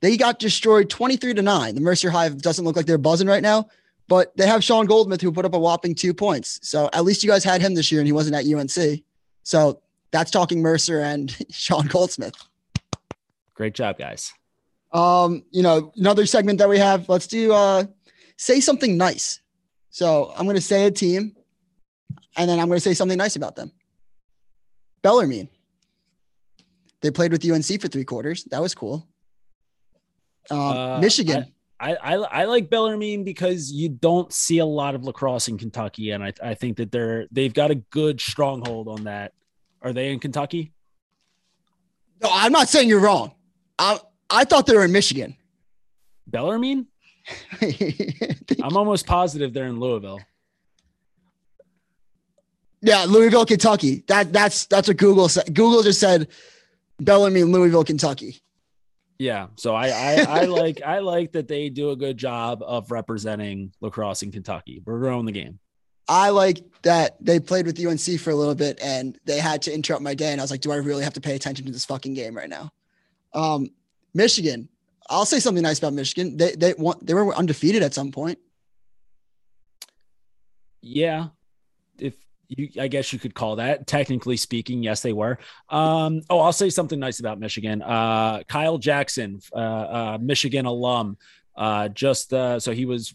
they 0.00 0.16
got 0.16 0.38
destroyed 0.38 0.90
23 0.90 1.34
to 1.34 1.42
9. 1.42 1.74
The 1.74 1.80
Mercer 1.80 2.10
Hive 2.10 2.40
doesn't 2.42 2.64
look 2.64 2.76
like 2.76 2.86
they're 2.86 2.98
buzzing 2.98 3.28
right 3.28 3.42
now, 3.42 3.68
but 4.08 4.36
they 4.36 4.46
have 4.46 4.62
Sean 4.62 4.86
Goldsmith 4.86 5.20
who 5.20 5.32
put 5.32 5.44
up 5.44 5.54
a 5.54 5.58
whopping 5.58 5.94
two 5.94 6.14
points. 6.14 6.60
So 6.62 6.88
at 6.92 7.04
least 7.04 7.22
you 7.22 7.30
guys 7.30 7.44
had 7.44 7.60
him 7.60 7.74
this 7.74 7.90
year 7.90 8.00
and 8.00 8.06
he 8.06 8.12
wasn't 8.12 8.36
at 8.36 8.46
UNC. 8.46 9.02
So 9.42 9.80
that's 10.10 10.30
talking 10.30 10.60
Mercer 10.60 11.00
and 11.00 11.34
Sean 11.50 11.86
Goldsmith. 11.86 12.34
Great 13.54 13.74
job, 13.74 13.98
guys. 13.98 14.32
Um, 14.92 15.44
you 15.50 15.62
know, 15.62 15.92
another 15.96 16.26
segment 16.26 16.58
that 16.58 16.68
we 16.68 16.78
have, 16.78 17.08
let's 17.08 17.26
do 17.26 17.52
uh 17.52 17.84
say 18.36 18.60
something 18.60 18.96
nice. 18.96 19.40
So 19.90 20.32
I'm 20.36 20.46
to 20.46 20.60
say 20.60 20.86
a 20.86 20.90
team 20.90 21.34
and 22.36 22.48
then 22.48 22.58
I'm 22.58 22.68
to 22.70 22.80
say 22.80 22.94
something 22.94 23.18
nice 23.18 23.36
about 23.36 23.56
them. 23.56 23.72
Bellarmine. 25.02 25.48
They 27.00 27.10
played 27.10 27.32
with 27.32 27.48
UNC 27.48 27.80
for 27.80 27.88
three 27.88 28.04
quarters. 28.04 28.44
That 28.44 28.62
was 28.62 28.74
cool. 28.74 29.06
Um, 30.50 30.58
uh, 30.58 30.98
Michigan. 31.00 31.52
I, 31.80 31.96
I, 31.96 32.14
I 32.14 32.44
like 32.44 32.70
Bellarmine 32.70 33.24
because 33.24 33.72
you 33.72 33.88
don't 33.88 34.32
see 34.32 34.58
a 34.58 34.64
lot 34.64 34.94
of 34.94 35.02
lacrosse 35.02 35.48
in 35.48 35.58
Kentucky, 35.58 36.10
and 36.10 36.22
I, 36.22 36.32
I 36.40 36.54
think 36.54 36.76
that 36.76 36.92
they're 36.92 37.26
they've 37.32 37.52
got 37.52 37.72
a 37.72 37.74
good 37.74 38.20
stronghold 38.20 38.86
on 38.86 39.04
that. 39.04 39.32
Are 39.82 39.92
they 39.92 40.12
in 40.12 40.20
Kentucky? 40.20 40.72
No, 42.22 42.30
I'm 42.32 42.52
not 42.52 42.68
saying 42.68 42.88
you're 42.88 43.00
wrong. 43.00 43.32
I 43.80 43.98
I 44.32 44.44
thought 44.44 44.66
they 44.66 44.74
were 44.74 44.84
in 44.84 44.92
Michigan. 44.92 45.36
Bellarmine? 46.26 46.86
I'm 48.62 48.76
almost 48.76 49.06
positive 49.06 49.52
they're 49.52 49.66
in 49.66 49.78
Louisville. 49.78 50.20
Yeah, 52.80 53.04
Louisville, 53.08 53.46
Kentucky. 53.46 54.02
That 54.08 54.32
that's 54.32 54.66
that's 54.66 54.88
what 54.88 54.96
Google 54.96 55.28
said. 55.28 55.46
Google 55.54 55.82
just 55.84 56.00
said 56.00 56.28
Bellarmine, 56.98 57.52
Louisville, 57.52 57.84
Kentucky. 57.84 58.42
Yeah, 59.18 59.48
so 59.54 59.74
I, 59.74 59.88
I 59.88 60.26
I 60.28 60.44
like 60.46 60.82
I 60.82 60.98
like 60.98 61.32
that 61.32 61.46
they 61.46 61.68
do 61.68 61.90
a 61.90 61.96
good 61.96 62.16
job 62.16 62.62
of 62.66 62.90
representing 62.90 63.72
lacrosse 63.80 64.22
in 64.22 64.32
Kentucky. 64.32 64.82
We're 64.84 64.98
growing 64.98 65.26
the 65.26 65.32
game. 65.32 65.60
I 66.08 66.30
like 66.30 66.64
that 66.82 67.16
they 67.24 67.38
played 67.38 67.66
with 67.66 67.78
UNC 67.78 68.20
for 68.20 68.30
a 68.30 68.34
little 68.34 68.56
bit 68.56 68.80
and 68.82 69.16
they 69.24 69.38
had 69.38 69.62
to 69.62 69.72
interrupt 69.72 70.02
my 70.02 70.14
day. 70.14 70.32
And 70.32 70.40
I 70.40 70.44
was 70.44 70.50
like, 70.50 70.60
do 70.60 70.72
I 70.72 70.76
really 70.76 71.04
have 71.04 71.14
to 71.14 71.20
pay 71.20 71.36
attention 71.36 71.64
to 71.66 71.72
this 71.72 71.84
fucking 71.84 72.14
game 72.14 72.36
right 72.36 72.48
now? 72.48 72.72
Um, 73.32 73.70
Michigan. 74.14 74.68
I'll 75.08 75.26
say 75.26 75.40
something 75.40 75.62
nice 75.62 75.78
about 75.78 75.92
Michigan. 75.92 76.36
They 76.36 76.52
they 76.52 76.74
want 76.74 77.04
they 77.06 77.14
were 77.14 77.34
undefeated 77.34 77.82
at 77.82 77.94
some 77.94 78.12
point. 78.12 78.38
Yeah, 80.80 81.28
if 81.98 82.14
you, 82.48 82.68
I 82.80 82.88
guess 82.88 83.12
you 83.12 83.18
could 83.18 83.34
call 83.34 83.56
that 83.56 83.86
technically 83.86 84.36
speaking. 84.36 84.82
Yes, 84.82 85.02
they 85.02 85.12
were. 85.12 85.38
Um, 85.68 86.22
oh, 86.30 86.40
I'll 86.40 86.52
say 86.52 86.70
something 86.70 86.98
nice 86.98 87.20
about 87.20 87.38
Michigan. 87.38 87.82
Uh, 87.82 88.42
Kyle 88.48 88.78
Jackson, 88.78 89.40
uh, 89.54 89.56
uh, 89.56 90.18
Michigan 90.20 90.66
alum. 90.66 91.16
Uh, 91.56 91.88
just 91.88 92.32
uh, 92.32 92.58
so 92.58 92.72
he 92.72 92.86
was 92.86 93.14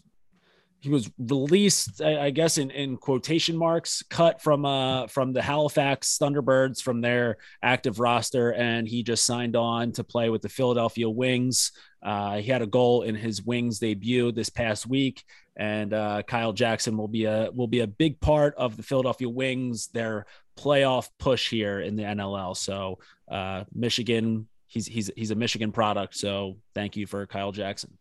he 0.80 0.90
was 0.90 1.10
released, 1.18 2.00
I 2.00 2.30
guess, 2.30 2.56
in, 2.56 2.70
in 2.70 2.96
quotation 2.96 3.56
marks, 3.56 4.02
cut 4.02 4.40
from 4.40 4.64
uh 4.64 5.08
from 5.08 5.32
the 5.32 5.42
Halifax 5.42 6.18
Thunderbirds 6.18 6.80
from 6.80 7.00
their 7.00 7.38
active 7.62 7.98
roster, 7.98 8.52
and 8.52 8.86
he 8.86 9.02
just 9.02 9.26
signed 9.26 9.56
on 9.56 9.92
to 9.92 10.04
play 10.04 10.30
with 10.30 10.42
the 10.42 10.48
Philadelphia 10.48 11.10
Wings. 11.10 11.72
Uh, 12.02 12.36
he 12.36 12.48
had 12.50 12.62
a 12.62 12.66
goal 12.66 13.02
in 13.02 13.16
his 13.16 13.42
Wings 13.42 13.80
debut 13.80 14.30
this 14.30 14.50
past 14.50 14.86
week, 14.86 15.24
and 15.56 15.92
uh, 15.92 16.22
Kyle 16.22 16.52
Jackson 16.52 16.96
will 16.96 17.08
be 17.08 17.24
a 17.24 17.50
will 17.52 17.66
be 17.66 17.80
a 17.80 17.86
big 17.86 18.20
part 18.20 18.54
of 18.56 18.76
the 18.76 18.82
Philadelphia 18.84 19.28
Wings 19.28 19.88
their 19.88 20.26
playoff 20.56 21.08
push 21.18 21.50
here 21.50 21.80
in 21.80 21.96
the 21.96 22.04
NLL. 22.04 22.56
So 22.56 23.00
uh, 23.28 23.64
Michigan, 23.74 24.46
he's 24.68 24.86
he's 24.86 25.10
he's 25.16 25.32
a 25.32 25.36
Michigan 25.36 25.72
product. 25.72 26.16
So 26.16 26.58
thank 26.72 26.96
you 26.96 27.08
for 27.08 27.26
Kyle 27.26 27.50
Jackson. 27.50 27.98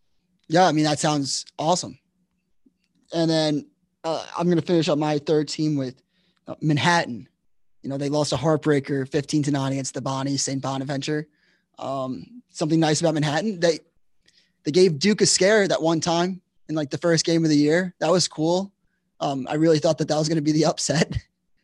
Yeah, 0.48 0.68
I 0.68 0.72
mean 0.74 0.86
that 0.86 1.00
sounds 1.00 1.44
awesome. 1.58 1.98
And 3.14 3.30
then 3.30 3.68
uh, 4.04 4.26
I'm 4.38 4.46
going 4.46 4.60
to 4.60 4.66
finish 4.66 4.90
up 4.90 4.98
my 4.98 5.20
third 5.20 5.48
team 5.48 5.76
with 5.76 6.02
uh, 6.48 6.56
Manhattan. 6.62 7.28
You 7.82 7.90
know, 7.90 7.98
they 7.98 8.10
lost 8.10 8.34
a 8.34 8.38
heartbreaker 8.38 9.08
15 9.08 9.44
to 9.44 9.52
9 9.52 9.72
against 9.72 9.94
the 9.94 10.02
Bonnie 10.02 10.38
St. 10.38 10.62
Bonaventure. 10.62 11.28
Um, 11.80 12.42
something 12.50 12.80
nice 12.80 13.02
about 13.02 13.14
Manhattan, 13.14 13.60
they 13.60 13.80
they 14.64 14.72
gave 14.72 15.00
Duke 15.00 15.22
a 15.22 15.26
scare 15.26 15.66
that 15.66 15.82
one 15.82 16.02
time 16.02 16.42
in 16.68 16.76
like 16.76 16.90
the 16.90 16.98
first 16.98 17.24
game 17.24 17.44
of 17.46 17.50
the 17.50 17.56
year. 17.56 17.96
That 18.00 18.12
was 18.12 18.28
cool. 18.28 18.74
Um, 19.22 19.48
I 19.50 19.54
really 19.56 19.80
thought 19.80 19.98
that 20.00 20.10
that 20.10 20.18
was 20.18 20.28
going 20.28 20.38
to 20.38 20.42
be 20.42 20.52
the 20.52 20.66
upset. 20.72 21.16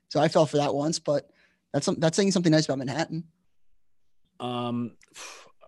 so 0.08 0.22
I 0.22 0.28
fell 0.28 0.46
for 0.46 0.58
that 0.58 0.74
once, 0.74 1.00
but 1.00 1.30
that's 1.74 1.88
that's 1.98 2.16
saying 2.16 2.32
something 2.32 2.52
nice 2.52 2.66
about 2.66 2.78
Manhattan. 2.78 3.26
Um, 4.40 4.96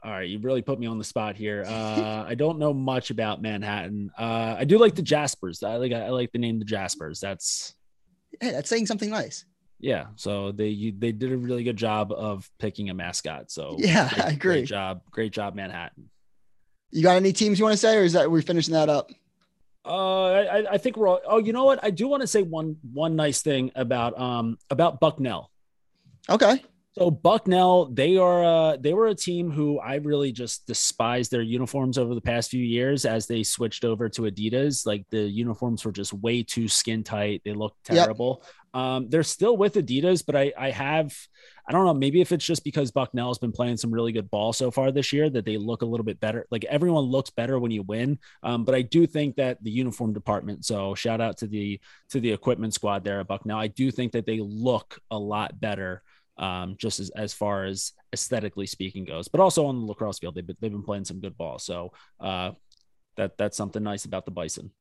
all 0.05 0.11
right, 0.11 0.29
you 0.29 0.37
really 0.37 0.61
put 0.61 0.79
me 0.79 0.85
on 0.85 0.99
the 0.99 1.03
spot 1.03 1.35
here. 1.35 1.63
Uh, 1.65 2.23
I 2.27 2.35
don't 2.35 2.59
know 2.59 2.73
much 2.73 3.09
about 3.09 3.41
Manhattan. 3.41 4.11
Uh, 4.15 4.55
I 4.59 4.63
do 4.63 4.77
like 4.77 4.93
the 4.93 5.01
Jaspers. 5.01 5.63
I 5.63 5.77
like 5.77 5.93
I 5.93 6.09
like 6.09 6.31
the 6.31 6.37
name 6.37 6.59
the 6.59 6.65
Jaspers. 6.65 7.19
That's 7.19 7.73
hey, 8.39 8.51
that's 8.51 8.69
saying 8.69 8.85
something 8.85 9.09
nice. 9.09 9.45
Yeah, 9.79 10.07
so 10.15 10.51
they 10.51 10.67
you, 10.67 10.93
they 10.95 11.11
did 11.11 11.31
a 11.31 11.37
really 11.37 11.63
good 11.63 11.75
job 11.75 12.11
of 12.11 12.47
picking 12.59 12.91
a 12.91 12.93
mascot. 12.93 13.49
So 13.49 13.75
yeah, 13.79 14.09
great, 14.09 14.21
I 14.21 14.29
agree. 14.29 14.37
Great 14.37 14.65
job, 14.67 15.01
great 15.09 15.31
job, 15.31 15.55
Manhattan. 15.55 16.11
You 16.91 17.01
got 17.01 17.15
any 17.15 17.33
teams 17.33 17.57
you 17.57 17.65
want 17.65 17.73
to 17.73 17.77
say, 17.77 17.97
or 17.97 18.03
is 18.03 18.13
that 18.13 18.29
we're 18.29 18.43
finishing 18.43 18.75
that 18.75 18.89
up? 18.89 19.09
Uh, 19.83 20.27
I, 20.27 20.73
I 20.73 20.77
think 20.77 20.97
we're 20.97 21.07
all. 21.07 21.21
Oh, 21.25 21.39
you 21.39 21.51
know 21.51 21.63
what? 21.63 21.83
I 21.83 21.89
do 21.89 22.07
want 22.07 22.21
to 22.21 22.27
say 22.27 22.43
one 22.43 22.77
one 22.93 23.15
nice 23.15 23.41
thing 23.41 23.71
about 23.75 24.19
um 24.19 24.59
about 24.69 24.99
Bucknell. 24.99 25.49
Okay. 26.29 26.63
So 26.97 27.12
Bucknell, 27.12 27.88
they 27.88 28.15
are 28.15 28.43
uh, 28.43 28.77
they 28.77 28.93
were 28.93 29.08
a 29.08 29.15
team 29.15 29.51
who 29.51 29.79
I 29.79 29.95
really 29.95 30.31
just 30.31 30.65
despised 30.65 31.29
their 31.29 31.41
uniforms 31.41 31.97
over 31.97 32.15
the 32.15 32.21
past 32.21 32.49
few 32.49 32.63
years 32.63 33.03
as 33.03 33.27
they 33.27 33.43
switched 33.43 33.84
over 33.84 34.08
to 34.08 34.21
Adidas. 34.21 34.86
Like 34.86 35.05
the 35.10 35.23
uniforms 35.23 35.84
were 35.84 35.91
just 35.91 36.13
way 36.13 36.41
too 36.41 36.69
skin 36.69 37.03
tight. 37.03 37.41
They 37.43 37.51
looked 37.51 37.84
terrible. 37.84 38.43
Yep. 38.73 38.81
Um, 38.81 39.10
they're 39.10 39.23
still 39.23 39.58
with 39.58 39.73
Adidas, 39.73 40.25
but 40.25 40.38
I 40.38 40.53
I 40.58 40.71
have 40.71 41.13
I 41.67 41.73
don't 41.73 41.84
know 41.84 41.93
maybe 41.93 42.21
if 42.21 42.31
it's 42.31 42.45
just 42.45 42.63
because 42.63 42.91
Bucknell 42.91 43.27
has 43.27 43.39
been 43.39 43.51
playing 43.51 43.75
some 43.75 43.91
really 43.91 44.13
good 44.13 44.31
ball 44.31 44.53
so 44.53 44.71
far 44.71 44.89
this 44.93 45.12
year 45.12 45.29
that 45.29 45.43
they 45.43 45.58
look 45.58 45.81
a 45.81 45.86
little 45.86 46.05
bit 46.05 46.21
better. 46.21 46.45
Like 46.49 46.63
everyone 46.63 47.03
looks 47.03 47.29
better 47.29 47.60
when 47.60 47.71
you 47.71 47.84
win. 47.84 48.19
Um, 48.41 48.63
but 48.63 48.73
I 48.73 48.84
do 48.84 49.05
think 49.05 49.36
that 49.36 49.62
the 49.62 49.71
uniform 49.71 50.13
department. 50.13 50.63
So 50.63 50.95
shout 50.95 51.19
out 51.19 51.39
to 51.39 51.47
the 51.47 51.81
to 52.12 52.21
the 52.21 52.31
equipment 52.31 52.73
squad 52.73 53.03
there 53.03 53.19
at 53.19 53.27
Bucknell. 53.27 53.60
I 53.60 53.67
do 53.67 53.91
think 53.91 54.13
that 54.13 54.25
they 54.25 54.39
look 54.39 54.97
a 55.12 55.19
lot 55.19 55.60
better 55.60 56.01
um, 56.38 56.76
just 56.78 57.00
as, 57.00 57.10
as 57.12 57.34
far 57.34 57.65
as 57.65 57.93
aesthetically 58.13 58.65
speaking 58.65 59.06
goes, 59.06 59.28
but 59.28 59.39
also 59.39 59.65
on 59.65 59.80
the 59.80 59.86
lacrosse 59.86 60.19
field, 60.19 60.36
they've 60.36 60.45
been, 60.45 60.58
they've 60.60 60.71
been 60.71 60.84
playing 60.84 61.06
some 61.06 61.19
good 61.19 61.38
ball. 61.38 61.60
So 61.60 61.91
uh, 62.19 62.52
that 63.17 63.38
that's 63.38 63.58
something 63.58 63.84
nice 63.84 64.06
about 64.06 64.26
the 64.26 64.32
Bison. 64.32 64.71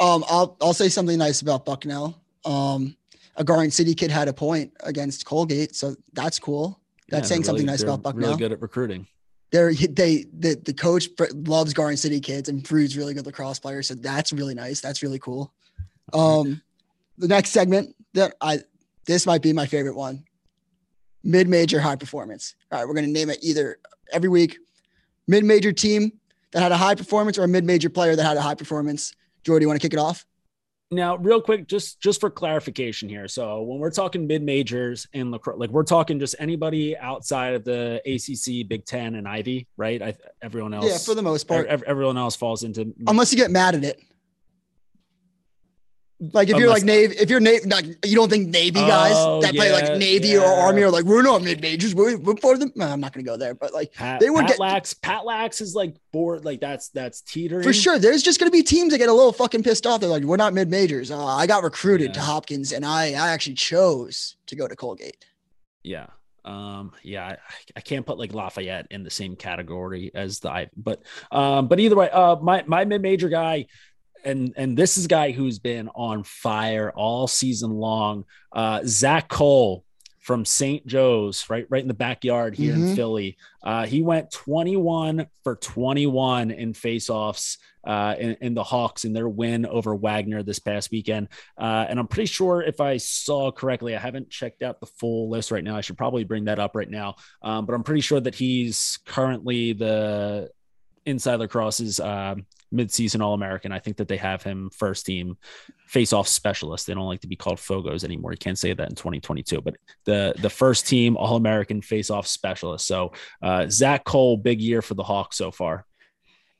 Um, 0.00 0.24
I'll 0.28 0.56
I'll 0.60 0.74
say 0.74 0.88
something 0.88 1.18
nice 1.18 1.42
about 1.42 1.64
Bucknell. 1.64 2.20
Um, 2.44 2.96
a 3.36 3.44
Garden 3.44 3.70
City 3.70 3.94
kid 3.94 4.10
had 4.10 4.28
a 4.28 4.32
point 4.32 4.72
against 4.80 5.24
Colgate, 5.24 5.74
so 5.74 5.94
that's 6.12 6.38
cool. 6.38 6.80
That's 7.08 7.24
yeah, 7.24 7.28
saying 7.28 7.40
really, 7.40 7.46
something 7.46 7.66
nice 7.66 7.82
about 7.82 8.02
Bucknell. 8.02 8.30
Really 8.30 8.38
good 8.38 8.52
at 8.52 8.60
recruiting. 8.60 9.06
They're 9.50 9.72
they 9.72 10.26
the 10.36 10.60
the 10.64 10.74
coach 10.74 11.08
loves 11.32 11.72
Garden 11.72 11.96
City 11.96 12.20
kids 12.20 12.48
and 12.48 12.62
breeds 12.62 12.96
really 12.96 13.14
good 13.14 13.26
lacrosse 13.26 13.58
players, 13.58 13.88
so 13.88 13.94
that's 13.94 14.32
really 14.32 14.54
nice. 14.54 14.80
That's 14.80 15.02
really 15.02 15.18
cool. 15.18 15.52
Um, 16.12 16.60
the 17.18 17.28
next 17.28 17.50
segment 17.50 17.94
that 18.14 18.34
I 18.40 18.60
this 19.06 19.26
might 19.26 19.42
be 19.42 19.52
my 19.52 19.66
favorite 19.66 19.96
one 19.96 20.24
mid 21.24 21.48
major 21.48 21.80
high 21.80 21.96
performance. 21.96 22.54
All 22.70 22.78
right, 22.78 22.86
we're 22.86 22.94
going 22.94 23.06
to 23.06 23.10
name 23.10 23.30
it 23.30 23.38
either 23.42 23.78
every 24.12 24.28
week 24.28 24.58
mid 25.26 25.44
major 25.44 25.72
team 25.72 26.12
that 26.52 26.62
had 26.62 26.72
a 26.72 26.76
high 26.76 26.94
performance 26.94 27.38
or 27.38 27.44
a 27.44 27.48
mid 27.48 27.64
major 27.64 27.90
player 27.90 28.14
that 28.14 28.22
had 28.22 28.36
a 28.36 28.42
high 28.42 28.54
performance. 28.54 29.12
Jordy, 29.42 29.64
you 29.64 29.68
want 29.68 29.80
to 29.80 29.84
kick 29.84 29.92
it 29.92 29.98
off? 29.98 30.24
Now, 30.90 31.16
real 31.16 31.40
quick, 31.40 31.66
just 31.66 32.00
just 32.00 32.20
for 32.20 32.30
clarification 32.30 33.08
here. 33.08 33.26
So 33.26 33.62
when 33.62 33.78
we're 33.78 33.90
talking 33.90 34.26
mid 34.26 34.42
majors 34.42 35.08
in 35.12 35.30
lacrosse, 35.30 35.58
like 35.58 35.70
we're 35.70 35.82
talking 35.82 36.20
just 36.20 36.36
anybody 36.38 36.96
outside 36.96 37.54
of 37.54 37.64
the 37.64 38.00
ACC, 38.06 38.68
Big 38.68 38.84
Ten, 38.84 39.16
and 39.16 39.26
Ivy, 39.26 39.66
right? 39.76 40.00
I, 40.00 40.14
everyone 40.42 40.72
else, 40.72 40.86
yeah, 40.86 40.98
for 40.98 41.14
the 41.14 41.22
most 41.22 41.48
part, 41.48 41.66
everyone 41.66 42.16
else 42.16 42.36
falls 42.36 42.62
into 42.62 42.94
unless 43.06 43.32
you 43.32 43.38
get 43.38 43.50
mad 43.50 43.74
at 43.74 43.82
it. 43.82 44.00
Like 46.32 46.48
if 46.48 46.56
you're 46.56 46.68
like 46.68 46.84
Navy, 46.84 47.16
if 47.16 47.28
you're 47.30 47.40
Navy, 47.40 47.68
like 47.68 47.86
you 48.04 48.14
don't 48.14 48.28
think 48.30 48.48
Navy 48.48 48.80
guys 48.80 49.14
oh, 49.16 49.40
that 49.42 49.54
yeah, 49.54 49.60
play 49.60 49.72
like 49.72 49.98
Navy 49.98 50.28
yeah. 50.28 50.40
or 50.40 50.46
Army 50.46 50.82
are 50.82 50.90
like 50.90 51.04
we're 51.04 51.22
not 51.22 51.42
mid 51.42 51.60
majors, 51.60 51.94
we're, 51.94 52.16
we're 52.18 52.32
of 52.32 52.60
them. 52.60 52.72
I'm 52.80 53.00
not 53.00 53.12
gonna 53.12 53.24
go 53.24 53.36
there, 53.36 53.54
but 53.54 53.72
like 53.72 53.92
Pat, 53.92 54.20
they 54.20 54.30
were 54.30 54.40
Pat 54.40 54.48
get, 54.48 54.58
Lax. 54.58 54.94
Pat 54.94 55.24
Lax 55.24 55.60
is 55.60 55.74
like 55.74 55.96
bored, 56.12 56.44
like 56.44 56.60
that's 56.60 56.88
that's 56.88 57.20
teetering 57.22 57.62
for 57.62 57.72
sure. 57.72 57.98
There's 57.98 58.22
just 58.22 58.38
gonna 58.38 58.50
be 58.50 58.62
teams 58.62 58.92
that 58.92 58.98
get 58.98 59.08
a 59.08 59.12
little 59.12 59.32
fucking 59.32 59.62
pissed 59.62 59.86
off. 59.86 60.00
They're 60.00 60.10
like, 60.10 60.22
we're 60.22 60.36
not 60.36 60.54
mid 60.54 60.70
majors. 60.70 61.10
Uh, 61.10 61.24
I 61.24 61.46
got 61.46 61.62
recruited 61.62 62.08
yeah. 62.08 62.14
to 62.14 62.20
Hopkins, 62.20 62.72
and 62.72 62.84
I 62.84 63.08
I 63.12 63.30
actually 63.30 63.54
chose 63.54 64.36
to 64.46 64.56
go 64.56 64.68
to 64.68 64.76
Colgate. 64.76 65.24
Yeah. 65.82 66.06
Um, 66.44 66.92
yeah, 67.02 67.24
I, 67.24 67.36
I, 67.74 67.80
can't 67.80 68.04
put 68.04 68.18
like 68.18 68.34
Lafayette 68.34 68.88
in 68.90 69.02
the 69.02 69.10
same 69.10 69.34
category 69.34 70.10
as 70.14 70.40
the 70.40 70.50
I, 70.50 70.68
but 70.76 71.02
um, 71.32 71.68
but 71.68 71.80
either 71.80 71.96
way, 71.96 72.10
uh, 72.10 72.36
my 72.36 72.62
my 72.66 72.84
mid 72.84 73.00
major 73.00 73.30
guy, 73.30 73.64
and 74.24 74.52
and 74.56 74.76
this 74.76 74.96
is 74.96 75.06
a 75.06 75.08
guy 75.08 75.32
who's 75.32 75.58
been 75.58 75.88
on 75.94 76.22
fire 76.24 76.92
all 76.94 77.26
season 77.26 77.70
long. 77.72 78.24
Uh, 78.52 78.80
Zach 78.84 79.28
Cole 79.28 79.84
from 80.24 80.46
St. 80.46 80.86
Joe's, 80.86 81.50
right, 81.50 81.66
right 81.68 81.82
in 81.82 81.88
the 81.88 81.92
backyard 81.92 82.54
here 82.54 82.72
mm-hmm. 82.72 82.88
in 82.88 82.96
Philly. 82.96 83.36
Uh, 83.62 83.84
he 83.84 84.00
went 84.00 84.30
21 84.30 85.26
for 85.42 85.56
21 85.56 86.50
in 86.50 86.72
faceoffs 86.72 87.58
uh, 87.86 88.14
in, 88.18 88.34
in, 88.40 88.54
the 88.54 88.64
Hawks 88.64 89.04
in 89.04 89.12
their 89.12 89.28
win 89.28 89.66
over 89.66 89.94
Wagner 89.94 90.42
this 90.42 90.58
past 90.58 90.90
weekend. 90.90 91.28
Uh, 91.58 91.84
and 91.86 91.98
I'm 91.98 92.06
pretty 92.06 92.28
sure 92.28 92.62
if 92.62 92.80
I 92.80 92.96
saw 92.96 93.52
correctly, 93.52 93.94
I 93.94 93.98
haven't 93.98 94.30
checked 94.30 94.62
out 94.62 94.80
the 94.80 94.86
full 94.86 95.28
list 95.28 95.50
right 95.50 95.62
now. 95.62 95.76
I 95.76 95.82
should 95.82 95.98
probably 95.98 96.24
bring 96.24 96.46
that 96.46 96.58
up 96.58 96.74
right 96.74 96.88
now. 96.88 97.16
Um, 97.42 97.66
but 97.66 97.74
I'm 97.74 97.82
pretty 97.82 98.00
sure 98.00 98.20
that 98.20 98.34
he's 98.34 99.00
currently 99.04 99.74
the 99.74 100.48
inside 101.04 101.40
lacrosse's 101.40 102.00
uh, 102.00 102.36
midseason 102.74 103.22
All 103.22 103.34
American. 103.34 103.72
I 103.72 103.78
think 103.78 103.96
that 103.98 104.08
they 104.08 104.16
have 104.16 104.42
him 104.42 104.70
first 104.70 105.06
team 105.06 105.36
face 105.86 106.12
off 106.12 106.28
specialist. 106.28 106.86
They 106.86 106.94
don't 106.94 107.06
like 107.06 107.20
to 107.20 107.28
be 107.28 107.36
called 107.36 107.58
Fogos 107.58 108.04
anymore. 108.04 108.32
You 108.32 108.38
can't 108.38 108.58
say 108.58 108.72
that 108.72 108.88
in 108.88 108.94
2022, 108.94 109.60
but 109.60 109.76
the 110.04 110.34
the 110.38 110.50
first 110.50 110.86
team 110.86 111.16
All 111.16 111.36
American 111.36 111.80
face 111.80 112.10
off 112.10 112.26
specialist. 112.26 112.86
So 112.86 113.12
uh, 113.42 113.66
Zach 113.68 114.04
Cole, 114.04 114.36
big 114.36 114.60
year 114.60 114.82
for 114.82 114.94
the 114.94 115.04
Hawks 115.04 115.36
so 115.36 115.50
far. 115.50 115.86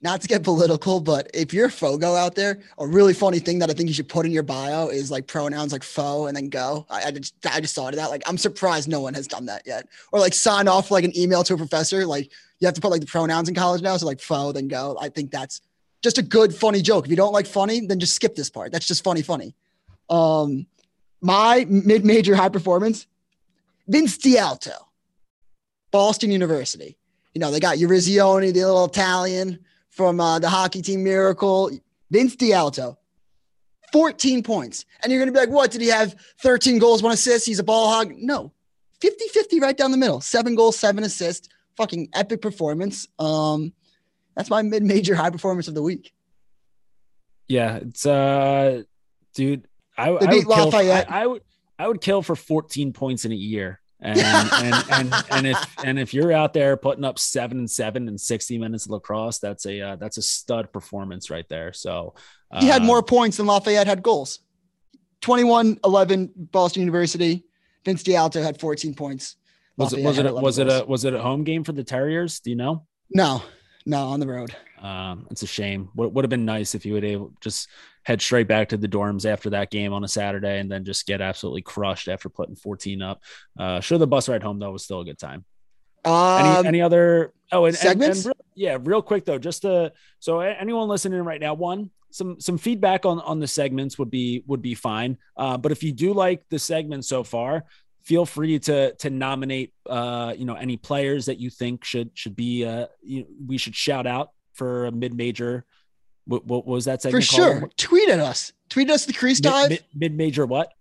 Not 0.04 0.20
to 0.20 0.28
get 0.28 0.42
political, 0.42 1.00
but 1.00 1.30
if 1.32 1.54
you're 1.54 1.70
Fogo 1.70 2.14
out 2.14 2.34
there, 2.34 2.60
a 2.76 2.86
really 2.86 3.14
funny 3.14 3.38
thing 3.38 3.58
that 3.60 3.70
I 3.70 3.72
think 3.72 3.88
you 3.88 3.94
should 3.94 4.08
put 4.08 4.26
in 4.26 4.32
your 4.32 4.42
bio 4.42 4.88
is 4.88 5.10
like 5.10 5.26
pronouns 5.26 5.72
like 5.72 5.82
fo 5.82 6.26
and 6.26 6.36
then 6.36 6.50
go. 6.50 6.84
I, 6.90 7.04
I 7.04 7.10
just 7.10 7.34
I 7.50 7.58
just 7.58 7.74
thought 7.74 7.94
of 7.94 7.96
that. 7.96 8.10
Like 8.10 8.22
I'm 8.26 8.36
surprised 8.36 8.86
no 8.86 9.00
one 9.00 9.14
has 9.14 9.26
done 9.26 9.46
that 9.46 9.62
yet. 9.64 9.88
Or 10.12 10.20
like 10.20 10.34
sign 10.34 10.68
off 10.68 10.90
like 10.90 11.04
an 11.04 11.16
email 11.16 11.42
to 11.44 11.54
a 11.54 11.56
professor. 11.56 12.04
Like 12.04 12.30
you 12.60 12.66
have 12.66 12.74
to 12.74 12.82
put 12.82 12.90
like 12.90 13.00
the 13.00 13.06
pronouns 13.06 13.48
in 13.48 13.54
college 13.54 13.80
now. 13.80 13.96
So 13.96 14.04
like 14.04 14.20
fo, 14.20 14.52
then 14.52 14.68
go. 14.68 14.98
I 15.00 15.08
think 15.08 15.30
that's 15.30 15.62
just 16.04 16.18
a 16.18 16.22
good, 16.22 16.54
funny 16.54 16.82
joke. 16.82 17.06
If 17.06 17.10
you 17.10 17.16
don't 17.16 17.32
like 17.32 17.46
funny, 17.46 17.80
then 17.80 17.98
just 17.98 18.14
skip 18.14 18.36
this 18.36 18.50
part. 18.50 18.70
That's 18.70 18.86
just 18.86 19.02
funny, 19.02 19.22
funny. 19.22 19.54
Um, 20.10 20.66
my 21.22 21.66
mid-major 21.68 22.36
high 22.36 22.50
performance, 22.50 23.06
Vince 23.88 24.18
D'Alto. 24.18 24.72
Boston 25.90 26.32
University. 26.32 26.98
You 27.34 27.40
know, 27.40 27.52
they 27.52 27.60
got 27.60 27.76
Eruzione, 27.76 28.52
the 28.52 28.64
little 28.64 28.84
Italian 28.86 29.60
from 29.90 30.18
uh, 30.20 30.40
the 30.40 30.48
hockey 30.48 30.82
team 30.82 31.04
Miracle, 31.04 31.70
Vince 32.10 32.34
D'Alto, 32.34 32.98
14 33.92 34.42
points. 34.42 34.86
And 35.02 35.12
you're 35.12 35.20
going 35.20 35.28
to 35.28 35.32
be 35.32 35.38
like, 35.38 35.54
what? 35.54 35.70
Did 35.70 35.82
he 35.82 35.86
have 35.86 36.16
13 36.40 36.80
goals, 36.80 37.00
one 37.00 37.12
assist? 37.12 37.46
He's 37.46 37.60
a 37.60 37.64
ball 37.64 37.90
hog? 37.90 38.12
No, 38.16 38.50
50 39.00 39.28
50 39.28 39.60
right 39.60 39.76
down 39.76 39.92
the 39.92 39.96
middle. 39.96 40.20
Seven 40.20 40.56
goals, 40.56 40.76
seven 40.76 41.04
assists. 41.04 41.48
Fucking 41.76 42.08
epic 42.12 42.42
performance. 42.42 43.06
Um, 43.20 43.72
that's 44.36 44.50
my 44.50 44.62
mid 44.62 44.82
major 44.82 45.14
high 45.14 45.30
performance 45.30 45.68
of 45.68 45.74
the 45.74 45.82
week. 45.82 46.12
Yeah, 47.48 47.76
it's 47.76 48.06
uh, 48.06 48.82
dude, 49.34 49.68
I, 49.96 50.08
I 50.08 50.10
would 50.10 50.46
kill. 50.46 50.74
I, 50.74 51.04
I, 51.08 51.26
would 51.26 51.42
I 51.78 51.88
would 51.88 52.00
kill 52.00 52.22
for 52.22 52.34
14 52.34 52.92
points 52.92 53.24
in 53.24 53.32
a 53.32 53.36
year. 53.36 53.80
And 54.00 54.18
and 54.18 54.84
and 54.90 55.14
and 55.30 55.46
if 55.46 55.76
and 55.82 55.98
if 55.98 56.12
you're 56.12 56.32
out 56.32 56.52
there 56.52 56.76
putting 56.76 57.04
up 57.04 57.18
seven 57.18 57.58
and 57.58 57.70
seven 57.70 58.06
and 58.06 58.20
60 58.20 58.58
minutes 58.58 58.84
of 58.84 58.90
lacrosse, 58.90 59.38
that's 59.38 59.64
a 59.64 59.80
uh, 59.80 59.96
that's 59.96 60.18
a 60.18 60.22
stud 60.22 60.72
performance 60.72 61.30
right 61.30 61.48
there. 61.48 61.72
So 61.72 62.14
uh, 62.50 62.60
he 62.60 62.66
had 62.66 62.82
more 62.82 63.02
points 63.02 63.38
than 63.38 63.46
Lafayette 63.46 63.86
had 63.86 64.02
goals. 64.02 64.40
21 65.22 65.80
11 65.84 66.32
Boston 66.36 66.82
University. 66.82 67.44
Vince 67.84 68.02
D'Alto 68.02 68.42
had 68.42 68.60
14 68.60 68.94
points. 68.94 69.36
Was 69.78 69.94
it 69.94 70.04
was 70.04 70.18
it 70.18 70.26
a, 70.26 70.34
was 70.34 70.58
goals. 70.58 70.58
it 70.58 70.82
a 70.82 70.86
was 70.86 71.04
it 71.06 71.14
a 71.14 71.22
home 71.22 71.44
game 71.44 71.64
for 71.64 71.72
the 71.72 71.84
Terriers? 71.84 72.40
Do 72.40 72.50
you 72.50 72.56
know? 72.56 72.86
No, 73.10 73.42
no, 73.86 74.08
on 74.08 74.20
the 74.20 74.26
road. 74.26 74.54
Um, 74.80 75.26
it's 75.30 75.42
a 75.42 75.46
shame. 75.46 75.90
Would 75.94 76.14
would 76.14 76.24
have 76.24 76.30
been 76.30 76.44
nice 76.44 76.74
if 76.74 76.86
you 76.86 76.94
would 76.94 77.04
able 77.04 77.32
just 77.40 77.68
head 78.04 78.20
straight 78.20 78.48
back 78.48 78.68
to 78.68 78.76
the 78.76 78.88
dorms 78.88 79.24
after 79.24 79.50
that 79.50 79.70
game 79.70 79.92
on 79.92 80.04
a 80.04 80.08
Saturday 80.08 80.58
and 80.58 80.70
then 80.70 80.84
just 80.84 81.06
get 81.06 81.20
absolutely 81.20 81.62
crushed 81.62 82.08
after 82.08 82.28
putting 82.28 82.54
14 82.54 83.00
up. 83.00 83.22
Uh, 83.58 83.80
sure, 83.80 83.98
the 83.98 84.06
bus 84.06 84.28
ride 84.28 84.42
home 84.42 84.58
though 84.58 84.72
was 84.72 84.84
still 84.84 85.00
a 85.00 85.04
good 85.04 85.18
time. 85.18 85.44
Um, 86.04 86.44
any, 86.44 86.68
any 86.68 86.80
other? 86.82 87.32
Oh, 87.50 87.64
and 87.64 87.74
segments. 87.74 88.26
And, 88.26 88.34
and 88.34 88.36
real, 88.38 88.46
yeah, 88.54 88.78
real 88.80 89.02
quick 89.02 89.24
though, 89.24 89.38
just 89.38 89.62
to 89.62 89.92
so 90.18 90.40
anyone 90.40 90.88
listening 90.88 91.22
right 91.22 91.40
now, 91.40 91.54
one 91.54 91.90
some 92.14 92.40
some 92.40 92.58
feedback 92.58 93.04
on 93.04 93.18
on 93.20 93.40
the 93.40 93.46
segments 93.48 93.98
would 93.98 94.10
be 94.10 94.44
would 94.46 94.62
be 94.62 94.74
fine. 94.74 95.18
Uh, 95.36 95.56
but 95.56 95.72
if 95.72 95.82
you 95.82 95.92
do 95.92 96.12
like 96.12 96.44
the 96.48 96.58
segment 96.58 97.04
so 97.04 97.24
far, 97.24 97.64
feel 98.04 98.26
free 98.26 98.58
to 98.60 98.94
to 98.94 99.10
nominate 99.10 99.72
uh, 99.88 100.34
you 100.36 100.44
know 100.44 100.54
any 100.54 100.76
players 100.76 101.26
that 101.26 101.38
you 101.38 101.50
think 101.50 101.84
should 101.84 102.10
should 102.14 102.36
be 102.36 102.64
uh, 102.64 102.86
you, 103.02 103.26
we 103.46 103.58
should 103.58 103.74
shout 103.74 104.06
out 104.06 104.30
for 104.52 104.86
a 104.86 104.92
mid 104.92 105.14
major. 105.14 105.64
What, 106.26 106.46
what, 106.46 106.66
was 106.66 106.86
that 106.86 107.02
segment? 107.02 107.24
For 107.24 107.34
sure, 107.34 107.60
called? 107.60 107.76
tweet 107.76 108.08
at 108.08 108.18
us. 108.18 108.52
Tweet 108.70 108.88
us 108.88 109.04
the 109.04 109.12
crease 109.12 109.40
dive. 109.40 109.78
Mid 109.94 110.16
major 110.16 110.46
what? 110.46 110.72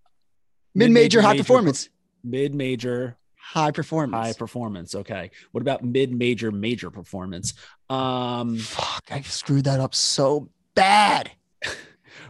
Mid 0.74 0.92
major 0.92 1.22
high 1.22 1.38
performance. 1.38 1.90
Mid 2.24 2.56
major 2.56 3.18
high 3.36 3.72
performance. 3.72 4.26
High 4.26 4.34
performance. 4.34 4.96
Okay. 4.96 5.32
What 5.52 5.62
about 5.62 5.84
mid 5.84 6.14
major 6.14 6.52
major 6.52 6.90
performance? 6.90 7.54
Um, 7.90 8.58
Fuck, 8.58 9.04
I 9.12 9.22
screwed 9.22 9.66
that 9.66 9.80
up 9.80 9.94
so 9.94 10.50
bad. 10.76 11.32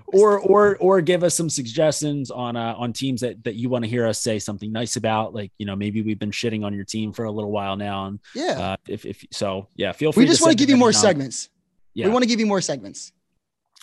or 0.07 0.39
or 0.39 0.77
or 0.77 1.01
give 1.01 1.23
us 1.23 1.35
some 1.35 1.49
suggestions 1.49 2.29
on 2.31 2.55
uh, 2.55 2.75
on 2.77 2.93
teams 2.93 3.21
that 3.21 3.43
that 3.43 3.55
you 3.55 3.69
want 3.69 3.83
to 3.83 3.89
hear 3.89 4.05
us 4.05 4.21
say 4.21 4.39
something 4.39 4.71
nice 4.71 4.95
about. 4.95 5.33
Like 5.33 5.51
you 5.57 5.65
know 5.65 5.75
maybe 5.75 6.01
we've 6.01 6.19
been 6.19 6.31
shitting 6.31 6.63
on 6.63 6.73
your 6.73 6.85
team 6.85 7.11
for 7.11 7.25
a 7.25 7.31
little 7.31 7.51
while 7.51 7.75
now, 7.75 8.05
and 8.05 8.19
yeah, 8.35 8.59
uh, 8.59 8.75
if 8.87 9.05
if 9.05 9.25
so, 9.31 9.67
yeah, 9.75 9.91
feel 9.91 10.11
free. 10.11 10.23
We 10.23 10.29
just 10.29 10.41
want 10.41 10.51
to 10.51 10.57
give 10.57 10.69
you 10.69 10.77
more 10.77 10.89
on. 10.89 10.93
segments. 10.93 11.49
Yeah, 11.93 12.05
we 12.05 12.11
want 12.11 12.23
to 12.23 12.29
give 12.29 12.39
you 12.39 12.45
more 12.45 12.61
segments. 12.61 13.11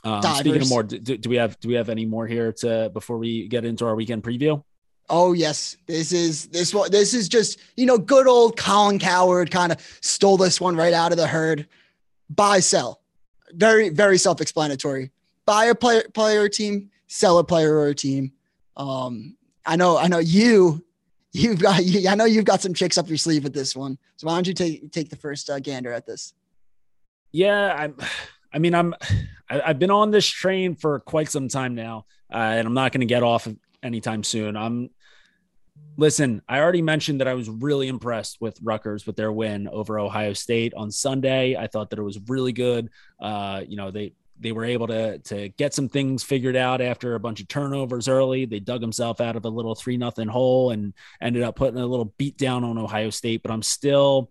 Um, 0.02 0.22
speaking 0.22 0.62
of 0.62 0.68
more, 0.68 0.82
do, 0.82 0.98
do, 0.98 1.28
we 1.28 1.36
have 1.36 1.58
do 1.60 1.68
we 1.68 1.74
have 1.74 1.88
any 1.88 2.06
more 2.06 2.26
here 2.26 2.52
to 2.52 2.90
before 2.92 3.18
we 3.18 3.48
get 3.48 3.64
into 3.64 3.84
our 3.84 3.94
weekend 3.94 4.22
preview? 4.22 4.62
Oh 5.08 5.32
yes, 5.32 5.76
this 5.86 6.12
is 6.12 6.46
this 6.46 6.72
one. 6.72 6.90
This 6.90 7.12
is 7.12 7.28
just 7.28 7.58
you 7.76 7.86
know 7.86 7.98
good 7.98 8.26
old 8.26 8.56
Colin 8.56 8.98
Coward 8.98 9.50
kind 9.50 9.72
of 9.72 9.98
stole 10.00 10.36
this 10.36 10.60
one 10.60 10.76
right 10.76 10.92
out 10.92 11.10
of 11.12 11.18
the 11.18 11.26
herd. 11.26 11.66
Buy 12.30 12.60
sell, 12.60 13.02
very 13.52 13.88
very 13.88 14.16
self 14.16 14.40
explanatory 14.40 15.10
buy 15.46 15.66
a 15.66 15.74
player 15.74 16.04
player 16.14 16.48
team, 16.48 16.90
sell 17.06 17.38
a 17.38 17.44
player 17.44 17.74
or 17.74 17.88
a 17.88 17.94
team. 17.94 18.32
Um, 18.76 19.36
I 19.66 19.76
know, 19.76 19.98
I 19.98 20.08
know 20.08 20.18
you, 20.18 20.84
you've 21.32 21.60
got, 21.60 21.84
you, 21.84 22.08
I 22.08 22.14
know 22.14 22.24
you've 22.24 22.44
got 22.44 22.60
some 22.60 22.74
tricks 22.74 22.98
up 22.98 23.08
your 23.08 23.18
sleeve 23.18 23.44
with 23.44 23.54
this 23.54 23.76
one. 23.76 23.98
So 24.16 24.26
why 24.26 24.34
don't 24.34 24.46
you 24.46 24.54
take 24.54 24.92
take 24.92 25.10
the 25.10 25.16
first 25.16 25.48
uh, 25.50 25.58
gander 25.60 25.92
at 25.92 26.06
this? 26.06 26.34
Yeah, 27.32 27.72
I'm. 27.74 27.96
I 28.52 28.58
mean, 28.58 28.74
I'm. 28.74 28.94
I, 29.48 29.60
I've 29.60 29.78
been 29.78 29.90
on 29.90 30.10
this 30.10 30.26
train 30.26 30.74
for 30.74 31.00
quite 31.00 31.30
some 31.30 31.48
time 31.48 31.74
now, 31.74 32.06
uh, 32.32 32.36
and 32.36 32.66
I'm 32.66 32.74
not 32.74 32.92
going 32.92 33.00
to 33.00 33.06
get 33.06 33.22
off 33.22 33.48
anytime 33.82 34.22
soon. 34.24 34.56
I'm. 34.56 34.90
Listen, 35.96 36.42
I 36.48 36.60
already 36.60 36.82
mentioned 36.82 37.20
that 37.20 37.28
I 37.28 37.34
was 37.34 37.48
really 37.48 37.88
impressed 37.88 38.40
with 38.40 38.58
Rutgers 38.62 39.06
with 39.06 39.16
their 39.16 39.32
win 39.32 39.68
over 39.68 39.98
Ohio 39.98 40.32
State 40.32 40.72
on 40.74 40.90
Sunday. 40.90 41.56
I 41.56 41.66
thought 41.66 41.90
that 41.90 41.98
it 41.98 42.02
was 42.02 42.18
really 42.28 42.52
good. 42.52 42.90
Uh, 43.20 43.62
you 43.66 43.76
know, 43.76 43.90
they 43.90 44.12
they 44.40 44.52
were 44.52 44.64
able 44.64 44.86
to 44.88 45.18
to 45.18 45.48
get 45.50 45.74
some 45.74 45.88
things 45.88 46.22
figured 46.22 46.56
out 46.56 46.80
after 46.80 47.14
a 47.14 47.20
bunch 47.20 47.40
of 47.40 47.48
turnovers 47.48 48.08
early. 48.08 48.46
They 48.46 48.60
dug 48.60 48.80
themselves 48.80 49.20
out 49.20 49.36
of 49.36 49.44
a 49.44 49.50
little 49.50 49.74
three 49.74 49.96
nothing 49.96 50.28
hole 50.28 50.70
and 50.70 50.94
ended 51.20 51.42
up 51.42 51.56
putting 51.56 51.78
a 51.78 51.86
little 51.86 52.14
beat 52.18 52.36
down 52.36 52.64
on 52.64 52.78
Ohio 52.78 53.10
State. 53.10 53.42
But 53.42 53.52
I'm 53.52 53.62
still 53.62 54.30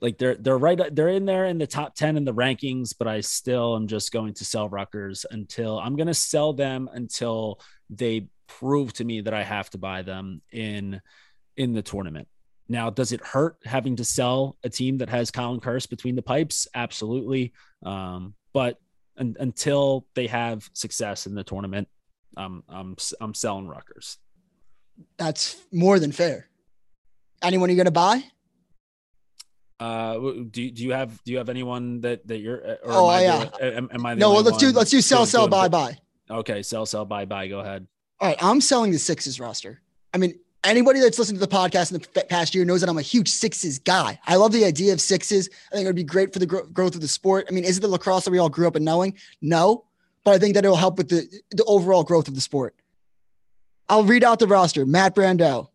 like 0.00 0.18
they're 0.18 0.34
they're 0.36 0.58
right 0.58 0.94
they're 0.94 1.08
in 1.08 1.24
there 1.24 1.46
in 1.46 1.58
the 1.58 1.66
top 1.66 1.94
10 1.94 2.16
in 2.16 2.24
the 2.24 2.34
rankings 2.34 2.94
but 2.98 3.06
i 3.06 3.20
still 3.20 3.76
am 3.76 3.86
just 3.86 4.12
going 4.12 4.34
to 4.34 4.44
sell 4.44 4.68
Rutgers 4.68 5.24
until 5.30 5.78
i'm 5.78 5.96
going 5.96 6.08
to 6.08 6.14
sell 6.14 6.52
them 6.52 6.88
until 6.92 7.60
they 7.90 8.28
prove 8.46 8.92
to 8.94 9.04
me 9.04 9.20
that 9.20 9.34
i 9.34 9.42
have 9.42 9.70
to 9.70 9.78
buy 9.78 10.02
them 10.02 10.42
in 10.50 11.00
in 11.56 11.72
the 11.72 11.82
tournament 11.82 12.26
now 12.68 12.90
does 12.90 13.12
it 13.12 13.24
hurt 13.24 13.56
having 13.64 13.96
to 13.96 14.04
sell 14.04 14.56
a 14.64 14.68
team 14.68 14.98
that 14.98 15.08
has 15.08 15.30
colin 15.30 15.60
Kirst 15.60 15.90
between 15.90 16.16
the 16.16 16.22
pipes 16.22 16.66
absolutely 16.74 17.52
um, 17.84 18.34
but 18.52 18.78
and, 19.16 19.36
until 19.38 20.06
they 20.14 20.26
have 20.26 20.68
success 20.72 21.26
in 21.26 21.34
the 21.34 21.44
tournament, 21.44 21.88
um, 22.36 22.64
I'm 22.68 22.96
I'm 23.20 23.34
selling 23.34 23.68
Rutgers. 23.68 24.18
That's 25.18 25.56
more 25.72 25.98
than 25.98 26.12
fair. 26.12 26.48
Anyone 27.42 27.68
you're 27.68 27.76
going 27.76 27.86
to 27.86 27.90
buy? 27.90 28.24
Uh, 29.80 30.14
do, 30.50 30.70
do 30.70 30.82
you 30.84 30.92
have 30.92 31.22
do 31.24 31.32
you 31.32 31.38
have 31.38 31.48
anyone 31.48 32.00
that 32.00 32.26
that 32.28 32.38
you're? 32.38 32.58
Or 32.58 32.78
oh 32.84 33.10
am 33.10 33.22
yeah. 33.22 33.44
The, 33.44 33.76
am, 33.76 33.88
am 33.92 34.06
I 34.06 34.14
no? 34.14 34.32
Well, 34.32 34.42
let's 34.42 34.58
do 34.58 34.70
let's 34.70 34.90
do 34.90 35.00
sell 35.00 35.26
sell 35.26 35.48
buy 35.48 35.68
buy. 35.68 35.98
Okay, 36.30 36.62
sell 36.62 36.86
sell 36.86 37.04
buy 37.04 37.24
buy. 37.24 37.48
Go 37.48 37.60
ahead. 37.60 37.86
All 38.20 38.28
right, 38.28 38.38
I'm 38.42 38.60
selling 38.60 38.92
the 38.92 38.98
Sixes 38.98 39.40
roster. 39.40 39.80
I 40.12 40.18
mean, 40.18 40.38
anybody 40.64 41.00
that's 41.00 41.18
listened 41.18 41.38
to 41.38 41.46
the 41.46 41.54
podcast 41.54 41.92
in 41.92 42.00
the 42.00 42.24
past 42.24 42.54
year 42.54 42.64
knows 42.64 42.80
that 42.80 42.90
I'm 42.90 42.98
a 42.98 43.02
huge 43.02 43.28
sixes 43.28 43.78
guy. 43.78 44.18
I 44.26 44.36
love 44.36 44.52
the 44.52 44.64
idea 44.64 44.92
of 44.92 45.00
sixes. 45.00 45.48
I 45.70 45.74
think 45.74 45.84
it 45.84 45.88
would 45.88 45.96
be 45.96 46.04
great 46.04 46.32
for 46.32 46.38
the 46.38 46.46
gro- 46.46 46.66
growth 46.66 46.94
of 46.94 47.00
the 47.00 47.08
sport. 47.08 47.46
I 47.48 47.52
mean, 47.52 47.64
is 47.64 47.78
it 47.78 47.80
the 47.80 47.88
lacrosse 47.88 48.24
that 48.24 48.30
we 48.30 48.38
all 48.38 48.48
grew 48.48 48.66
up 48.66 48.76
in 48.76 48.84
knowing? 48.84 49.14
No, 49.40 49.84
but 50.24 50.34
I 50.34 50.38
think 50.38 50.54
that 50.54 50.64
it'll 50.64 50.76
help 50.76 50.98
with 50.98 51.08
the, 51.08 51.28
the 51.50 51.64
overall 51.64 52.02
growth 52.02 52.28
of 52.28 52.34
the 52.34 52.40
sport. 52.40 52.74
I'll 53.88 54.04
read 54.04 54.24
out 54.24 54.38
the 54.38 54.46
roster 54.46 54.86
Matt 54.86 55.14
Brandau, 55.14 55.68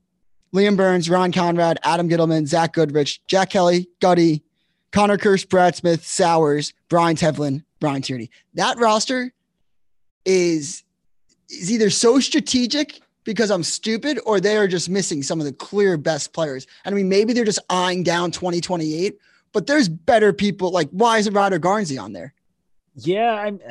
Liam 0.54 0.76
Byrnes, 0.76 1.10
Ryan 1.10 1.32
Conrad, 1.32 1.78
Adam 1.84 2.10
Ghitelman, 2.10 2.48
Zach 2.48 2.74
Goodrich, 2.74 3.26
Jack 3.28 3.52
Kelly, 3.52 3.88
Gutty, 4.00 4.44
Connor 4.92 5.18
Kirst, 5.18 5.50
Brad 5.50 5.76
Smith, 5.76 6.06
Sowers, 6.06 6.74
Brian 6.90 7.16
Tevlin, 7.16 7.64
Brian 7.80 8.02
Tierney. 8.02 8.32
That 8.56 8.80
roster 8.80 9.32
is 10.26 10.84
is 11.50 11.72
either 11.72 11.90
so 11.90 12.20
strategic 12.20 13.02
because 13.30 13.52
I'm 13.52 13.62
stupid 13.62 14.20
or 14.26 14.40
they 14.40 14.58
are 14.58 14.68
just 14.68 14.90
missing 14.90 15.22
some 15.22 15.40
of 15.40 15.46
the 15.46 15.54
clear 15.54 15.98
best 15.98 16.34
players. 16.34 16.66
And 16.84 16.96
I 16.96 16.96
mean, 16.96 17.10
maybe 17.10 17.32
they're 17.32 17.46
just 17.46 17.60
eyeing 17.70 18.02
down 18.02 18.32
2028, 18.32 19.20
but 19.54 19.68
there's 19.68 19.88
better 19.88 20.34
people. 20.34 20.72
Like, 20.72 20.90
why 20.90 21.20
isn't 21.20 21.32
Ryder 21.32 21.60
Garnsey 21.60 22.02
on 22.02 22.12
there? 22.12 22.34
Yeah, 22.96 23.32
I'm. 23.32 23.60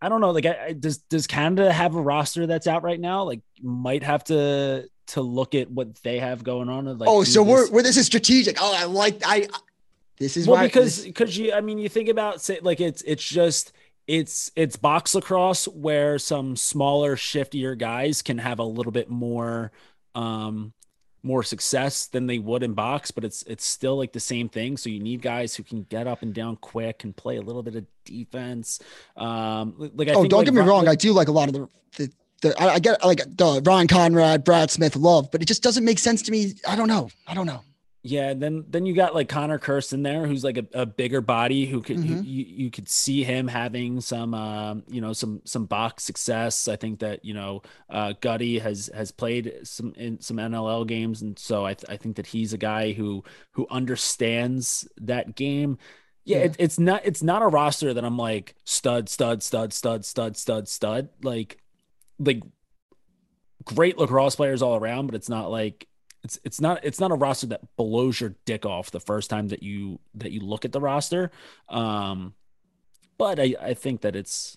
I 0.00 0.08
don't 0.10 0.20
know. 0.20 0.30
Like, 0.30 0.44
I, 0.44 0.74
does 0.74 0.98
does 0.98 1.26
Canada 1.26 1.72
have 1.72 1.94
a 1.94 2.00
roster 2.00 2.46
that's 2.46 2.66
out 2.66 2.82
right 2.82 3.00
now? 3.00 3.24
Like, 3.24 3.40
might 3.62 4.02
have 4.02 4.22
to 4.24 4.86
to 5.08 5.22
look 5.22 5.54
at 5.54 5.70
what 5.70 5.94
they 6.02 6.18
have 6.18 6.44
going 6.44 6.68
on. 6.68 6.84
Like, 6.98 7.08
oh, 7.08 7.24
so 7.24 7.42
this... 7.42 7.50
we're 7.50 7.70
we're 7.70 7.82
this 7.82 7.96
is 7.96 8.06
strategic. 8.06 8.58
Oh, 8.60 8.74
I 8.76 8.84
like 8.84 9.22
I. 9.24 9.48
This 10.18 10.36
is 10.36 10.46
well 10.46 10.62
because 10.62 11.04
because 11.04 11.36
you. 11.36 11.52
I 11.52 11.62
mean, 11.62 11.78
you 11.78 11.88
think 11.88 12.10
about 12.10 12.42
say 12.42 12.60
like 12.60 12.80
it's 12.80 13.02
it's 13.02 13.26
just 13.26 13.72
it's 14.06 14.50
it's 14.54 14.76
box 14.76 15.14
lacrosse 15.14 15.66
where 15.68 16.18
some 16.18 16.56
smaller 16.56 17.16
shiftier 17.16 17.76
guys 17.76 18.22
can 18.22 18.38
have 18.38 18.58
a 18.58 18.64
little 18.64 18.92
bit 18.92 19.08
more 19.08 19.72
um 20.14 20.72
more 21.22 21.42
success 21.42 22.06
than 22.06 22.26
they 22.26 22.38
would 22.38 22.62
in 22.62 22.74
box 22.74 23.10
but 23.10 23.24
it's 23.24 23.42
it's 23.44 23.64
still 23.64 23.96
like 23.96 24.12
the 24.12 24.20
same 24.20 24.48
thing 24.48 24.76
so 24.76 24.90
you 24.90 25.00
need 25.00 25.22
guys 25.22 25.54
who 25.54 25.62
can 25.62 25.82
get 25.84 26.06
up 26.06 26.20
and 26.20 26.34
down 26.34 26.54
quick 26.56 27.04
and 27.04 27.16
play 27.16 27.36
a 27.36 27.42
little 27.42 27.62
bit 27.62 27.76
of 27.76 27.86
defense 28.04 28.78
um 29.16 29.74
like 29.94 30.08
I 30.08 30.12
oh 30.12 30.20
think 30.20 30.30
don't 30.30 30.40
like, 30.40 30.44
get 30.46 30.54
me 30.54 30.60
wrong 30.60 30.86
i 30.86 30.94
do 30.94 31.12
like 31.12 31.28
a 31.28 31.32
lot 31.32 31.48
of 31.48 31.54
the, 31.54 31.68
the 31.96 32.12
the, 32.42 32.60
I, 32.60 32.74
I 32.74 32.78
get 32.78 33.02
like 33.02 33.22
the 33.36 33.62
Ryan 33.64 33.86
Conrad, 33.86 34.44
Brad 34.44 34.70
Smith 34.70 34.96
love, 34.96 35.30
but 35.30 35.40
it 35.40 35.46
just 35.46 35.62
doesn't 35.62 35.84
make 35.84 35.98
sense 35.98 36.20
to 36.22 36.30
me. 36.30 36.52
I 36.68 36.76
don't 36.76 36.88
know. 36.88 37.08
I 37.26 37.32
don't 37.32 37.46
know. 37.46 37.62
Yeah, 38.06 38.34
then 38.34 38.66
then 38.68 38.84
you 38.84 38.94
got 38.94 39.14
like 39.14 39.30
Connor 39.30 39.58
Kirsten 39.58 40.02
there, 40.02 40.26
who's 40.26 40.44
like 40.44 40.58
a, 40.58 40.66
a 40.74 40.84
bigger 40.84 41.22
body, 41.22 41.64
who 41.64 41.80
could 41.80 41.96
Mhm. 41.96 42.22
you, 42.22 42.44
you 42.44 42.70
could 42.70 42.86
see 42.86 43.24
him 43.24 43.48
having 43.48 44.02
some 44.02 44.34
um, 44.34 44.82
you 44.88 45.00
know 45.00 45.14
some 45.14 45.40
some 45.46 45.64
box 45.64 46.04
success. 46.04 46.68
I 46.68 46.76
think 46.76 46.98
that 46.98 47.24
you 47.24 47.32
know 47.32 47.62
uh, 47.88 48.12
Gutty 48.20 48.58
has 48.58 48.90
has 48.94 49.10
played 49.10 49.54
some 49.62 49.94
in 49.96 50.20
some 50.20 50.36
NLL 50.36 50.86
games, 50.86 51.22
and 51.22 51.38
so 51.38 51.64
I 51.64 51.72
th- 51.72 51.90
I 51.90 51.96
think 51.96 52.16
that 52.16 52.26
he's 52.26 52.52
a 52.52 52.58
guy 52.58 52.92
who 52.92 53.24
who 53.52 53.66
understands 53.70 54.86
that 55.00 55.34
game. 55.34 55.78
Yeah, 56.26 56.38
Yeah. 56.40 56.44
It, 56.44 56.56
it's 56.58 56.78
not 56.78 57.00
it's 57.06 57.22
not 57.22 57.40
a 57.40 57.46
roster 57.48 57.94
that 57.94 58.04
I'm 58.04 58.18
like 58.18 58.54
stud 58.64 59.08
stud 59.08 59.42
stud 59.42 59.72
stud 59.72 60.04
stud 60.04 60.36
stud 60.36 60.68
stud 60.68 61.08
like 61.22 61.56
like 62.18 62.42
great 63.64 63.96
lacrosse 63.98 64.36
players 64.36 64.62
all 64.62 64.76
around, 64.76 65.06
but 65.06 65.14
it's 65.14 65.30
not 65.30 65.50
like 65.50 65.86
it's 66.24 66.40
it's 66.42 66.60
not 66.60 66.80
it's 66.82 66.98
not 66.98 67.12
a 67.12 67.14
roster 67.14 67.46
that 67.48 67.76
blows 67.76 68.20
your 68.20 68.34
dick 68.46 68.64
off 68.64 68.90
the 68.90 69.00
first 69.00 69.28
time 69.30 69.48
that 69.48 69.62
you 69.62 70.00
that 70.14 70.32
you 70.32 70.40
look 70.40 70.64
at 70.64 70.72
the 70.72 70.80
roster. 70.80 71.30
Um, 71.68 72.34
but 73.18 73.38
I 73.38 73.54
I 73.60 73.74
think 73.74 74.00
that 74.00 74.16
it's 74.16 74.56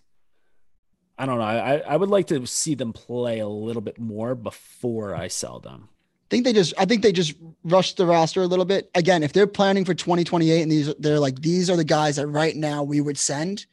I 1.18 1.26
don't 1.26 1.38
know. 1.38 1.44
I 1.44 1.78
I 1.80 1.98
would 1.98 2.10
like 2.10 2.28
to 2.28 2.46
see 2.48 2.74
them 2.74 2.94
play 2.94 3.40
a 3.40 3.48
little 3.48 3.82
bit 3.82 4.00
more 4.00 4.34
before 4.34 5.14
I 5.14 5.28
sell 5.28 5.60
them. 5.60 5.90
I 5.92 6.28
think 6.30 6.46
they 6.46 6.54
just 6.54 6.74
I 6.78 6.86
think 6.86 7.02
they 7.04 7.12
just 7.12 7.36
rushed 7.66 7.98
the 7.98 8.06
roster 8.06 8.42
a 8.42 8.48
little 8.48 8.66
bit. 8.66 8.90
Again, 8.96 9.22
if 9.22 9.34
they're 9.34 9.46
planning 9.46 9.84
for 9.84 9.94
2028 9.94 10.62
and 10.62 10.72
these 10.72 10.96
they're 11.00 11.20
like 11.20 11.42
these 11.42 11.70
are 11.70 11.78
the 11.78 11.84
guys 11.84 12.16
that 12.16 12.28
right 12.28 12.56
now 12.56 12.82
we 12.82 13.02
would 13.02 13.18
send 13.18 13.66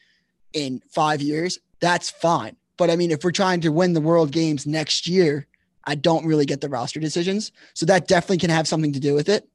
in 0.52 0.82
5 0.90 1.20
years, 1.22 1.58
that's 1.80 2.10
fine. 2.10 2.56
But 2.76 2.90
I 2.90 2.96
mean, 2.96 3.12
if 3.12 3.22
we're 3.22 3.30
trying 3.30 3.60
to 3.60 3.70
win 3.70 3.92
the 3.92 4.00
world 4.00 4.32
games 4.32 4.66
next 4.66 5.06
year, 5.06 5.46
I 5.86 5.94
don't 5.94 6.24
really 6.26 6.46
get 6.46 6.60
the 6.60 6.68
roster 6.68 7.00
decisions. 7.00 7.52
So 7.74 7.86
that 7.86 8.08
definitely 8.08 8.38
can 8.38 8.50
have 8.50 8.66
something 8.68 8.92
to 8.94 9.00
do 9.00 9.14
with 9.14 9.28
it. 9.28 9.48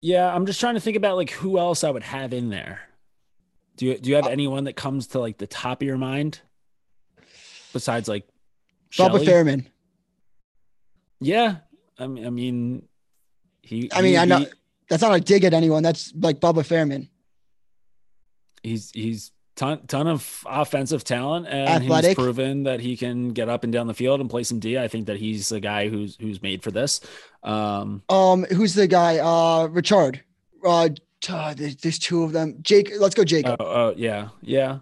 Yeah, 0.00 0.32
I'm 0.32 0.46
just 0.46 0.60
trying 0.60 0.74
to 0.74 0.80
think 0.80 0.96
about 0.96 1.16
like 1.16 1.30
who 1.30 1.58
else 1.58 1.82
I 1.82 1.90
would 1.90 2.04
have 2.04 2.32
in 2.32 2.50
there. 2.50 2.80
Do 3.76 3.86
you 3.86 3.98
do 3.98 4.10
you 4.10 4.16
have 4.16 4.26
Uh, 4.26 4.30
anyone 4.30 4.64
that 4.64 4.74
comes 4.76 5.08
to 5.08 5.18
like 5.20 5.38
the 5.38 5.46
top 5.46 5.82
of 5.82 5.86
your 5.86 5.98
mind 5.98 6.40
besides 7.72 8.08
like 8.08 8.26
Bubba 8.92 9.24
Fairman. 9.24 9.66
Yeah, 11.20 11.56
I 11.98 12.06
mean, 12.06 12.26
I 12.26 12.30
mean, 12.30 12.88
he. 13.62 13.90
I 13.92 14.02
mean, 14.02 14.12
he- 14.12 14.18
I 14.18 14.24
know 14.24 14.38
he- 14.38 14.46
that's 14.88 15.02
not 15.02 15.14
a 15.16 15.20
dig 15.20 15.44
at 15.44 15.52
anyone. 15.52 15.82
That's 15.82 16.12
like 16.14 16.40
Bubba 16.40 16.64
Fairman. 16.66 17.08
he's 18.62 18.90
he's 18.92 19.32
ton 19.58 19.86
ton 19.88 20.06
of 20.06 20.44
offensive 20.46 21.04
talent, 21.04 21.46
and 21.48 21.68
Athletic. 21.84 22.10
he's 22.10 22.14
proven 22.14 22.62
that 22.62 22.80
he 22.80 22.96
can 22.96 23.30
get 23.30 23.48
up 23.48 23.64
and 23.64 23.72
down 23.72 23.88
the 23.88 23.94
field 23.94 24.20
and 24.20 24.30
play 24.30 24.44
some 24.44 24.60
D. 24.60 24.78
I 24.78 24.88
think 24.88 25.06
that 25.06 25.18
he's 25.18 25.48
the 25.48 25.60
guy 25.60 25.88
who's 25.88 26.16
who's 26.20 26.40
made 26.40 26.62
for 26.62 26.70
this. 26.70 27.00
Um, 27.42 28.02
Um, 28.08 28.44
who's 28.44 28.74
the 28.74 28.86
guy? 28.86 29.18
Uh, 29.18 29.66
Richard. 29.66 30.22
Uh, 30.64 30.88
uh, 31.28 31.54
there's, 31.54 31.76
there's 31.76 31.98
two 31.98 32.22
of 32.22 32.32
them. 32.32 32.56
Jake, 32.62 32.92
let's 32.98 33.14
go, 33.14 33.24
Jacob. 33.24 33.56
oh, 33.60 33.66
oh, 33.66 33.94
yeah, 33.96 34.28
yeah, 34.40 34.78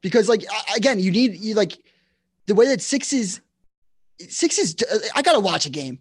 because 0.00 0.28
like 0.28 0.44
again, 0.76 1.00
you 1.00 1.10
need 1.10 1.36
you 1.36 1.54
like 1.54 1.76
the 2.46 2.54
way 2.54 2.66
that 2.68 2.80
six 2.80 3.12
is 3.12 3.40
six 4.20 4.58
is. 4.58 4.76
I 5.14 5.22
gotta 5.22 5.40
watch 5.40 5.66
a 5.66 5.70
game. 5.70 5.98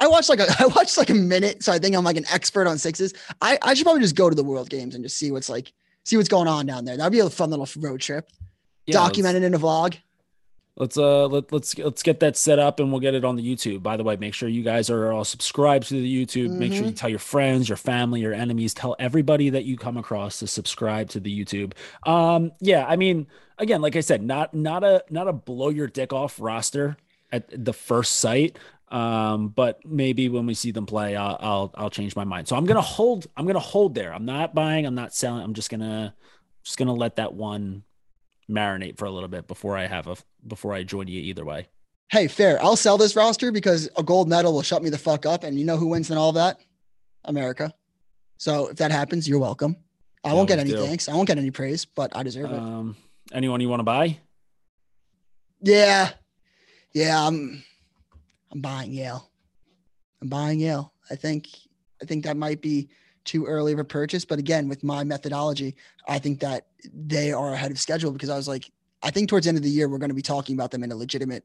I 0.00 0.06
watched 0.06 0.28
like 0.28 0.40
a 0.40 0.46
I 0.58 0.66
watched 0.66 0.96
like 0.96 1.10
a 1.10 1.14
minute, 1.14 1.62
so 1.62 1.72
I 1.72 1.78
think 1.78 1.94
I'm 1.94 2.04
like 2.04 2.16
an 2.16 2.26
expert 2.32 2.66
on 2.66 2.78
sixes. 2.78 3.12
I 3.42 3.58
I 3.60 3.74
should 3.74 3.84
probably 3.84 4.02
just 4.02 4.16
go 4.16 4.30
to 4.30 4.34
the 4.34 4.44
World 4.44 4.70
Games 4.70 4.94
and 4.94 5.04
just 5.04 5.18
see 5.18 5.30
what's 5.30 5.50
like 5.50 5.72
see 6.08 6.16
what's 6.16 6.28
going 6.28 6.48
on 6.48 6.64
down 6.64 6.84
there. 6.86 6.96
That'd 6.96 7.12
be 7.12 7.18
a 7.18 7.28
fun 7.28 7.50
little 7.50 7.68
road 7.78 8.00
trip. 8.00 8.30
yeah. 8.86 8.94
Documented 8.94 9.42
in 9.42 9.54
a 9.54 9.58
vlog. 9.58 9.96
Let's 10.76 10.96
uh 10.96 11.26
let, 11.26 11.52
let's 11.52 11.76
let's 11.76 12.04
get 12.04 12.20
that 12.20 12.36
set 12.36 12.60
up 12.60 12.78
and 12.78 12.92
we'll 12.92 13.00
get 13.00 13.14
it 13.14 13.24
on 13.24 13.34
the 13.34 13.42
YouTube. 13.42 13.82
By 13.82 13.96
the 13.96 14.04
way, 14.04 14.16
make 14.16 14.32
sure 14.32 14.48
you 14.48 14.62
guys 14.62 14.88
are 14.90 15.12
all 15.12 15.24
subscribed 15.24 15.88
to 15.88 15.94
the 15.94 16.26
YouTube. 16.26 16.50
Make 16.50 16.72
sure 16.72 16.84
you 16.84 16.92
tell 16.92 17.10
your 17.10 17.18
friends, 17.18 17.68
your 17.68 17.76
family, 17.76 18.20
your 18.20 18.32
enemies, 18.32 18.74
tell 18.74 18.94
everybody 19.00 19.50
that 19.50 19.64
you 19.64 19.76
come 19.76 19.96
across 19.96 20.38
to 20.38 20.46
subscribe 20.46 21.08
to 21.10 21.20
the 21.20 21.44
YouTube. 21.44 21.72
Um 22.04 22.52
yeah, 22.60 22.86
I 22.86 22.94
mean, 22.94 23.26
again, 23.58 23.82
like 23.82 23.96
I 23.96 24.00
said, 24.00 24.22
not 24.22 24.54
not 24.54 24.84
a 24.84 25.04
not 25.10 25.26
a 25.26 25.32
blow 25.32 25.68
your 25.68 25.88
dick 25.88 26.12
off 26.12 26.40
roster 26.40 26.96
at 27.32 27.64
the 27.64 27.72
first 27.72 28.16
sight. 28.16 28.56
Um, 28.90 29.48
but 29.48 29.84
maybe 29.84 30.28
when 30.28 30.46
we 30.46 30.54
see 30.54 30.70
them 30.70 30.86
play, 30.86 31.14
I'll 31.16 31.36
I'll, 31.40 31.74
I'll 31.74 31.90
change 31.90 32.16
my 32.16 32.24
mind. 32.24 32.48
So 32.48 32.56
I'm 32.56 32.64
gonna 32.64 32.80
hold. 32.80 33.26
I'm 33.36 33.46
gonna 33.46 33.58
hold 33.58 33.94
there. 33.94 34.12
I'm 34.12 34.24
not 34.24 34.54
buying. 34.54 34.86
I'm 34.86 34.94
not 34.94 35.14
selling. 35.14 35.42
I'm 35.42 35.54
just 35.54 35.70
gonna 35.70 36.14
just 36.64 36.78
gonna 36.78 36.94
let 36.94 37.16
that 37.16 37.34
one 37.34 37.82
marinate 38.50 38.96
for 38.96 39.04
a 39.04 39.10
little 39.10 39.28
bit 39.28 39.46
before 39.46 39.76
I 39.76 39.86
have 39.86 40.06
a 40.06 40.16
before 40.46 40.72
I 40.72 40.82
join 40.82 41.06
you 41.08 41.20
either 41.20 41.44
way. 41.44 41.68
Hey, 42.10 42.26
fair. 42.26 42.62
I'll 42.62 42.76
sell 42.76 42.96
this 42.96 43.14
roster 43.14 43.52
because 43.52 43.90
a 43.96 44.02
gold 44.02 44.28
medal 44.28 44.54
will 44.54 44.62
shut 44.62 44.82
me 44.82 44.88
the 44.88 44.96
fuck 44.96 45.26
up. 45.26 45.44
And 45.44 45.58
you 45.58 45.66
know 45.66 45.76
who 45.76 45.88
wins 45.88 46.10
in 46.10 46.16
all 46.16 46.30
of 46.30 46.36
that? 46.36 46.58
America. 47.24 47.72
So 48.38 48.68
if 48.68 48.76
that 48.76 48.90
happens, 48.90 49.28
you're 49.28 49.38
welcome. 49.38 49.76
I 50.24 50.32
won't 50.32 50.48
get 50.48 50.58
any 50.58 50.70
do. 50.70 50.78
thanks. 50.78 51.08
I 51.08 51.14
won't 51.14 51.26
get 51.28 51.38
any 51.38 51.50
praise, 51.50 51.84
but 51.84 52.16
I 52.16 52.22
deserve 52.22 52.50
it. 52.50 52.58
Um, 52.58 52.96
anyone 53.32 53.60
you 53.60 53.68
want 53.68 53.80
to 53.80 53.84
buy? 53.84 54.18
Yeah. 55.60 56.10
Yeah, 56.94 57.26
I'm 57.26 57.62
I'm 58.52 58.60
buying 58.60 58.92
Yale. 58.92 59.30
I'm 60.22 60.28
buying 60.28 60.60
Yale. 60.60 60.92
I 61.10 61.16
think 61.16 61.48
I 62.02 62.04
think 62.04 62.24
that 62.24 62.36
might 62.36 62.60
be 62.60 62.88
too 63.24 63.44
early 63.44 63.72
of 63.72 63.78
a 63.78 63.84
purchase, 63.84 64.24
but 64.24 64.38
again, 64.38 64.68
with 64.68 64.82
my 64.82 65.04
methodology, 65.04 65.76
I 66.06 66.18
think 66.18 66.40
that 66.40 66.66
they 66.94 67.32
are 67.32 67.52
ahead 67.52 67.70
of 67.70 67.78
schedule 67.78 68.10
because 68.10 68.30
I 68.30 68.36
was 68.36 68.48
like, 68.48 68.70
I 69.02 69.10
think 69.10 69.28
towards 69.28 69.44
the 69.44 69.50
end 69.50 69.58
of 69.58 69.64
the 69.64 69.70
year 69.70 69.88
we're 69.88 69.98
going 69.98 70.10
to 70.10 70.14
be 70.14 70.22
talking 70.22 70.56
about 70.56 70.70
them 70.70 70.82
in 70.82 70.92
a 70.92 70.96
legitimate 70.96 71.44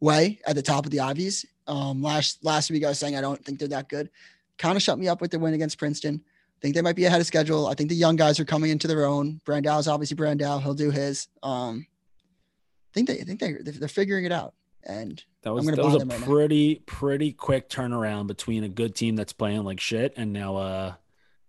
way 0.00 0.40
at 0.46 0.56
the 0.56 0.62
top 0.62 0.84
of 0.84 0.90
the 0.90 1.00
Ivies. 1.00 1.46
Um, 1.66 2.02
last 2.02 2.44
last 2.44 2.70
week 2.70 2.84
I 2.84 2.88
was 2.88 2.98
saying 2.98 3.16
I 3.16 3.20
don't 3.20 3.42
think 3.44 3.58
they're 3.58 3.68
that 3.68 3.88
good. 3.88 4.10
Kind 4.58 4.76
of 4.76 4.82
shut 4.82 4.98
me 4.98 5.08
up 5.08 5.20
with 5.20 5.30
their 5.30 5.40
win 5.40 5.54
against 5.54 5.78
Princeton. 5.78 6.20
I 6.24 6.58
think 6.60 6.74
they 6.74 6.82
might 6.82 6.96
be 6.96 7.04
ahead 7.04 7.20
of 7.20 7.26
schedule. 7.26 7.66
I 7.66 7.74
think 7.74 7.88
the 7.88 7.96
young 7.96 8.16
guys 8.16 8.38
are 8.40 8.44
coming 8.44 8.70
into 8.70 8.86
their 8.86 9.04
own. 9.04 9.40
Brandau's 9.44 9.88
obviously 9.88 10.16
Brandau. 10.16 10.60
He'll 10.60 10.74
do 10.74 10.90
his. 10.90 11.28
Um, 11.42 11.86
I 11.88 12.92
think 12.94 13.08
they 13.08 13.20
I 13.20 13.24
think 13.24 13.40
they 13.40 13.52
they're 13.52 13.88
figuring 13.88 14.24
it 14.24 14.32
out. 14.32 14.54
And 14.84 15.22
That 15.42 15.52
was 15.54 15.64
that 15.66 15.78
was 15.78 15.94
a 15.94 15.98
right 16.06 16.08
now. 16.20 16.24
pretty 16.26 16.76
pretty 16.86 17.32
quick 17.32 17.68
turnaround 17.68 18.26
between 18.26 18.64
a 18.64 18.68
good 18.68 18.94
team 18.94 19.16
that's 19.16 19.32
playing 19.32 19.62
like 19.64 19.78
shit 19.80 20.14
and 20.16 20.32
now 20.32 20.56
uh 20.56 20.94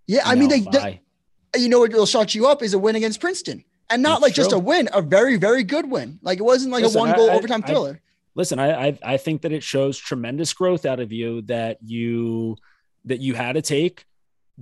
yeah, 0.07 0.21
I 0.25 0.35
mean 0.35 0.49
they, 0.49 0.59
they 0.59 1.01
you 1.57 1.69
know 1.69 1.79
what 1.79 1.91
will 1.93 2.05
shut 2.05 2.35
you 2.35 2.47
up 2.47 2.61
is 2.61 2.73
a 2.73 2.79
win 2.79 2.95
against 2.95 3.19
Princeton. 3.21 3.63
And 3.89 4.01
not 4.01 4.15
It's 4.15 4.21
like 4.23 4.33
just 4.33 4.51
a 4.53 4.57
win, 4.59 4.89
a 4.93 5.01
very, 5.01 5.37
very 5.37 5.63
good 5.63 5.89
win. 5.89 6.17
Like 6.23 6.39
it 6.39 6.43
wasn't 6.43 6.71
like 6.71 6.83
Listen, 6.83 6.97
a 6.97 7.01
one 7.01 7.15
goal 7.15 7.29
I- 7.29 7.35
overtime 7.35 7.61
I- 7.63 7.67
thriller. 7.67 8.01
listen 8.35 8.57
I, 8.59 8.87
I 8.87 8.99
i 9.03 9.17
think 9.17 9.41
that 9.43 9.51
it 9.51 9.61
shows 9.63 9.97
tremendous 9.97 10.51
growth 10.53 10.85
out 10.85 10.99
of 10.99 11.11
you 11.11 11.41
that 11.43 11.77
you 11.83 12.55
that 13.05 13.19
you 13.19 13.33
had 13.35 13.53
to 13.53 13.61
take 13.61 14.05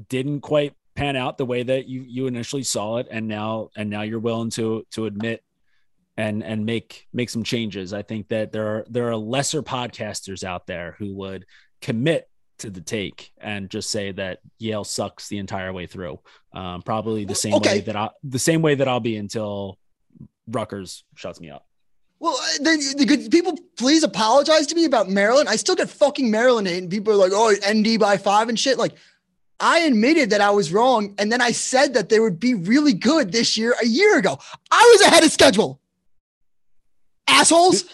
didn't 0.09 0.41
quite 0.41 0.73
pan 0.95 1.15
out 1.15 1.37
the 1.37 1.45
way 1.45 1.63
that 1.63 1.87
you 1.87 2.03
you 2.07 2.27
initially 2.27 2.63
saw 2.63 2.97
it 2.97 3.07
and 3.09 3.27
now 3.27 3.69
and 3.77 3.89
now 3.89 4.01
you're 4.01 4.19
willing 4.19 4.49
to 4.51 4.85
to 4.91 5.05
admit 5.05 5.43
and 6.17 6.43
and 6.43 6.65
make 6.65 7.07
make 7.13 7.29
some 7.29 7.43
changes 7.43 7.93
i 7.93 8.01
think 8.01 8.27
that 8.27 8.51
there 8.51 8.67
are 8.67 8.85
there 8.89 9.09
are 9.09 9.15
lesser 9.15 9.63
podcasters 9.63 10.43
out 10.43 10.67
there 10.67 10.95
who 10.99 11.13
would 11.15 11.45
commit 11.81 12.27
to 12.59 12.69
the 12.69 12.81
take 12.81 13.31
and 13.39 13.69
just 13.69 13.89
say 13.89 14.11
that 14.11 14.39
yale 14.59 14.83
sucks 14.83 15.27
the 15.29 15.37
entire 15.37 15.73
way 15.73 15.87
through 15.87 16.19
um 16.53 16.81
probably 16.81 17.25
the 17.25 17.33
same 17.35 17.53
Okay. 17.55 17.75
way 17.75 17.81
that 17.81 17.95
i 17.95 18.09
the 18.23 18.37
same 18.39 18.61
way 18.61 18.75
that 18.75 18.87
i'll 18.87 18.99
be 18.99 19.15
until 19.17 19.77
Rutgers 20.47 21.03
shuts 21.15 21.39
me 21.39 21.49
up. 21.49 21.65
Well, 22.19 22.33
uh, 22.39 22.47
then 22.61 22.79
the 22.97 23.05
good 23.05 23.31
people 23.31 23.57
please 23.77 24.03
apologize 24.03 24.67
to 24.67 24.75
me 24.75 24.85
about 24.85 25.09
Maryland. 25.09 25.49
I 25.49 25.55
still 25.55 25.75
get 25.75 25.89
fucking 25.89 26.29
Maryland 26.29 26.67
hate, 26.67 26.79
and 26.79 26.91
people 26.91 27.13
are 27.13 27.15
like, 27.15 27.31
"Oh, 27.33 27.51
ND 27.67 27.99
by 27.99 28.17
five 28.17 28.47
and 28.49 28.59
shit." 28.59 28.77
Like, 28.77 28.93
I 29.59 29.79
admitted 29.79 30.29
that 30.31 30.41
I 30.41 30.51
was 30.51 30.71
wrong, 30.73 31.15
and 31.17 31.31
then 31.31 31.41
I 31.41 31.51
said 31.51 31.93
that 31.95 32.09
they 32.09 32.19
would 32.19 32.39
be 32.39 32.53
really 32.53 32.93
good 32.93 33.31
this 33.31 33.57
year 33.57 33.75
a 33.81 33.85
year 33.87 34.17
ago. 34.19 34.37
I 34.71 34.89
was 34.93 35.07
ahead 35.07 35.23
of 35.23 35.31
schedule. 35.31 35.79
Assholes. 37.27 37.85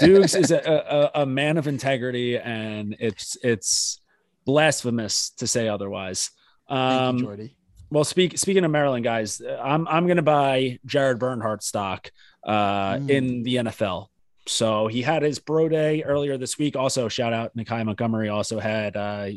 Dukes 0.00 0.34
is 0.34 0.50
a, 0.50 1.10
a, 1.14 1.22
a 1.22 1.26
man 1.26 1.58
of 1.58 1.66
integrity, 1.68 2.38
and 2.38 2.96
it's 2.98 3.36
it's 3.42 4.00
blasphemous 4.46 5.30
to 5.30 5.46
say 5.46 5.68
otherwise. 5.68 6.30
Thank 6.68 6.80
Um, 7.00 7.16
you, 7.18 7.24
Jordy. 7.24 7.56
well, 7.90 8.04
speak, 8.04 8.38
speaking 8.38 8.64
of 8.64 8.70
Maryland 8.70 9.04
guys, 9.04 9.42
I'm 9.60 9.86
I'm 9.88 10.06
going 10.06 10.16
to 10.16 10.22
buy 10.22 10.78
Jared 10.86 11.18
Bernhardt 11.18 11.62
stock 11.62 12.10
uh, 12.44 12.94
Mm. 12.94 13.10
in 13.10 13.42
the 13.42 13.54
NFL. 13.56 14.06
So 14.48 14.86
he 14.86 15.02
had 15.02 15.22
his 15.22 15.38
pro 15.40 15.68
day 15.68 16.02
earlier 16.04 16.38
this 16.38 16.56
week. 16.58 16.76
Also, 16.76 17.08
shout 17.08 17.32
out 17.32 17.54
Nakeie 17.56 17.84
Montgomery. 17.84 18.28
Also 18.28 18.58
had 18.60 18.96
uh, 18.96 19.28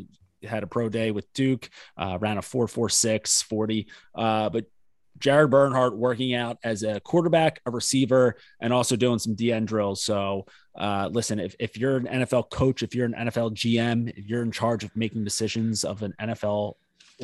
had 0.43 0.63
a 0.63 0.67
pro 0.67 0.87
day 0.87 1.11
with 1.11 1.31
Duke. 1.33 1.69
Uh, 1.97 2.17
ran 2.21 2.37
a 2.37 2.41
four 2.41 2.67
four 2.67 2.87
six 2.89 3.41
forty. 3.41 3.87
Uh, 4.15 4.49
but 4.49 4.65
Jared 5.19 5.51
Bernhardt 5.51 5.97
working 5.97 6.33
out 6.33 6.57
as 6.63 6.83
a 6.83 6.99
quarterback, 6.99 7.61
a 7.65 7.71
receiver, 7.71 8.35
and 8.59 8.73
also 8.73 8.95
doing 8.95 9.19
some 9.19 9.35
DN 9.35 9.65
drills. 9.65 10.03
So, 10.03 10.45
uh, 10.75 11.09
listen, 11.11 11.39
if, 11.39 11.55
if 11.59 11.77
you're 11.77 11.97
an 11.97 12.07
NFL 12.07 12.49
coach, 12.49 12.83
if 12.83 12.95
you're 12.95 13.05
an 13.05 13.15
NFL 13.17 13.53
GM, 13.53 14.13
if 14.17 14.25
you're 14.27 14.43
in 14.43 14.51
charge 14.51 14.83
of 14.83 14.95
making 14.95 15.23
decisions 15.23 15.83
of 15.83 16.03
an 16.03 16.13
NFL 16.21 16.75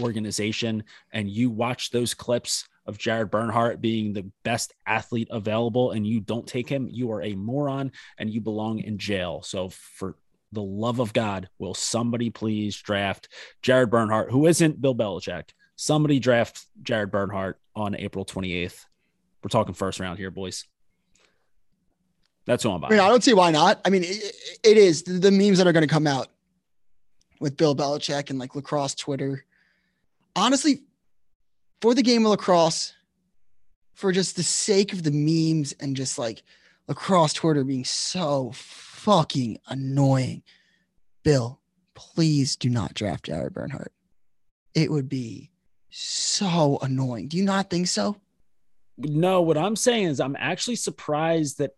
organization, 0.02 0.84
and 1.14 1.30
you 1.30 1.50
watch 1.50 1.92
those 1.92 2.14
clips 2.14 2.68
of 2.86 2.98
Jared 2.98 3.32
Bernhardt 3.32 3.82
being 3.82 4.14
the 4.14 4.30
best 4.44 4.74
athlete 4.86 5.30
available, 5.32 5.92
and 5.92 6.06
you 6.06 6.20
don't 6.20 6.46
take 6.46 6.70
him, 6.70 6.88
you 6.92 7.12
are 7.12 7.22
a 7.22 7.36
moron 7.36 7.92
and 8.18 8.30
you 8.30 8.42
belong 8.42 8.80
in 8.80 8.98
jail. 8.98 9.42
So, 9.42 9.70
for 9.70 10.16
the 10.52 10.62
love 10.62 11.00
of 11.00 11.14
God, 11.14 11.50
will 11.60 11.74
somebody 11.74 12.30
please 12.30 12.76
draft 12.76 13.30
Jared 13.62 13.90
Bernhardt, 13.90 14.32
who 14.32 14.48
isn't 14.48 14.82
Bill 14.82 14.96
Belichick? 14.96 15.50
Somebody 15.76 16.20
draft 16.20 16.66
Jared 16.82 17.12
Bernhardt 17.12 17.60
on 17.76 17.96
April 17.96 18.26
28th. 18.26 18.86
We're 19.44 19.50
talking 19.50 19.74
first 19.74 20.00
round 20.00 20.18
here, 20.18 20.32
boys. 20.32 20.66
That's 22.46 22.64
who 22.64 22.72
I'm 22.72 22.80
buying. 22.80 22.94
I 22.94 22.96
mean, 22.96 23.06
I 23.06 23.10
don't 23.10 23.24
see 23.24 23.34
why 23.34 23.52
not. 23.52 23.82
I 23.86 23.90
mean, 23.90 24.04
it, 24.04 24.36
it 24.64 24.78
is 24.78 25.04
the 25.04 25.32
memes 25.32 25.58
that 25.58 25.68
are 25.68 25.74
going 25.74 25.88
to 25.88 25.94
come 25.94 26.08
out 26.08 26.28
with 27.40 27.58
Bill 27.58 27.76
Belichick 27.76 28.30
and 28.30 28.40
like 28.40 28.56
lacrosse 28.56 28.96
Twitter. 28.96 29.46
Honestly, 30.36 30.82
for 31.82 31.94
the 31.94 32.04
game 32.04 32.26
of 32.26 32.32
lacrosse, 32.32 32.94
for 33.94 34.12
just 34.12 34.36
the 34.36 34.44
sake 34.44 34.94
of 34.94 35.04
the 35.04 35.12
memes 35.12 35.74
and 35.80 35.96
just 35.96 36.20
like 36.20 36.44
lacrosse 36.88 37.34
Twitter 37.34 37.64
being 37.64 37.86
so 37.86 38.52
fucking 38.54 39.58
annoying, 39.68 40.44
Bill, 41.24 41.60
please 41.96 42.56
do 42.56 42.70
not 42.70 42.94
draft 42.94 43.26
Jared 43.26 43.54
Bernhardt. 43.54 43.94
It 44.74 44.92
would 44.92 45.10
be 45.10 45.52
so 45.98 46.78
annoying. 46.82 47.30
Do 47.30 47.38
you 47.38 47.46
not 47.46 47.70
think 47.70 47.88
so? 47.88 48.18
No, 48.98 49.42
what 49.42 49.58
I'm 49.58 49.76
saying 49.76 50.06
is 50.06 50.20
I'm 50.20 50.36
actually 50.38 50.76
surprised 50.76 51.60
that 51.60 51.72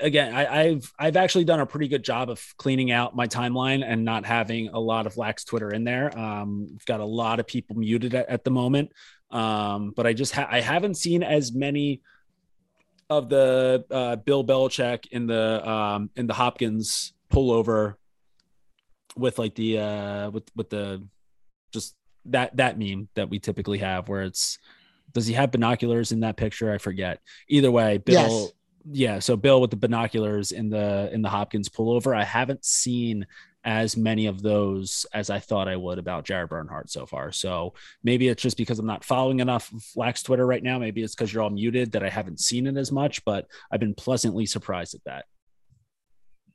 again, 0.00 0.34
I, 0.34 0.68
have 0.68 0.92
I've 0.98 1.16
actually 1.16 1.44
done 1.44 1.60
a 1.60 1.66
pretty 1.66 1.88
good 1.88 2.02
job 2.02 2.30
of 2.30 2.42
cleaning 2.56 2.90
out 2.90 3.14
my 3.14 3.26
timeline 3.26 3.84
and 3.86 4.04
not 4.04 4.24
having 4.24 4.68
a 4.68 4.78
lot 4.78 5.06
of 5.06 5.16
lax 5.16 5.44
Twitter 5.44 5.70
in 5.70 5.84
there. 5.84 6.16
Um, 6.18 6.68
I've 6.74 6.86
got 6.86 7.00
a 7.00 7.04
lot 7.04 7.40
of 7.40 7.46
people 7.46 7.76
muted 7.76 8.14
at, 8.14 8.28
at 8.28 8.44
the 8.44 8.50
moment, 8.50 8.92
um, 9.30 9.92
but 9.94 10.06
I 10.06 10.12
just 10.12 10.32
ha- 10.32 10.48
I 10.50 10.60
haven't 10.60 10.94
seen 10.94 11.22
as 11.22 11.52
many 11.52 12.02
of 13.10 13.28
the 13.28 13.84
uh, 13.90 14.16
Bill 14.16 14.44
Belichick 14.44 15.06
in 15.12 15.26
the 15.26 15.68
um, 15.68 16.10
in 16.16 16.26
the 16.26 16.34
Hopkins 16.34 17.12
pullover 17.32 17.94
with 19.16 19.38
like 19.38 19.54
the 19.54 19.78
uh, 19.78 20.30
with 20.30 20.44
with 20.54 20.70
the 20.70 21.06
just 21.72 21.94
that 22.32 22.56
that 22.56 22.78
meme 22.78 23.08
that 23.14 23.30
we 23.30 23.38
typically 23.38 23.78
have 23.78 24.08
where 24.08 24.22
it's 24.22 24.58
does 25.12 25.26
he 25.26 25.34
have 25.34 25.50
binoculars 25.50 26.12
in 26.12 26.20
that 26.20 26.36
picture? 26.36 26.72
I 26.72 26.78
forget. 26.78 27.20
Either 27.48 27.70
way, 27.70 27.98
Bill. 27.98 28.42
Yes 28.44 28.52
yeah, 28.90 29.18
so 29.18 29.36
Bill 29.36 29.60
with 29.60 29.70
the 29.70 29.76
binoculars 29.76 30.52
in 30.52 30.70
the 30.70 31.10
in 31.12 31.22
the 31.22 31.28
Hopkins 31.28 31.68
pullover. 31.68 32.16
I 32.16 32.24
haven't 32.24 32.64
seen 32.64 33.26
as 33.64 33.96
many 33.96 34.26
of 34.26 34.40
those 34.40 35.04
as 35.12 35.30
I 35.30 35.40
thought 35.40 35.68
I 35.68 35.76
would 35.76 35.98
about 35.98 36.24
Jared 36.24 36.48
Bernhardt 36.48 36.90
so 36.90 37.04
far. 37.04 37.32
So 37.32 37.74
maybe 38.02 38.28
it's 38.28 38.42
just 38.42 38.56
because 38.56 38.78
I'm 38.78 38.86
not 38.86 39.04
following 39.04 39.40
enough 39.40 39.66
Flax 39.92 40.22
Twitter 40.22 40.46
right 40.46 40.62
now. 40.62 40.78
Maybe 40.78 41.02
it's 41.02 41.14
because 41.14 41.32
you're 41.32 41.42
all 41.42 41.50
muted 41.50 41.92
that 41.92 42.04
I 42.04 42.08
haven't 42.08 42.40
seen 42.40 42.66
it 42.66 42.76
as 42.76 42.90
much, 42.92 43.24
but 43.24 43.46
I've 43.70 43.80
been 43.80 43.94
pleasantly 43.94 44.46
surprised 44.46 44.94
at 44.94 45.04
that. 45.04 45.26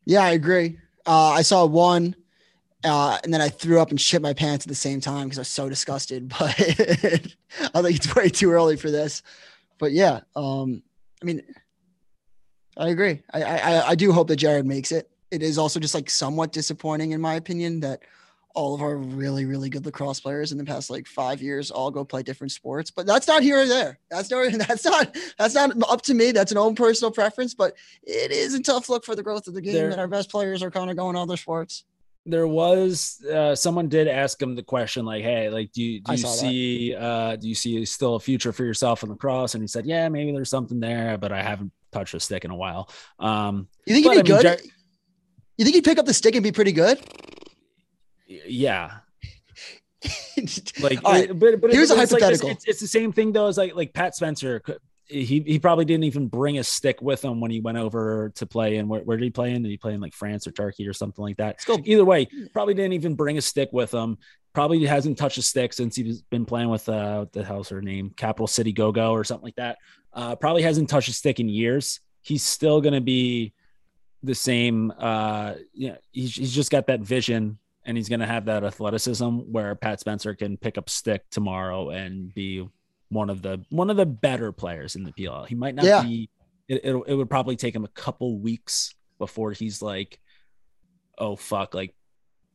Yeah, 0.05 0.23
I 0.23 0.31
agree. 0.31 0.79
Uh, 1.05 1.31
I 1.31 1.41
saw 1.43 1.65
one 1.65 2.15
uh, 2.83 3.17
and 3.23 3.33
then 3.33 3.41
I 3.41 3.49
threw 3.49 3.79
up 3.79 3.91
and 3.91 3.99
shit 3.99 4.21
my 4.21 4.33
pants 4.33 4.65
at 4.65 4.69
the 4.69 4.75
same 4.75 4.99
time 4.99 5.25
because 5.25 5.37
I 5.37 5.41
was 5.41 5.47
so 5.47 5.69
disgusted. 5.69 6.33
But 6.39 7.75
I 7.75 7.81
think 7.81 7.97
it's 7.97 8.15
way 8.15 8.29
too 8.29 8.51
early 8.51 8.77
for 8.77 8.89
this. 8.89 9.21
But 9.77 9.91
yeah, 9.91 10.21
um, 10.35 10.81
I 11.21 11.25
mean, 11.25 11.43
I 12.75 12.89
agree. 12.89 13.21
I, 13.31 13.43
I 13.43 13.89
I 13.89 13.95
do 13.95 14.11
hope 14.11 14.27
that 14.29 14.37
Jared 14.37 14.65
makes 14.65 14.91
it. 14.91 15.09
It 15.29 15.43
is 15.43 15.57
also 15.57 15.79
just 15.79 15.93
like 15.93 16.09
somewhat 16.09 16.51
disappointing 16.51 17.11
in 17.11 17.21
my 17.21 17.35
opinion 17.35 17.79
that 17.81 18.01
all 18.55 18.75
of 18.75 18.81
our 18.81 18.97
really 18.97 19.45
really 19.45 19.69
good 19.69 19.85
lacrosse 19.85 20.19
players 20.19 20.51
in 20.51 20.57
the 20.57 20.63
past 20.63 20.89
like 20.89 21.07
five 21.07 21.41
years 21.41 21.71
all 21.71 21.91
go 21.91 22.03
play 22.03 22.23
different 22.23 22.51
sports. 22.51 22.91
But 22.91 23.05
that's 23.05 23.27
not 23.27 23.43
here 23.43 23.61
or 23.61 23.67
there. 23.67 23.99
That's 24.09 24.29
not 24.31 24.51
that's 24.67 24.85
not 24.85 25.17
that's 25.37 25.55
not 25.55 25.71
up 25.89 26.01
to 26.03 26.13
me. 26.13 26.31
That's 26.31 26.51
an 26.51 26.57
own 26.57 26.75
personal 26.75 27.11
preference. 27.11 27.53
But 27.53 27.75
it 28.01 28.31
is 28.31 28.55
a 28.55 28.61
tough 28.61 28.89
look 28.89 29.05
for 29.05 29.15
the 29.15 29.23
growth 29.23 29.47
of 29.47 29.53
the 29.53 29.61
game 29.61 29.73
there, 29.73 29.89
that 29.89 29.99
our 29.99 30.07
best 30.07 30.31
players 30.31 30.63
are 30.63 30.71
kind 30.71 30.89
of 30.89 30.97
going 30.97 31.15
other 31.15 31.37
sports 31.37 31.83
there 32.25 32.47
was 32.47 33.21
uh, 33.31 33.53
someone 33.53 33.89
did 33.89 34.07
ask 34.07 34.41
him 34.41 34.55
the 34.55 34.63
question 34.63 35.05
like 35.05 35.23
hey 35.23 35.49
like 35.49 35.71
do 35.73 35.83
you 35.83 35.99
do 35.99 36.13
you 36.13 36.17
see 36.17 36.93
that. 36.93 37.01
uh 37.01 37.35
do 37.35 37.49
you 37.49 37.55
see 37.55 37.83
still 37.83 38.15
a 38.15 38.19
future 38.19 38.53
for 38.53 38.63
yourself 38.63 39.03
in 39.03 39.13
cross 39.17 39.55
and 39.55 39.63
he 39.63 39.67
said 39.67 39.85
yeah 39.85 40.07
maybe 40.07 40.31
there's 40.31 40.49
something 40.49 40.79
there 40.79 41.17
but 41.17 41.33
i 41.33 41.41
haven't 41.41 41.71
touched 41.93 42.13
a 42.13 42.19
stick 42.19 42.43
in 42.43 42.51
a 42.51 42.55
while. 42.55 42.89
Um, 43.19 43.69
you 43.85 43.93
think 43.95 44.11
he'd 44.11 44.23
be 44.23 44.27
good? 44.27 44.41
Jar- 44.41 44.57
you 45.57 45.63
think 45.63 45.75
he'd 45.75 45.85
pick 45.85 45.99
up 45.99 46.05
the 46.05 46.13
stick 46.13 46.35
and 46.35 46.43
be 46.43 46.51
pretty 46.51 46.73
good? 46.73 46.99
Yeah. 48.27 48.97
like, 50.81 51.01
right. 51.03 51.39
but, 51.39 51.61
but 51.61 51.71
here's 51.71 51.91
a 51.91 51.95
hypothetical. 51.95 52.49
Like, 52.49 52.57
it's, 52.57 52.65
it's, 52.65 52.79
the 52.81 52.87
same 52.87 53.13
thing 53.13 53.31
though 53.31 53.47
as 53.47 53.57
like 53.57 53.75
like 53.75 53.93
Pat 53.93 54.15
Spencer. 54.15 54.61
He 55.13 55.43
he 55.45 55.59
probably 55.59 55.85
didn't 55.85 56.05
even 56.05 56.27
bring 56.27 56.57
a 56.57 56.63
stick 56.63 57.01
with 57.01 57.23
him 57.23 57.39
when 57.39 57.51
he 57.51 57.59
went 57.59 57.77
over 57.77 58.31
to 58.35 58.45
play. 58.45 58.77
And 58.77 58.89
where, 58.89 59.01
where 59.01 59.17
did 59.17 59.23
he 59.23 59.29
play 59.29 59.53
in? 59.53 59.61
Did 59.61 59.69
he 59.69 59.77
play 59.77 59.93
in 59.93 60.01
like 60.01 60.13
France 60.13 60.47
or 60.47 60.51
Turkey 60.51 60.87
or 60.87 60.93
something 60.93 61.23
like 61.23 61.37
that? 61.37 61.59
Either 61.85 62.05
way, 62.05 62.27
probably 62.53 62.73
didn't 62.73 62.93
even 62.93 63.15
bring 63.15 63.37
a 63.37 63.41
stick 63.41 63.69
with 63.71 63.93
him. 63.93 64.17
Probably 64.53 64.85
hasn't 64.85 65.17
touched 65.17 65.37
a 65.37 65.41
stick 65.41 65.73
since 65.73 65.95
he's 65.95 66.21
been 66.23 66.45
playing 66.45 66.69
with 66.69 66.87
uh 66.89 67.25
the 67.31 67.43
hell's 67.43 67.69
her 67.69 67.81
name, 67.81 68.11
Capital 68.17 68.47
City 68.47 68.71
Go 68.71 68.91
Go 68.91 69.11
or 69.11 69.23
something 69.23 69.45
like 69.45 69.55
that. 69.55 69.77
Uh, 70.13 70.35
probably 70.35 70.61
hasn't 70.61 70.89
touched 70.89 71.09
a 71.09 71.13
stick 71.13 71.39
in 71.39 71.49
years. 71.49 71.99
He's 72.21 72.43
still 72.43 72.81
going 72.81 72.93
to 72.93 73.01
be 73.01 73.53
the 74.21 74.35
same. 74.35 74.93
Uh, 74.97 75.55
yeah, 75.73 75.97
he's, 76.11 76.35
he's 76.35 76.53
just 76.53 76.71
got 76.71 76.87
that 76.87 77.01
vision 77.01 77.57
and 77.85 77.97
he's 77.97 78.09
going 78.09 78.19
to 78.19 78.25
have 78.25 78.45
that 78.45 78.63
athleticism 78.63 79.25
where 79.25 79.75
Pat 79.75 79.99
Spencer 79.99 80.33
can 80.35 80.57
pick 80.57 80.77
up 80.77 80.89
stick 80.89 81.23
tomorrow 81.29 81.89
and 81.89 82.33
be 82.33 82.67
one 83.13 83.29
of 83.29 83.41
the 83.41 83.63
one 83.69 83.89
of 83.89 83.97
the 83.97 84.05
better 84.05 84.51
players 84.51 84.95
in 84.95 85.03
the 85.03 85.11
PLL. 85.11 85.47
He 85.47 85.55
might 85.55 85.75
not 85.75 85.85
yeah. 85.85 86.03
be. 86.03 86.29
It, 86.67 86.81
it, 86.83 87.03
it 87.07 87.15
would 87.15 87.29
probably 87.29 87.55
take 87.55 87.75
him 87.75 87.83
a 87.83 87.89
couple 87.89 88.39
weeks 88.39 88.95
before 89.19 89.51
he's 89.51 89.81
like, 89.81 90.19
oh 91.17 91.35
fuck, 91.35 91.73
like 91.73 91.93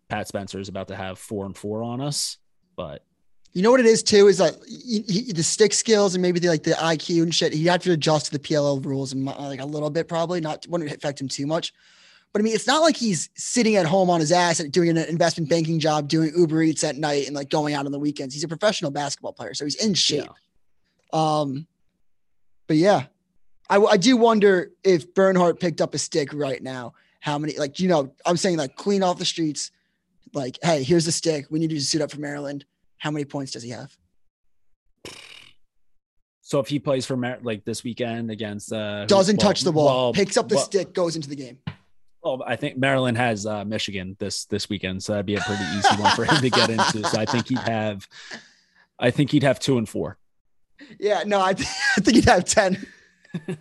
Pat 0.08 0.28
Spencer 0.28 0.58
is 0.58 0.68
about 0.68 0.88
to 0.88 0.96
have 0.96 1.18
four 1.18 1.46
and 1.46 1.56
four 1.56 1.82
on 1.82 2.00
us. 2.00 2.38
But 2.76 3.02
you 3.52 3.62
know 3.62 3.70
what 3.70 3.80
it 3.80 3.86
is 3.86 4.02
too 4.02 4.28
is 4.28 4.38
that 4.38 4.56
he, 4.66 5.02
he, 5.08 5.32
the 5.32 5.42
stick 5.42 5.72
skills 5.72 6.14
and 6.14 6.22
maybe 6.22 6.40
the 6.40 6.48
like 6.48 6.62
the 6.62 6.72
IQ 6.72 7.22
and 7.22 7.34
shit. 7.34 7.52
He 7.52 7.66
had 7.66 7.80
to 7.82 7.92
adjust 7.92 8.26
to 8.26 8.32
the 8.32 8.38
PLL 8.38 8.84
rules 8.84 9.12
and 9.12 9.24
like 9.24 9.60
a 9.60 9.66
little 9.66 9.90
bit 9.90 10.08
probably 10.08 10.40
not 10.40 10.66
wouldn't 10.68 10.90
affect 10.90 11.20
him 11.20 11.28
too 11.28 11.46
much. 11.46 11.72
But 12.32 12.42
I 12.42 12.42
mean, 12.42 12.54
it's 12.54 12.66
not 12.66 12.82
like 12.82 12.96
he's 12.96 13.30
sitting 13.36 13.76
at 13.76 13.86
home 13.86 14.10
on 14.10 14.20
his 14.20 14.32
ass 14.32 14.60
and 14.60 14.70
doing 14.70 14.90
an 14.90 14.98
investment 14.98 15.48
banking 15.48 15.78
job, 15.78 16.08
doing 16.08 16.30
Uber 16.36 16.62
Eats 16.62 16.84
at 16.84 16.96
night 16.96 17.26
and 17.26 17.34
like 17.34 17.48
going 17.48 17.74
out 17.74 17.86
on 17.86 17.92
the 17.92 17.98
weekends. 17.98 18.34
He's 18.34 18.44
a 18.44 18.48
professional 18.48 18.90
basketball 18.90 19.32
player, 19.32 19.54
so 19.54 19.64
he's 19.64 19.76
in 19.76 19.94
shape. 19.94 20.24
Yeah. 20.24 20.32
Um, 21.12 21.66
but 22.66 22.76
yeah, 22.76 23.04
I, 23.68 23.78
I 23.78 23.96
do 23.96 24.16
wonder 24.16 24.72
if 24.84 25.14
Bernhardt 25.14 25.60
picked 25.60 25.80
up 25.80 25.94
a 25.94 25.98
stick 25.98 26.32
right 26.32 26.62
now. 26.62 26.94
How 27.20 27.38
many 27.38 27.56
like 27.58 27.80
you 27.80 27.88
know? 27.88 28.12
I'm 28.24 28.36
saying 28.36 28.56
like 28.56 28.76
clean 28.76 29.02
off 29.02 29.18
the 29.18 29.24
streets. 29.24 29.70
Like, 30.34 30.58
hey, 30.62 30.82
here's 30.82 31.06
a 31.06 31.12
stick. 31.12 31.46
We 31.50 31.58
need 31.58 31.72
you 31.72 31.78
to 31.78 31.84
suit 31.84 32.02
up 32.02 32.10
for 32.10 32.20
Maryland 32.20 32.64
how 32.98 33.10
many 33.10 33.24
points 33.24 33.52
does 33.52 33.62
he 33.62 33.70
have? 33.70 33.96
So 36.42 36.60
if 36.60 36.68
he 36.68 36.78
plays 36.78 37.06
for 37.06 37.16
Mar- 37.16 37.38
like 37.42 37.64
this 37.64 37.84
weekend 37.84 38.30
against 38.30 38.72
uh 38.72 39.06
doesn't 39.06 39.36
well, 39.36 39.48
touch 39.48 39.62
the 39.62 39.72
ball, 39.72 39.84
well, 39.86 40.12
picks 40.12 40.36
up 40.36 40.48
the 40.48 40.56
well, 40.56 40.64
stick, 40.64 40.92
goes 40.92 41.16
into 41.16 41.28
the 41.28 41.36
game. 41.36 41.58
Well, 42.22 42.42
I 42.46 42.56
think 42.56 42.76
Maryland 42.76 43.16
has 43.16 43.46
uh, 43.46 43.64
Michigan 43.64 44.16
this 44.18 44.44
this 44.46 44.68
weekend, 44.68 45.02
so 45.02 45.12
that'd 45.12 45.26
be 45.26 45.36
a 45.36 45.40
pretty 45.40 45.62
easy 45.76 46.02
one 46.02 46.14
for 46.16 46.24
him 46.24 46.40
to 46.40 46.50
get 46.50 46.68
into. 46.68 47.04
So 47.04 47.18
I 47.18 47.24
think 47.24 47.48
he'd 47.48 47.58
have, 47.58 48.08
I 48.98 49.10
think 49.10 49.30
he'd 49.30 49.44
have 49.44 49.60
two 49.60 49.78
and 49.78 49.88
four. 49.88 50.18
Yeah, 50.98 51.22
no, 51.26 51.42
I, 51.42 51.54
th- 51.54 51.68
I 51.96 52.00
think 52.00 52.16
you'd 52.16 52.24
have 52.26 52.44
ten. 52.44 52.86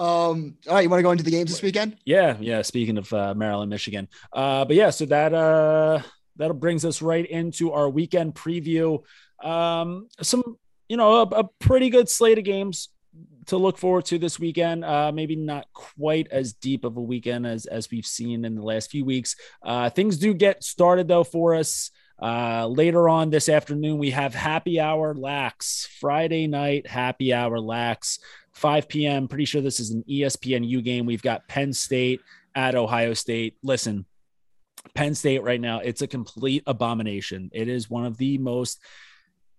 Um, 0.00 0.56
all 0.66 0.76
right, 0.76 0.80
you 0.80 0.88
want 0.88 1.00
to 1.00 1.02
go 1.02 1.10
into 1.10 1.24
the 1.24 1.30
games 1.30 1.50
this 1.50 1.60
weekend? 1.60 1.98
Yeah, 2.06 2.38
yeah. 2.40 2.62
Speaking 2.62 2.96
of 2.96 3.12
uh, 3.12 3.34
Maryland, 3.34 3.68
Michigan, 3.68 4.08
uh, 4.32 4.64
but 4.64 4.74
yeah, 4.74 4.88
so 4.88 5.04
that 5.04 5.34
uh, 5.34 6.00
that 6.36 6.54
brings 6.54 6.86
us 6.86 7.02
right 7.02 7.26
into 7.26 7.72
our 7.72 7.86
weekend 7.90 8.34
preview. 8.34 9.02
Um, 9.44 10.08
some, 10.22 10.56
you 10.88 10.96
know, 10.96 11.16
a, 11.16 11.22
a, 11.24 11.44
pretty 11.58 11.90
good 11.90 12.08
slate 12.08 12.38
of 12.38 12.44
games 12.44 12.88
to 13.46 13.58
look 13.58 13.76
forward 13.76 14.06
to 14.06 14.18
this 14.18 14.38
weekend. 14.38 14.86
Uh, 14.86 15.12
maybe 15.12 15.36
not 15.36 15.66
quite 15.74 16.28
as 16.30 16.54
deep 16.54 16.84
of 16.86 16.96
a 16.96 17.02
weekend 17.02 17.46
as 17.46 17.66
as 17.66 17.90
we've 17.90 18.06
seen 18.06 18.46
in 18.46 18.54
the 18.54 18.62
last 18.62 18.90
few 18.90 19.04
weeks. 19.04 19.36
Uh, 19.62 19.90
things 19.90 20.16
do 20.16 20.32
get 20.32 20.64
started 20.64 21.08
though 21.08 21.24
for 21.24 21.54
us. 21.54 21.90
Uh, 22.20 22.66
later 22.66 23.08
on 23.08 23.30
this 23.30 23.48
afternoon, 23.48 23.98
we 23.98 24.10
have 24.10 24.34
happy 24.34 24.78
hour 24.78 25.14
lax 25.14 25.88
Friday 26.00 26.46
night 26.46 26.86
happy 26.86 27.32
hour 27.32 27.58
lax 27.58 28.18
5 28.52 28.88
p.m. 28.88 29.28
Pretty 29.28 29.46
sure 29.46 29.62
this 29.62 29.80
is 29.80 29.90
an 29.90 30.04
ESPNU 30.08 30.84
game. 30.84 31.06
We've 31.06 31.22
got 31.22 31.48
Penn 31.48 31.72
State 31.72 32.20
at 32.54 32.74
Ohio 32.74 33.14
State. 33.14 33.56
Listen, 33.62 34.04
Penn 34.94 35.14
State 35.14 35.42
right 35.42 35.60
now, 35.60 35.80
it's 35.80 36.02
a 36.02 36.06
complete 36.06 36.62
abomination. 36.66 37.50
It 37.52 37.68
is 37.68 37.88
one 37.88 38.04
of 38.04 38.18
the 38.18 38.38
most 38.38 38.80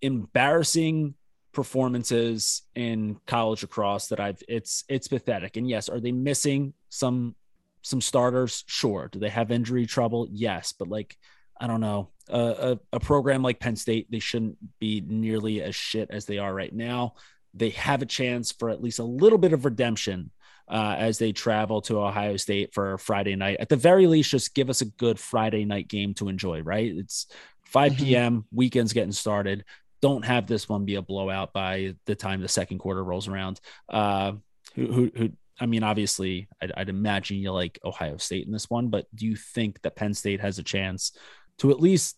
embarrassing 0.01 1.15
performances 1.53 2.63
in 2.75 3.19
college 3.27 3.63
across 3.63 4.07
that 4.07 4.19
I've 4.19 4.41
it's 4.47 4.83
it's 4.87 5.07
pathetic. 5.07 5.57
And 5.57 5.69
yes, 5.69 5.89
are 5.89 5.99
they 5.99 6.11
missing 6.11 6.73
some 6.89 7.35
some 7.81 8.01
starters? 8.01 8.63
Sure. 8.67 9.09
Do 9.11 9.19
they 9.19 9.29
have 9.29 9.51
injury 9.51 9.85
trouble? 9.85 10.27
Yes, 10.31 10.73
but 10.77 10.87
like 10.89 11.17
I 11.59 11.67
don't 11.67 11.81
know. 11.81 12.09
A, 12.33 12.79
a 12.93 12.99
program 12.99 13.43
like 13.43 13.59
Penn 13.59 13.75
State, 13.75 14.07
they 14.09 14.19
shouldn't 14.19 14.57
be 14.79 15.03
nearly 15.05 15.61
as 15.61 15.75
shit 15.75 16.09
as 16.11 16.25
they 16.25 16.37
are 16.37 16.53
right 16.53 16.73
now. 16.73 17.15
They 17.53 17.71
have 17.71 18.01
a 18.01 18.05
chance 18.05 18.51
for 18.51 18.69
at 18.69 18.81
least 18.81 18.99
a 18.99 19.03
little 19.03 19.37
bit 19.37 19.53
of 19.53 19.65
redemption 19.65 20.31
uh, 20.69 20.95
as 20.97 21.17
they 21.17 21.33
travel 21.33 21.81
to 21.81 21.99
Ohio 21.99 22.37
State 22.37 22.73
for 22.73 22.97
Friday 22.97 23.35
night. 23.35 23.57
At 23.59 23.69
the 23.69 23.75
very 23.75 24.07
least, 24.07 24.31
just 24.31 24.55
give 24.55 24.69
us 24.69 24.81
a 24.81 24.85
good 24.85 25.19
Friday 25.19 25.65
night 25.65 25.89
game 25.89 26.13
to 26.15 26.29
enjoy, 26.29 26.61
right? 26.61 26.93
It's 26.95 27.27
5 27.65 27.97
p.m., 27.97 28.37
mm-hmm. 28.37 28.55
weekend's 28.55 28.93
getting 28.93 29.11
started. 29.11 29.65
Don't 30.01 30.25
have 30.25 30.47
this 30.47 30.69
one 30.69 30.85
be 30.85 30.95
a 30.95 31.01
blowout 31.01 31.53
by 31.53 31.95
the 32.05 32.15
time 32.15 32.41
the 32.41 32.47
second 32.47 32.79
quarter 32.79 33.03
rolls 33.03 33.27
around. 33.27 33.59
Uh, 33.89 34.33
who, 34.75 34.87
who, 34.87 35.11
who 35.15 35.29
I 35.59 35.65
mean, 35.65 35.83
obviously, 35.83 36.47
I'd, 36.61 36.71
I'd, 36.75 36.89
imagine 36.89 37.37
you 37.37 37.51
like 37.51 37.77
Ohio 37.85 38.17
State 38.17 38.47
in 38.47 38.51
this 38.51 38.69
one, 38.69 38.87
but 38.87 39.05
do 39.13 39.27
you 39.27 39.35
think 39.35 39.81
that 39.83 39.95
Penn 39.95 40.13
State 40.13 40.39
has 40.39 40.57
a 40.57 40.63
chance 40.63 41.11
to 41.59 41.69
at 41.69 41.79
least 41.79 42.17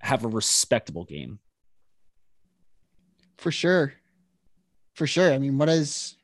have 0.00 0.24
a 0.24 0.28
respectable 0.28 1.04
game? 1.04 1.38
For 3.38 3.50
sure. 3.50 3.92
For 4.94 5.06
sure. 5.06 5.32
I 5.32 5.38
mean, 5.38 5.58
what 5.58 5.68
is 5.68 6.16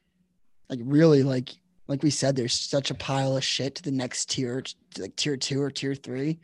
like 0.68 0.80
really 0.82 1.22
like 1.22 1.50
like 1.88 2.02
we 2.02 2.10
said, 2.10 2.36
there's 2.36 2.54
such 2.54 2.90
a 2.90 2.94
pile 2.94 3.36
of 3.36 3.44
shit 3.44 3.74
to 3.74 3.82
the 3.82 3.90
next 3.90 4.30
tier, 4.30 4.62
like 4.98 5.14
tier 5.16 5.36
two 5.36 5.60
or 5.60 5.70
tier 5.70 5.94
three. 5.94 6.38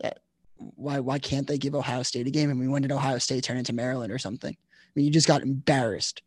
That 0.00 0.20
why 0.56 0.98
why 0.98 1.18
can't 1.18 1.46
they 1.46 1.58
give 1.58 1.74
Ohio 1.74 2.02
State 2.02 2.26
a 2.26 2.30
game? 2.30 2.50
I 2.50 2.54
mean, 2.54 2.70
when 2.70 2.82
did 2.82 2.90
Ohio 2.90 3.18
State 3.18 3.44
turn 3.44 3.58
into 3.58 3.72
Maryland 3.72 4.12
or 4.12 4.18
something? 4.18 4.52
I 4.52 4.90
mean, 4.94 5.04
you 5.04 5.12
just 5.12 5.28
got 5.28 5.42
embarrassed 5.42 6.22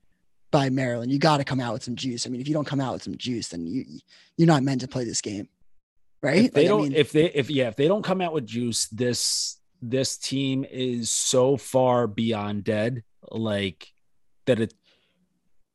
by 0.51 0.69
Maryland. 0.69 1.11
You 1.11 1.19
got 1.19 1.37
to 1.37 1.43
come 1.43 1.59
out 1.59 1.73
with 1.73 1.83
some 1.83 1.95
juice. 1.95 2.25
I 2.25 2.29
mean, 2.29 2.39
if 2.39 2.47
you 2.47 2.53
don't 2.53 2.67
come 2.67 2.79
out 2.79 2.93
with 2.93 3.03
some 3.03 3.17
juice, 3.17 3.49
then 3.49 3.65
you 3.65 3.83
you're 4.37 4.47
not 4.47 4.63
meant 4.63 4.81
to 4.81 4.87
play 4.87 5.03
this 5.03 5.21
game, 5.21 5.49
right? 6.21 6.45
If 6.45 6.53
they 6.53 6.61
like, 6.61 6.67
don't, 6.69 6.79
I 6.79 6.83
mean, 6.83 6.93
if 6.93 7.11
they 7.11 7.25
if 7.25 7.49
yeah, 7.49 7.67
if 7.67 7.75
they 7.75 7.87
don't 7.87 8.03
come 8.03 8.21
out 8.21 8.33
with 8.33 8.45
juice, 8.45 8.87
this 8.87 9.57
this 9.89 10.17
team 10.17 10.65
is 10.69 11.09
so 11.09 11.57
far 11.57 12.07
beyond 12.07 12.63
dead, 12.63 13.03
like 13.29 13.93
that 14.45 14.59
it. 14.59 14.73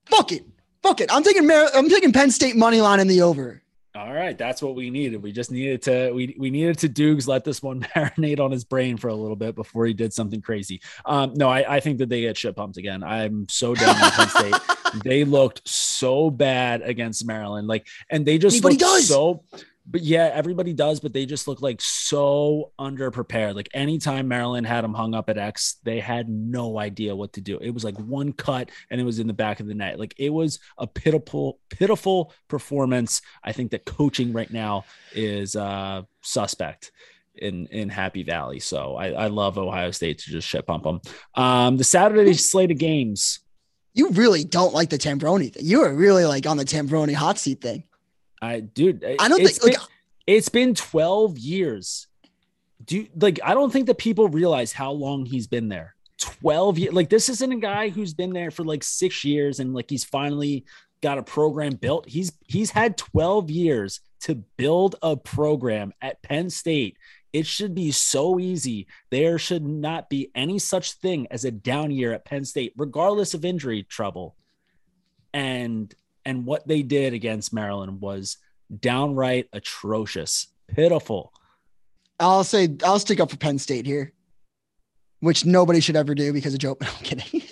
Fuck 0.06 0.32
it, 0.32 0.44
fuck 0.82 1.00
it. 1.00 1.12
I'm 1.12 1.22
taking 1.22 1.46
Mar- 1.46 1.70
I'm 1.74 1.88
taking 1.88 2.12
Penn 2.12 2.30
State 2.30 2.56
money 2.56 2.80
line 2.80 3.00
in 3.00 3.08
the 3.08 3.22
over. 3.22 3.62
All 3.96 4.12
right, 4.12 4.38
that's 4.38 4.62
what 4.62 4.76
we 4.76 4.88
needed. 4.88 5.20
We 5.20 5.32
just 5.32 5.50
needed 5.50 5.82
to 5.82 6.12
we 6.12 6.36
we 6.38 6.50
needed 6.50 6.78
to 6.78 6.88
Dukes 6.88 7.26
let 7.26 7.44
this 7.44 7.61
one 7.61 7.80
marinate 7.96 8.38
on 8.38 8.52
his 8.52 8.64
brain 8.64 8.96
for 8.96 9.08
a 9.08 9.14
little 9.14 9.36
bit 9.36 9.56
before 9.56 9.84
he 9.84 9.94
did 9.94 10.12
something 10.12 10.40
crazy. 10.40 10.80
Um, 11.04 11.34
no, 11.34 11.48
I, 11.48 11.76
I 11.76 11.80
think 11.80 11.98
that 11.98 12.08
they 12.08 12.20
get 12.20 12.36
shit 12.36 12.54
pumped 12.54 12.76
again. 12.76 13.02
I'm 13.02 13.48
so 13.48 13.74
down 13.74 13.96
on 13.96 14.11
Penn 14.12 14.28
State. 14.28 14.54
They 15.04 15.22
looked 15.22 15.68
so 15.68 16.30
bad 16.30 16.82
against 16.82 17.24
Maryland, 17.24 17.68
like, 17.68 17.86
and 18.11 18.26
they 18.26 18.38
just 18.38 18.64
looked 18.64 18.80
so 18.80 19.44
but 19.87 20.03
yeah, 20.03 20.31
everybody 20.33 20.72
does, 20.72 21.01
but 21.01 21.12
they 21.12 21.26
just 21.26 21.49
look 21.49 21.62
like 21.62 21.81
so 21.81 22.72
underprepared. 22.78 23.55
Like 23.55 23.68
anytime 23.74 24.28
Maryland 24.28 24.66
had 24.66 24.85
them 24.85 24.95
hung 24.95 25.14
up 25.14 25.28
at 25.28 25.39
X, 25.39 25.76
they 25.85 26.01
had 26.01 26.28
no 26.28 26.78
idea 26.78 27.16
what 27.16 27.33
to 27.35 27.41
do. 27.41 27.59
It 27.59 27.70
was 27.70 27.85
like 27.85 27.99
one 27.99 28.33
cut 28.33 28.70
and 28.91 29.01
it 29.01 29.05
was 29.05 29.18
in 29.18 29.26
the 29.26 29.33
back 29.33 29.61
of 29.61 29.66
the 29.66 29.74
net. 29.74 29.99
Like 29.99 30.14
it 30.18 30.31
was 30.31 30.61
a 30.78 30.87
pitiful, 30.87 31.59
pitiful 31.70 32.33
performance. 32.49 33.22
I 33.43 33.53
think 33.53 33.70
that 33.72 33.85
coaching 33.85 34.33
right 34.33 34.51
now 34.51 34.85
is 35.12 35.57
uh 35.57 36.03
suspect 36.22 36.93
in 37.35 37.66
in 37.68 37.89
Happy 37.89 38.22
Valley. 38.22 38.61
So 38.61 38.97
I, 38.97 39.11
I 39.11 39.26
love 39.28 39.59
Ohio 39.59 39.91
State 39.91 40.18
to 40.20 40.31
just 40.31 40.47
shit 40.47 40.66
pump 40.66 40.85
them. 40.85 41.01
Um, 41.35 41.76
the 41.76 41.85
Saturday 41.85 42.35
slate 42.35 42.70
of 42.70 42.78
games. 42.78 43.41
You 43.93 44.11
really 44.11 44.45
don't 44.45 44.72
like 44.72 44.91
the 44.91 44.99
Tambroni 44.99 45.53
thing. 45.53 45.64
You 45.66 45.83
are 45.83 45.93
really 45.93 46.24
like 46.24 46.47
on 46.47 46.57
the 46.57 46.64
Tambroni 46.64 47.14
hot 47.14 47.39
seat 47.39 47.61
thing. 47.61 47.85
I 48.43 48.61
dude, 48.61 49.05
I 49.05 49.28
don't 49.28 49.45
think 49.45 49.61
been, 49.61 49.72
like 49.72 49.80
it's 50.26 50.49
been 50.49 50.74
12 50.74 51.38
years. 51.38 52.07
Do 52.84 53.07
like 53.16 53.41
I 53.45 53.55
don't 53.55 53.72
think 53.72 53.86
that 53.86 53.99
people 53.99 54.28
realize 54.28 54.72
how 54.72 54.93
long 54.93 55.26
he's 55.26 55.47
been 55.47 55.68
there. 55.68 55.95
12 56.18 56.78
years. 56.78 56.95
Like 56.95 57.11
this 57.11 57.28
isn't 57.28 57.53
a 57.53 57.57
guy 57.57 57.88
who's 57.88 58.14
been 58.14 58.32
there 58.32 58.51
for 58.51 58.64
like 58.64 58.82
6 58.82 59.24
years 59.24 59.61
and 59.61 59.74
like 59.74 59.91
he's 59.91 60.05
finally 60.05 60.64
got 61.03 61.18
a 61.18 61.22
program 61.22 61.74
built. 61.74 62.09
He's 62.09 62.32
he's 62.47 62.70
had 62.70 62.97
12 62.97 63.51
years 63.51 64.01
to 64.20 64.34
build 64.57 64.97
a 65.03 65.16
program 65.16 65.93
at 66.01 66.22
Penn 66.22 66.51
State. 66.51 66.97
It 67.32 67.47
should 67.47 67.74
be 67.74 67.93
so 67.93 68.38
easy. 68.38 68.86
There 69.11 69.38
should 69.38 69.66
not 69.66 70.11
be 70.11 70.30
any 70.34 70.59
such 70.59 70.95
thing 70.95 71.26
as 71.30 71.45
a 71.45 71.51
down 71.51 71.91
year 71.91 72.12
at 72.12 72.24
Penn 72.24 72.45
State 72.45 72.72
regardless 72.76 73.34
of 73.34 73.45
injury 73.45 73.82
trouble. 73.82 74.36
And 75.32 75.95
and 76.25 76.47
what 76.47 76.66
they 76.66 76.83
did 76.83 77.12
against 77.14 77.53
Maryland 77.53 78.01
was 78.01 78.37
downright 78.79 79.49
atrocious, 79.53 80.49
pitiful. 80.68 81.33
I'll 82.18 82.45
say 82.45 82.68
I'll 82.85 82.99
stick 82.99 83.21
up 83.21 83.31
for 83.31 83.37
Penn 83.37 83.59
State 83.59 83.87
here, 83.87 84.12
which 85.21 85.45
nobody 85.47 85.81
should 85.81 85.97
ever 85.97 86.14
do 86.14 86.33
because 86.33 86.55
of 86.55 86.61
Joe. 86.61 86.77
I'm 86.83 86.89
kidding. 87.03 87.43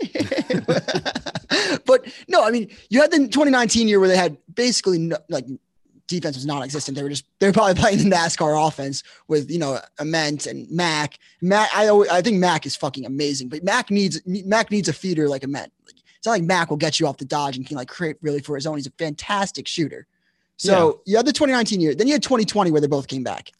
but 1.87 2.07
no, 2.29 2.45
I 2.45 2.51
mean, 2.51 2.71
you 2.91 3.01
had 3.01 3.11
the 3.11 3.19
2019 3.19 3.89
year 3.89 3.99
where 4.01 4.09
they 4.09 4.17
had 4.17 4.37
basically 4.55 4.99
no, 4.99 5.17
like 5.29 5.47
defense 6.09 6.37
was 6.37 6.47
non-existent. 6.47 6.97
They 6.97 7.03
were 7.03 7.09
just 7.09 7.25
they 7.39 7.47
were 7.47 7.53
probably 7.53 7.75
playing 7.75 7.99
the 7.99 8.17
NASCAR 8.17 8.67
offense 8.67 9.03
with 9.29 9.51
you 9.51 9.59
know 9.59 9.79
Ament 9.99 10.47
and 10.47 10.69
Mac. 10.71 11.19
Mac, 11.41 11.71
I 11.75 11.89
always, 11.89 12.09
I 12.11 12.23
think 12.23 12.39
Mac 12.39 12.67
is 12.67 12.75
fucking 12.77 13.07
amazing, 13.07 13.49
but 13.49 13.63
Mac 13.63 13.91
needs 13.91 14.21
Mac 14.27 14.71
needs 14.71 14.89
a 14.89 14.93
feeder 14.93 15.29
like 15.29 15.45
Ament. 15.45 15.73
Not 16.29 16.35
like 16.35 16.43
Mac 16.45 16.71
will 16.71 16.77
get 16.77 17.01
you 17.01 17.07
off 17.07 17.17
the 17.17 17.25
dodge 17.25 17.57
and 17.57 17.67
can 17.67 17.77
like 17.77 17.89
create 17.89 18.17
really 18.23 18.41
for 18.41 18.55
his 18.55 18.67
own. 18.67 18.77
He's 18.77 18.87
a 18.87 18.93
fantastic 18.93 19.67
shooter. 19.67 20.07
So 20.57 21.01
yeah. 21.05 21.13
you 21.13 21.17
had 21.17 21.27
the 21.27 21.33
2019 21.33 21.81
year, 21.81 21.95
then 21.95 22.07
you 22.07 22.13
had 22.13 22.23
2020 22.23 22.71
where 22.71 22.81
they 22.81 22.87
both 22.87 23.09
came 23.09 23.23
back. 23.23 23.53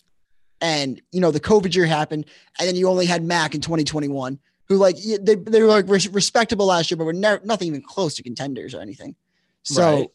And 0.61 1.01
you 1.13 1.21
know, 1.21 1.31
the 1.31 1.41
COVID 1.41 1.75
year 1.75 1.87
happened, 1.87 2.27
and 2.59 2.69
then 2.69 2.75
you 2.75 2.89
only 2.89 3.07
had 3.07 3.23
Mac 3.23 3.55
in 3.55 3.61
2021, 3.61 4.41
who 4.67 4.77
like 4.77 4.97
they, 4.97 5.37
they 5.37 5.63
were 5.63 5.69
like 5.69 5.87
respectable 5.89 6.67
last 6.67 6.91
year, 6.91 6.99
but 6.99 7.05
were 7.05 7.13
never 7.13 7.45
nothing 7.45 7.69
even 7.69 7.83
close 7.83 8.15
to 8.17 8.25
contenders 8.25 8.75
or 8.75 8.81
anything. 8.81 9.15
So 9.63 9.83
right. 9.83 10.09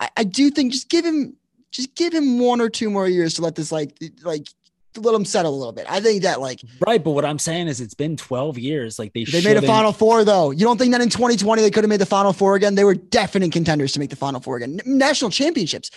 I, 0.00 0.10
I 0.18 0.24
do 0.24 0.50
think 0.50 0.72
just 0.72 0.88
give 0.88 1.04
him 1.04 1.36
just 1.70 1.94
give 1.94 2.12
him 2.12 2.40
one 2.40 2.60
or 2.60 2.68
two 2.68 2.90
more 2.90 3.08
years 3.08 3.34
to 3.34 3.42
let 3.42 3.54
this 3.54 3.70
like 3.70 3.96
like 4.24 4.48
let 4.96 5.12
them 5.12 5.24
settle 5.24 5.54
a 5.54 5.56
little 5.56 5.72
bit. 5.72 5.86
I 5.88 6.00
think 6.00 6.22
that 6.22 6.40
like 6.40 6.60
right, 6.86 7.02
but 7.02 7.12
what 7.12 7.24
I'm 7.24 7.38
saying 7.38 7.68
is 7.68 7.80
it's 7.80 7.94
been 7.94 8.16
12 8.16 8.58
years. 8.58 8.98
Like 8.98 9.12
they 9.12 9.24
they 9.24 9.42
made 9.42 9.56
a 9.56 9.62
Final 9.62 9.92
Four 9.92 10.24
though. 10.24 10.50
You 10.50 10.64
don't 10.64 10.78
think 10.78 10.92
that 10.92 11.00
in 11.00 11.08
2020 11.08 11.62
they 11.62 11.70
could 11.70 11.84
have 11.84 11.88
made 11.88 12.00
the 12.00 12.06
Final 12.06 12.32
Four 12.32 12.56
again? 12.56 12.74
They 12.74 12.84
were 12.84 12.94
definite 12.94 13.52
contenders 13.52 13.92
to 13.92 14.00
make 14.00 14.10
the 14.10 14.16
Final 14.16 14.40
Four 14.40 14.56
again. 14.56 14.80
National 14.84 15.30
championships. 15.30 15.90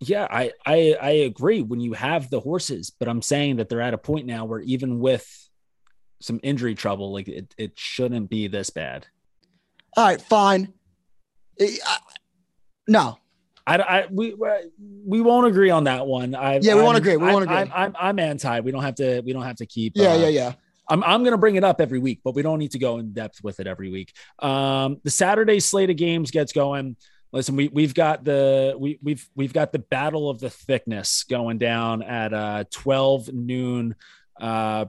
Yeah, 0.00 0.26
I 0.30 0.52
I 0.64 0.96
I 1.00 1.10
agree 1.10 1.60
when 1.60 1.80
you 1.80 1.92
have 1.92 2.30
the 2.30 2.40
horses, 2.40 2.90
but 2.90 3.08
I'm 3.08 3.20
saying 3.20 3.56
that 3.56 3.68
they're 3.68 3.82
at 3.82 3.92
a 3.92 3.98
point 3.98 4.26
now 4.26 4.46
where 4.46 4.60
even 4.60 4.98
with 4.98 5.48
some 6.20 6.40
injury 6.42 6.74
trouble, 6.74 7.12
like 7.12 7.28
it, 7.28 7.54
it 7.58 7.72
shouldn't 7.78 8.30
be 8.30 8.46
this 8.46 8.70
bad. 8.70 9.06
All 9.96 10.06
right, 10.06 10.20
fine. 10.20 10.72
I, 11.60 11.98
no, 12.88 13.18
I, 13.70 14.00
I 14.00 14.06
we 14.10 14.34
we 15.06 15.20
won't 15.20 15.46
agree 15.46 15.70
on 15.70 15.84
that 15.84 16.06
one. 16.06 16.34
I 16.34 16.58
yeah, 16.60 16.74
we 16.74 16.82
won't 16.82 16.98
agree. 16.98 17.16
We 17.16 17.26
won't 17.26 17.44
agree. 17.44 17.56
I'm, 17.56 17.72
I'm, 17.74 17.96
I'm 17.98 18.18
anti. 18.18 18.60
We 18.60 18.72
don't 18.72 18.82
have 18.82 18.96
to. 18.96 19.20
We 19.20 19.32
don't 19.32 19.44
have 19.44 19.56
to 19.56 19.66
keep. 19.66 19.92
Yeah, 19.96 20.12
uh, 20.12 20.18
yeah, 20.18 20.28
yeah. 20.28 20.52
I'm 20.88 21.04
I'm 21.04 21.22
gonna 21.22 21.38
bring 21.38 21.54
it 21.54 21.64
up 21.64 21.80
every 21.80 22.00
week, 22.00 22.20
but 22.24 22.34
we 22.34 22.42
don't 22.42 22.58
need 22.58 22.72
to 22.72 22.78
go 22.78 22.98
in 22.98 23.12
depth 23.12 23.42
with 23.44 23.60
it 23.60 23.66
every 23.66 23.90
week. 23.90 24.12
Um, 24.40 25.00
the 25.04 25.10
Saturday 25.10 25.60
slate 25.60 25.90
of 25.90 25.96
games 25.96 26.30
gets 26.30 26.52
going. 26.52 26.96
Listen, 27.32 27.54
we 27.54 27.68
we've 27.68 27.94
got 27.94 28.24
the 28.24 28.74
we 28.78 28.98
we've 29.02 29.28
we've 29.36 29.52
got 29.52 29.70
the 29.70 29.78
battle 29.78 30.28
of 30.28 30.40
the 30.40 30.50
thickness 30.50 31.24
going 31.24 31.58
down 31.58 32.02
at 32.02 32.34
uh 32.34 32.64
12 32.70 33.32
noon. 33.32 33.94
Uh, 34.40 34.86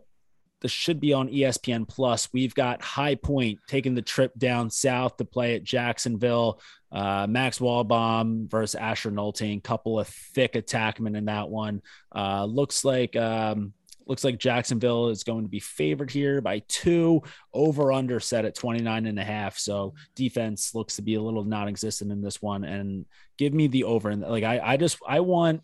this 0.62 0.72
should 0.72 1.00
be 1.00 1.14
on 1.14 1.28
ESPN 1.30 1.88
Plus. 1.88 2.30
We've 2.32 2.54
got 2.54 2.82
High 2.82 3.16
Point 3.16 3.60
taking 3.68 3.96
the 3.96 4.02
trip 4.02 4.32
down 4.38 4.70
south 4.70 5.18
to 5.18 5.26
play 5.26 5.56
at 5.56 5.64
Jacksonville. 5.64 6.62
Uh, 6.92 7.26
Max 7.28 7.60
Walbaum 7.60 8.50
versus 8.50 8.76
Asher 8.76 9.12
Nolting, 9.12 9.64
couple 9.64 10.00
of 10.00 10.08
thick 10.08 10.54
attackmen 10.54 11.18
in 11.18 11.26
that 11.26 11.50
one. 11.50 11.82
Uh, 12.14 12.46
looks 12.46 12.86
like 12.86 13.16
um, 13.16 13.74
looks 14.06 14.24
like 14.24 14.38
Jacksonville 14.38 15.10
is 15.10 15.24
going 15.24 15.44
to 15.44 15.50
be 15.50 15.60
favored 15.60 16.12
here 16.12 16.42
by 16.42 16.62
two 16.68 17.22
over 17.54 17.92
under 17.92 18.20
set 18.20 18.46
at 18.46 18.56
29 18.56 19.06
and 19.06 19.20
a 19.20 19.24
half. 19.24 19.58
So 19.58 19.94
defense 20.16 20.76
looks 20.76 20.98
to 20.98 21.02
be 21.02 21.16
a 21.16 21.22
little 21.22 21.44
non-existent 21.44 22.12
in 22.12 22.22
this 22.22 22.42
one 22.42 22.64
and 22.64 23.06
give 23.38 23.54
me 23.54 23.68
the 23.68 23.86
over. 23.86 24.10
And 24.10 24.22
like, 24.22 24.44
I, 24.44 24.60
I 24.60 24.78
just, 24.78 24.98
I 25.08 25.22
want, 25.22 25.64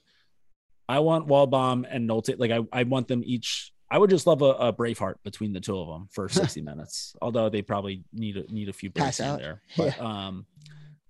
I 0.87 0.99
want 0.99 1.27
Walbaum 1.27 1.85
and 1.89 2.09
Nolte. 2.09 2.39
Like 2.39 2.51
I, 2.51 2.59
I 2.71 2.83
want 2.83 3.09
them 3.09 3.21
each 3.25 3.73
I 3.89 3.97
would 3.97 4.09
just 4.09 4.27
love 4.27 4.41
a, 4.41 4.45
a 4.45 4.73
Braveheart 4.73 5.15
between 5.23 5.53
the 5.53 5.59
two 5.59 5.77
of 5.77 5.87
them 5.87 6.09
for 6.11 6.27
60 6.27 6.61
minutes. 6.63 7.15
Although 7.21 7.49
they 7.49 7.61
probably 7.61 8.03
need 8.13 8.37
a, 8.37 8.53
need 8.53 8.69
a 8.69 8.73
few 8.73 8.89
breaks 8.89 9.19
in 9.19 9.37
there. 9.37 9.61
But 9.77 9.97
yeah. 9.97 10.27
um, 10.27 10.45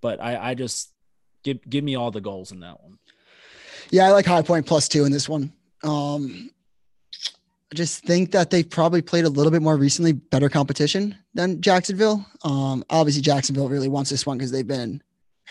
but 0.02 0.22
I 0.22 0.52
I 0.52 0.54
just 0.54 0.92
give 1.44 1.60
give 1.68 1.84
me 1.84 1.96
all 1.96 2.12
the 2.12 2.22
goals 2.22 2.52
in 2.52 2.60
that 2.62 2.82
one. 2.82 3.00
Yeah, 3.90 4.08
I 4.08 4.12
like 4.12 4.26
High 4.26 4.42
Point 4.42 4.66
plus 4.66 4.88
two 4.88 5.06
in 5.06 5.12
this 5.12 5.30
one. 5.30 5.54
Um, 5.84 6.52
I 7.72 7.76
just 7.76 8.06
think 8.06 8.32
that 8.32 8.50
they've 8.50 8.70
probably 8.70 9.02
played 9.02 9.26
a 9.26 9.30
little 9.30 9.52
bit 9.52 9.62
more 9.62 9.76
recently, 9.76 10.14
better 10.14 10.50
competition 10.50 11.18
than 11.34 11.62
Jacksonville. 11.62 12.26
Um, 12.44 12.84
obviously 12.90 13.22
Jacksonville 13.22 13.70
really 13.70 13.90
wants 13.90 14.10
this 14.10 14.26
one 14.26 14.38
because 14.38 14.52
they've 14.52 14.68
been 14.68 15.02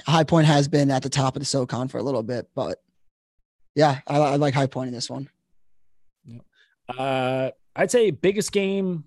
High 0.07 0.25
Point 0.25 0.47
has 0.47 0.69
been 0.69 0.91
at 0.91 1.03
the 1.03 1.09
top 1.09 1.37
of 1.37 1.41
the 1.41 1.47
SoCon 1.47 1.89
for 1.89 1.99
a 1.99 2.03
little 2.03 2.23
bit, 2.23 2.49
but 2.55 2.83
yeah, 3.75 4.01
I, 4.07 4.19
I 4.19 4.37
like 4.37 4.55
High 4.55 4.67
Point 4.67 4.89
in 4.89 4.95
this 4.95 5.11
one. 5.11 5.29
Uh, 6.89 7.51
I'd 7.75 7.91
say 7.91 8.11
biggest 8.11 8.53
game, 8.53 9.05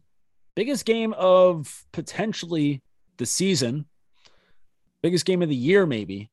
biggest 0.56 0.86
game 0.86 1.14
of 1.14 1.86
potentially 1.92 2.82
the 3.18 3.26
season, 3.26 3.86
biggest 5.02 5.26
game 5.26 5.42
of 5.42 5.50
the 5.50 5.56
year, 5.56 5.86
maybe. 5.86 6.30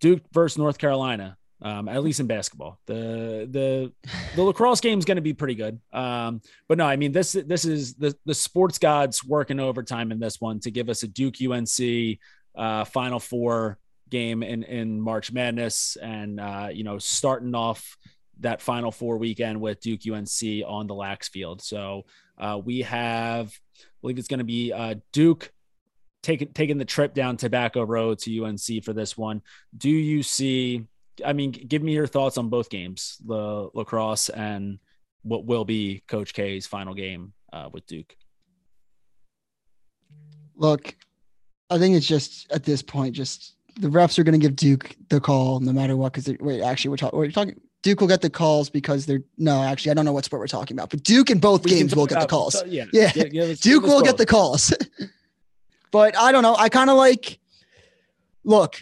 Duke 0.00 0.22
versus 0.32 0.58
North 0.58 0.78
Carolina. 0.78 1.36
Um, 1.62 1.88
at 1.88 2.02
least 2.02 2.20
in 2.20 2.26
basketball, 2.26 2.78
the 2.84 3.48
the 3.50 3.92
the 4.36 4.42
lacrosse 4.42 4.80
game 4.80 4.98
is 4.98 5.06
going 5.06 5.16
to 5.16 5.22
be 5.22 5.32
pretty 5.32 5.54
good. 5.54 5.80
Um, 5.94 6.42
but 6.68 6.76
no, 6.76 6.84
I 6.84 6.96
mean 6.96 7.12
this 7.12 7.32
this 7.32 7.64
is 7.64 7.94
the 7.94 8.14
the 8.26 8.34
sports 8.34 8.78
gods 8.78 9.24
working 9.24 9.60
overtime 9.60 10.12
in 10.12 10.18
this 10.18 10.40
one 10.40 10.60
to 10.60 10.70
give 10.70 10.90
us 10.90 11.04
a 11.04 11.08
Duke 11.08 11.36
UNC 11.40 12.18
uh, 12.54 12.84
Final 12.84 13.18
Four 13.18 13.78
game 14.10 14.42
in 14.42 14.62
in 14.64 15.00
March 15.00 15.32
Madness, 15.32 15.96
and 15.96 16.38
uh, 16.38 16.68
you 16.70 16.84
know 16.84 16.98
starting 16.98 17.54
off 17.54 17.96
that 18.40 18.60
Final 18.60 18.90
Four 18.90 19.18
weekend 19.18 19.60
with 19.60 19.80
Duke 19.80 20.00
UNC 20.10 20.64
on 20.66 20.86
the 20.86 20.94
Lax 20.94 21.28
Field. 21.28 21.62
So 21.62 22.04
uh, 22.38 22.60
we 22.62 22.80
have, 22.82 23.48
I 23.78 23.84
believe 24.00 24.18
it's 24.18 24.28
going 24.28 24.38
to 24.38 24.44
be 24.44 24.72
uh, 24.72 24.96
Duke 25.12 25.52
taking 26.22 26.48
taking 26.52 26.78
the 26.78 26.84
trip 26.84 27.14
down 27.14 27.36
Tobacco 27.36 27.84
Road 27.84 28.18
to 28.20 28.44
UNC 28.44 28.84
for 28.84 28.92
this 28.92 29.16
one. 29.16 29.42
Do 29.76 29.90
you 29.90 30.22
see? 30.22 30.84
I 31.24 31.32
mean, 31.32 31.52
give 31.52 31.82
me 31.82 31.92
your 31.92 32.08
thoughts 32.08 32.38
on 32.38 32.48
both 32.48 32.68
games, 32.68 33.18
the 33.24 33.70
lacrosse 33.72 34.30
and 34.30 34.80
what 35.22 35.44
will 35.44 35.64
be 35.64 36.02
Coach 36.08 36.34
K's 36.34 36.66
final 36.66 36.94
game 36.94 37.32
uh, 37.52 37.68
with 37.72 37.86
Duke. 37.86 38.16
Look, 40.56 40.96
I 41.70 41.78
think 41.78 41.96
it's 41.96 42.06
just 42.06 42.50
at 42.52 42.64
this 42.64 42.82
point, 42.82 43.14
just 43.14 43.56
the 43.80 43.88
refs 43.88 44.18
are 44.18 44.24
going 44.24 44.38
to 44.38 44.44
give 44.44 44.56
Duke 44.56 44.94
the 45.08 45.20
call 45.20 45.60
no 45.60 45.72
matter 45.72 45.96
what. 45.96 46.12
Because 46.12 46.36
wait, 46.40 46.62
actually, 46.62 46.90
we're, 46.90 46.96
talking. 46.96 47.18
we're 47.18 47.30
talking. 47.30 47.60
Duke 47.84 48.00
will 48.00 48.08
get 48.08 48.22
the 48.22 48.30
calls 48.30 48.70
because 48.70 49.04
they're 49.04 49.22
no, 49.36 49.62
actually, 49.62 49.90
I 49.90 49.94
don't 49.94 50.06
know 50.06 50.12
what 50.14 50.24
sport 50.24 50.40
we're 50.40 50.46
talking 50.46 50.74
about, 50.74 50.88
but 50.88 51.02
Duke 51.02 51.28
in 51.28 51.38
both 51.38 51.64
we 51.64 51.70
games 51.70 51.94
will 51.94 52.06
get 52.06 52.18
the 52.18 52.26
calls. 52.26 52.54
Uh, 52.54 52.64
yeah, 52.66 52.86
yeah, 52.94 53.12
yeah, 53.14 53.24
yeah 53.30 53.54
Duke 53.60 53.84
will 53.84 54.00
get 54.00 54.16
the 54.16 54.24
calls. 54.24 54.72
but 55.92 56.16
I 56.16 56.32
don't 56.32 56.42
know. 56.42 56.56
I 56.56 56.70
kind 56.70 56.88
of 56.88 56.96
like. 56.96 57.38
Look, 58.42 58.80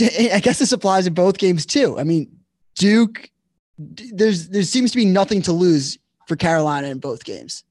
I 0.00 0.40
guess 0.42 0.58
this 0.58 0.72
applies 0.72 1.06
in 1.06 1.14
both 1.14 1.38
games 1.38 1.64
too. 1.64 1.98
I 1.98 2.04
mean, 2.04 2.30
Duke. 2.76 3.30
There's 3.78 4.48
there 4.50 4.64
seems 4.64 4.90
to 4.90 4.96
be 4.96 5.06
nothing 5.06 5.40
to 5.42 5.52
lose 5.52 5.98
for 6.26 6.36
Carolina 6.36 6.88
in 6.88 6.98
both 6.98 7.24
games. 7.24 7.64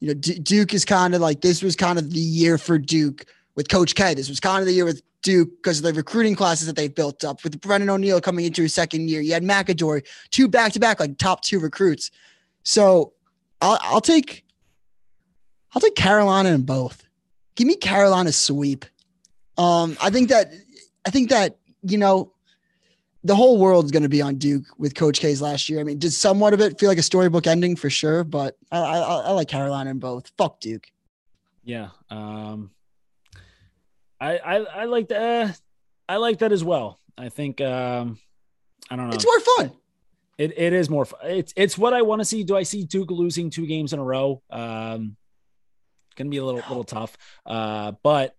You 0.00 0.08
know, 0.08 0.14
D- 0.14 0.40
Duke 0.40 0.74
is 0.74 0.84
kind 0.84 1.14
of 1.14 1.20
like 1.20 1.42
this 1.42 1.62
was 1.62 1.76
kind 1.76 1.98
of 1.98 2.10
the 2.10 2.18
year 2.18 2.58
for 2.58 2.76
Duke 2.76 3.24
with 3.54 3.68
Coach 3.68 3.94
K. 3.94 4.14
This 4.14 4.28
was 4.28 4.40
kind 4.40 4.60
of 4.60 4.66
the 4.66 4.72
year 4.72 4.84
with 4.84 5.00
Duke 5.22 5.50
because 5.56 5.78
of 5.78 5.84
the 5.84 5.92
recruiting 5.92 6.34
classes 6.34 6.66
that 6.66 6.76
they've 6.76 6.94
built 6.94 7.24
up. 7.24 7.42
With 7.42 7.60
Brennan 7.60 7.90
O'Neill 7.90 8.20
coming 8.20 8.44
into 8.44 8.62
his 8.62 8.74
second 8.74 9.08
year, 9.08 9.20
you 9.20 9.32
had 9.32 9.42
McAdorey, 9.42 10.06
two 10.30 10.48
back 10.48 10.72
to 10.72 10.80
back, 10.80 11.00
like 11.00 11.18
top 11.18 11.42
two 11.42 11.58
recruits. 11.58 12.10
So 12.62 13.12
I'll, 13.60 13.78
I'll 13.82 14.00
take 14.00 14.44
I'll 15.74 15.80
take 15.80 15.96
Carolina 15.96 16.50
in 16.50 16.62
both. 16.62 17.04
Give 17.56 17.66
me 17.66 17.76
Carolina 17.76 18.32
sweep. 18.32 18.84
Um, 19.56 19.96
I 20.00 20.10
think 20.10 20.28
that 20.28 20.52
I 21.06 21.10
think 21.10 21.30
that 21.30 21.58
you 21.82 21.98
know 21.98 22.32
the 23.24 23.34
whole 23.34 23.58
world's 23.58 23.90
going 23.90 24.04
to 24.04 24.08
be 24.08 24.22
on 24.22 24.36
Duke 24.36 24.64
with 24.78 24.94
Coach 24.94 25.20
K's 25.20 25.42
last 25.42 25.68
year. 25.68 25.80
I 25.80 25.84
mean, 25.84 25.98
did 25.98 26.12
somewhat 26.12 26.54
of 26.54 26.60
it 26.60 26.78
feel 26.78 26.88
like 26.88 26.98
a 26.98 27.02
storybook 27.02 27.46
ending 27.46 27.74
for 27.74 27.90
sure? 27.90 28.22
But 28.24 28.56
I, 28.70 28.78
I, 28.78 28.98
I 28.98 29.30
like 29.32 29.48
Carolina 29.48 29.90
in 29.90 29.98
both. 29.98 30.30
Fuck 30.38 30.60
Duke. 30.60 30.86
Yeah. 31.64 31.88
Um, 32.10 32.70
I 34.20 34.38
I, 34.38 34.56
I 34.56 34.84
like 34.84 35.08
that. 35.08 35.50
Uh, 35.50 35.52
I 36.08 36.16
like 36.16 36.38
that 36.38 36.52
as 36.52 36.64
well. 36.64 36.98
I 37.16 37.28
think 37.28 37.60
um, 37.60 38.18
I 38.90 38.96
don't 38.96 39.08
know. 39.08 39.14
It's 39.14 39.26
more 39.26 39.40
fun. 39.40 39.72
It, 40.38 40.56
it 40.56 40.72
is 40.72 40.88
more 40.88 41.04
fun. 41.04 41.20
It's 41.24 41.52
it's 41.56 41.76
what 41.76 41.92
I 41.92 42.02
want 42.02 42.20
to 42.20 42.24
see. 42.24 42.44
Do 42.44 42.56
I 42.56 42.62
see 42.62 42.84
Duke 42.84 43.10
losing 43.10 43.50
two 43.50 43.66
games 43.66 43.92
in 43.92 43.98
a 43.98 44.04
row? 44.04 44.42
Um, 44.50 45.16
gonna 46.16 46.30
be 46.30 46.36
a 46.36 46.44
little 46.44 46.62
little 46.68 46.84
tough. 46.84 47.16
Uh, 47.44 47.92
but 48.02 48.34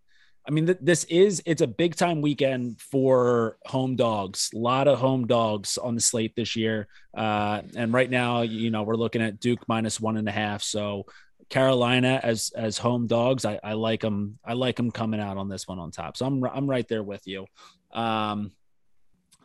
I 0.48 0.52
mean, 0.52 0.66
th- 0.66 0.80
this 0.82 1.04
is 1.06 1.44
it's 1.46 1.62
a 1.62 1.68
big 1.68 1.96
time 1.96 2.22
weekend 2.22 2.82
for 2.82 3.58
home 3.66 3.96
dogs. 3.96 4.50
A 4.54 4.58
lot 4.58 4.88
of 4.88 4.98
home 4.98 5.28
dogs 5.28 5.78
on 5.78 5.96
the 5.96 6.02
slate 6.02 6.36
this 6.36 6.56
year. 6.56 6.88
Uh, 7.16 7.62
and 7.76 7.94
right 7.94 8.10
now, 8.10 8.42
you 8.42 8.72
know, 8.72 8.84
we're 8.84 8.96
looking 8.96 9.22
at 9.22 9.40
Duke 9.40 9.68
minus 9.68 10.00
one 10.00 10.18
and 10.18 10.28
a 10.28 10.32
half. 10.32 10.64
So 10.64 11.06
Carolina 11.50 12.20
as 12.24 12.52
as 12.56 12.78
home 12.78 13.08
dogs. 13.08 13.46
I, 13.46 13.60
I 13.64 13.74
like 13.74 14.02
them. 14.02 14.40
I 14.46 14.54
like 14.54 14.76
them 14.76 14.92
coming 14.92 15.20
out 15.20 15.38
on 15.38 15.50
this 15.50 15.68
one 15.68 15.80
on 15.80 15.92
top. 15.92 16.18
So 16.18 16.26
I'm 16.26 16.44
I'm 16.46 16.70
right 16.70 16.88
there 16.88 17.04
with 17.04 17.28
you. 17.28 17.48
Um, 17.92 18.52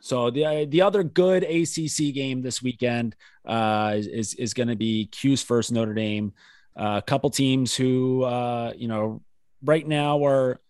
so 0.01 0.31
the 0.31 0.67
the 0.67 0.83
other 0.83 1.03
good 1.03 1.45
ACC 1.45 2.15
game 2.15 2.43
this 2.43 2.63
weekend 2.63 3.17
uh, 3.47 3.95
is 3.97 4.35
is 4.35 4.53
going 4.53 4.69
to 4.69 4.77
be 4.77 5.07
Cuse 5.07 5.43
versus 5.43 5.73
Notre 5.73 5.95
Dame. 5.95 6.35
Uh, 6.77 7.01
a 7.03 7.03
couple 7.03 7.31
teams 7.31 7.75
who 7.75 8.23
uh, 8.23 8.75
you 8.77 8.87
know 8.87 9.23
right 9.63 9.87
now 9.87 10.25
are 10.27 10.61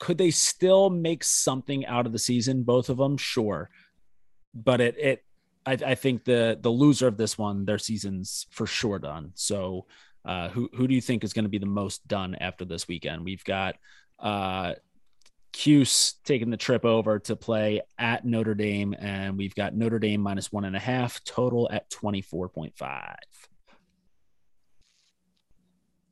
could 0.00 0.18
they 0.18 0.32
still 0.32 0.90
make 0.90 1.22
something 1.22 1.86
out 1.86 2.06
of 2.06 2.12
the 2.12 2.18
season? 2.18 2.64
Both 2.64 2.88
of 2.88 2.96
them, 2.96 3.16
sure, 3.16 3.70
but 4.52 4.80
it 4.80 4.96
it 4.98 5.24
I, 5.64 5.72
I 5.72 5.94
think 5.94 6.24
the 6.24 6.58
the 6.60 6.70
loser 6.70 7.06
of 7.06 7.16
this 7.16 7.38
one, 7.38 7.64
their 7.64 7.78
season's 7.78 8.46
for 8.50 8.66
sure 8.66 8.98
done. 8.98 9.30
So 9.34 9.86
uh, 10.24 10.48
who 10.48 10.68
who 10.74 10.86
do 10.86 10.94
you 10.94 11.00
think 11.00 11.24
is 11.24 11.32
going 11.32 11.44
to 11.44 11.50
be 11.50 11.58
the 11.58 11.66
most 11.66 12.06
done 12.06 12.34
after 12.36 12.64
this 12.64 12.86
weekend? 12.86 13.24
We've 13.24 13.44
got 13.44 13.76
uh, 14.18 14.74
Cuse 15.52 16.14
taking 16.24 16.50
the 16.50 16.56
trip 16.56 16.84
over 16.84 17.18
to 17.20 17.36
play 17.36 17.82
at 17.98 18.24
Notre 18.24 18.54
Dame, 18.54 18.94
and 18.98 19.36
we've 19.36 19.54
got 19.54 19.74
Notre 19.74 19.98
Dame 19.98 20.20
minus 20.20 20.52
one 20.52 20.64
and 20.64 20.76
a 20.76 20.80
half 20.80 21.22
total 21.24 21.68
at 21.70 21.90
twenty 21.90 22.22
four 22.22 22.48
point 22.48 22.76
five. 22.76 23.16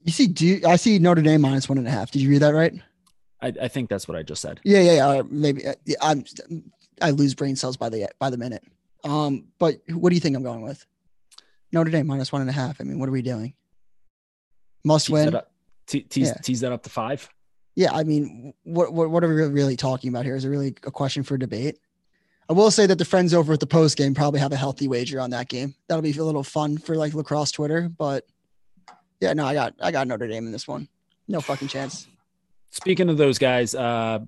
You 0.03 0.13
see, 0.13 0.27
do 0.27 0.47
you, 0.47 0.61
I 0.67 0.77
see 0.77 0.99
Notre 0.99 1.23
Dame 1.23 1.41
minus 1.43 1.69
one 1.69 1.79
and 1.79 1.87
a 1.87 1.91
half? 1.91 2.11
Did 2.11 2.23
you 2.23 2.31
read 2.31 2.43
that 2.43 2.55
right? 2.55 2.75
I, 3.43 3.53
I 3.63 3.69
think 3.69 3.89
that's 3.89 4.09
what 4.09 4.17
I 4.17 4.23
just 4.23 4.43
said. 4.43 4.61
Yeah, 4.65 4.81
yeah, 4.81 5.15
yeah. 5.15 5.23
maybe 5.31 5.67
uh, 5.67 5.75
I'm 6.03 6.25
I 7.01 7.11
lose 7.11 7.35
brain 7.35 7.57
cells 7.57 7.77
by 7.77 7.89
the 7.89 8.09
by 8.19 8.31
the 8.31 8.37
minute. 8.37 8.65
Um, 9.05 9.47
but 9.59 9.77
what 9.89 10.11
do 10.11 10.15
you 10.15 10.21
think 10.21 10.37
I'm 10.37 10.43
going 10.43 10.63
with? 10.63 10.85
Notre 11.73 11.91
Dame 11.91 12.07
minus 12.07 12.33
one 12.33 12.43
and 12.43 12.51
a 12.51 12.55
half. 12.55 12.81
I 12.81 12.85
mean, 12.85 12.99
what 12.99 13.09
are 13.09 13.13
we 13.13 13.23
doing? 13.23 13.55
Must 14.85 15.07
tease 15.07 15.13
win. 15.13 15.33
That 15.33 15.49
te- 15.87 16.03
tease, 16.03 16.29
yeah. 16.29 16.35
tease 16.43 16.61
that 16.61 16.73
up 16.73 16.83
to 16.85 16.91
five. 16.91 17.29
Yeah, 17.75 17.93
I 17.93 18.05
mean, 18.05 18.53
what, 18.65 18.93
what 18.93 19.11
what 19.11 19.25
are 19.25 19.29
we 19.29 19.35
really 19.35 19.77
talking 19.77 20.09
about 20.11 20.25
here? 20.25 20.37
Is 20.37 20.45
it 20.45 20.49
really 20.49 20.75
a 20.85 20.91
question 20.91 21.23
for 21.23 21.39
debate? 21.39 21.79
I 22.49 22.53
will 22.53 22.71
say 22.71 22.87
that 22.87 22.99
the 22.99 23.05
friends 23.05 23.33
over 23.33 23.53
at 23.53 23.61
the 23.61 23.67
post 23.67 23.97
game 23.97 24.13
probably 24.13 24.41
have 24.41 24.53
a 24.53 24.57
healthy 24.57 24.89
wager 24.89 25.21
on 25.21 25.31
that 25.31 25.49
game. 25.49 25.75
That'll 25.89 26.03
be 26.03 26.13
a 26.13 26.25
little 26.25 26.43
fun 26.43 26.79
for 26.79 26.97
like 26.97 27.15
lacrosse 27.15 27.53
Twitter, 27.53 27.89
but 27.89 28.27
yeah, 29.21 29.35
no, 29.35 29.47
I 29.47 29.55
got 29.55 29.75
I 29.81 29.93
got 29.93 30.09
Notre 30.09 30.27
Dame 30.27 30.47
in 30.47 30.53
this 30.53 30.67
one. 30.67 30.89
No 31.29 31.41
fucking 31.41 31.69
chance. 31.69 32.09
Speaking 32.71 33.09
of 33.09 33.17
those 33.17 33.39
guys, 33.39 33.75
uh, 33.75 34.21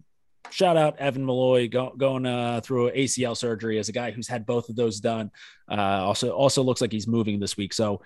shout 0.50 0.76
out 0.76 0.98
Evan 0.98 1.24
Molloy 1.24 1.68
go, 1.68 1.92
going 1.96 2.26
uh, 2.26 2.60
through 2.62 2.90
ACL 2.92 3.36
surgery 3.36 3.78
as 3.78 3.88
a 3.88 3.92
guy 3.92 4.10
who's 4.10 4.28
had 4.28 4.46
both 4.46 4.68
of 4.68 4.76
those 4.76 5.00
done. 5.00 5.30
Uh, 5.70 6.04
also, 6.04 6.30
also 6.30 6.62
looks 6.62 6.80
like 6.80 6.92
he's 6.92 7.08
moving 7.08 7.40
this 7.40 7.56
week. 7.56 7.72
So 7.72 8.02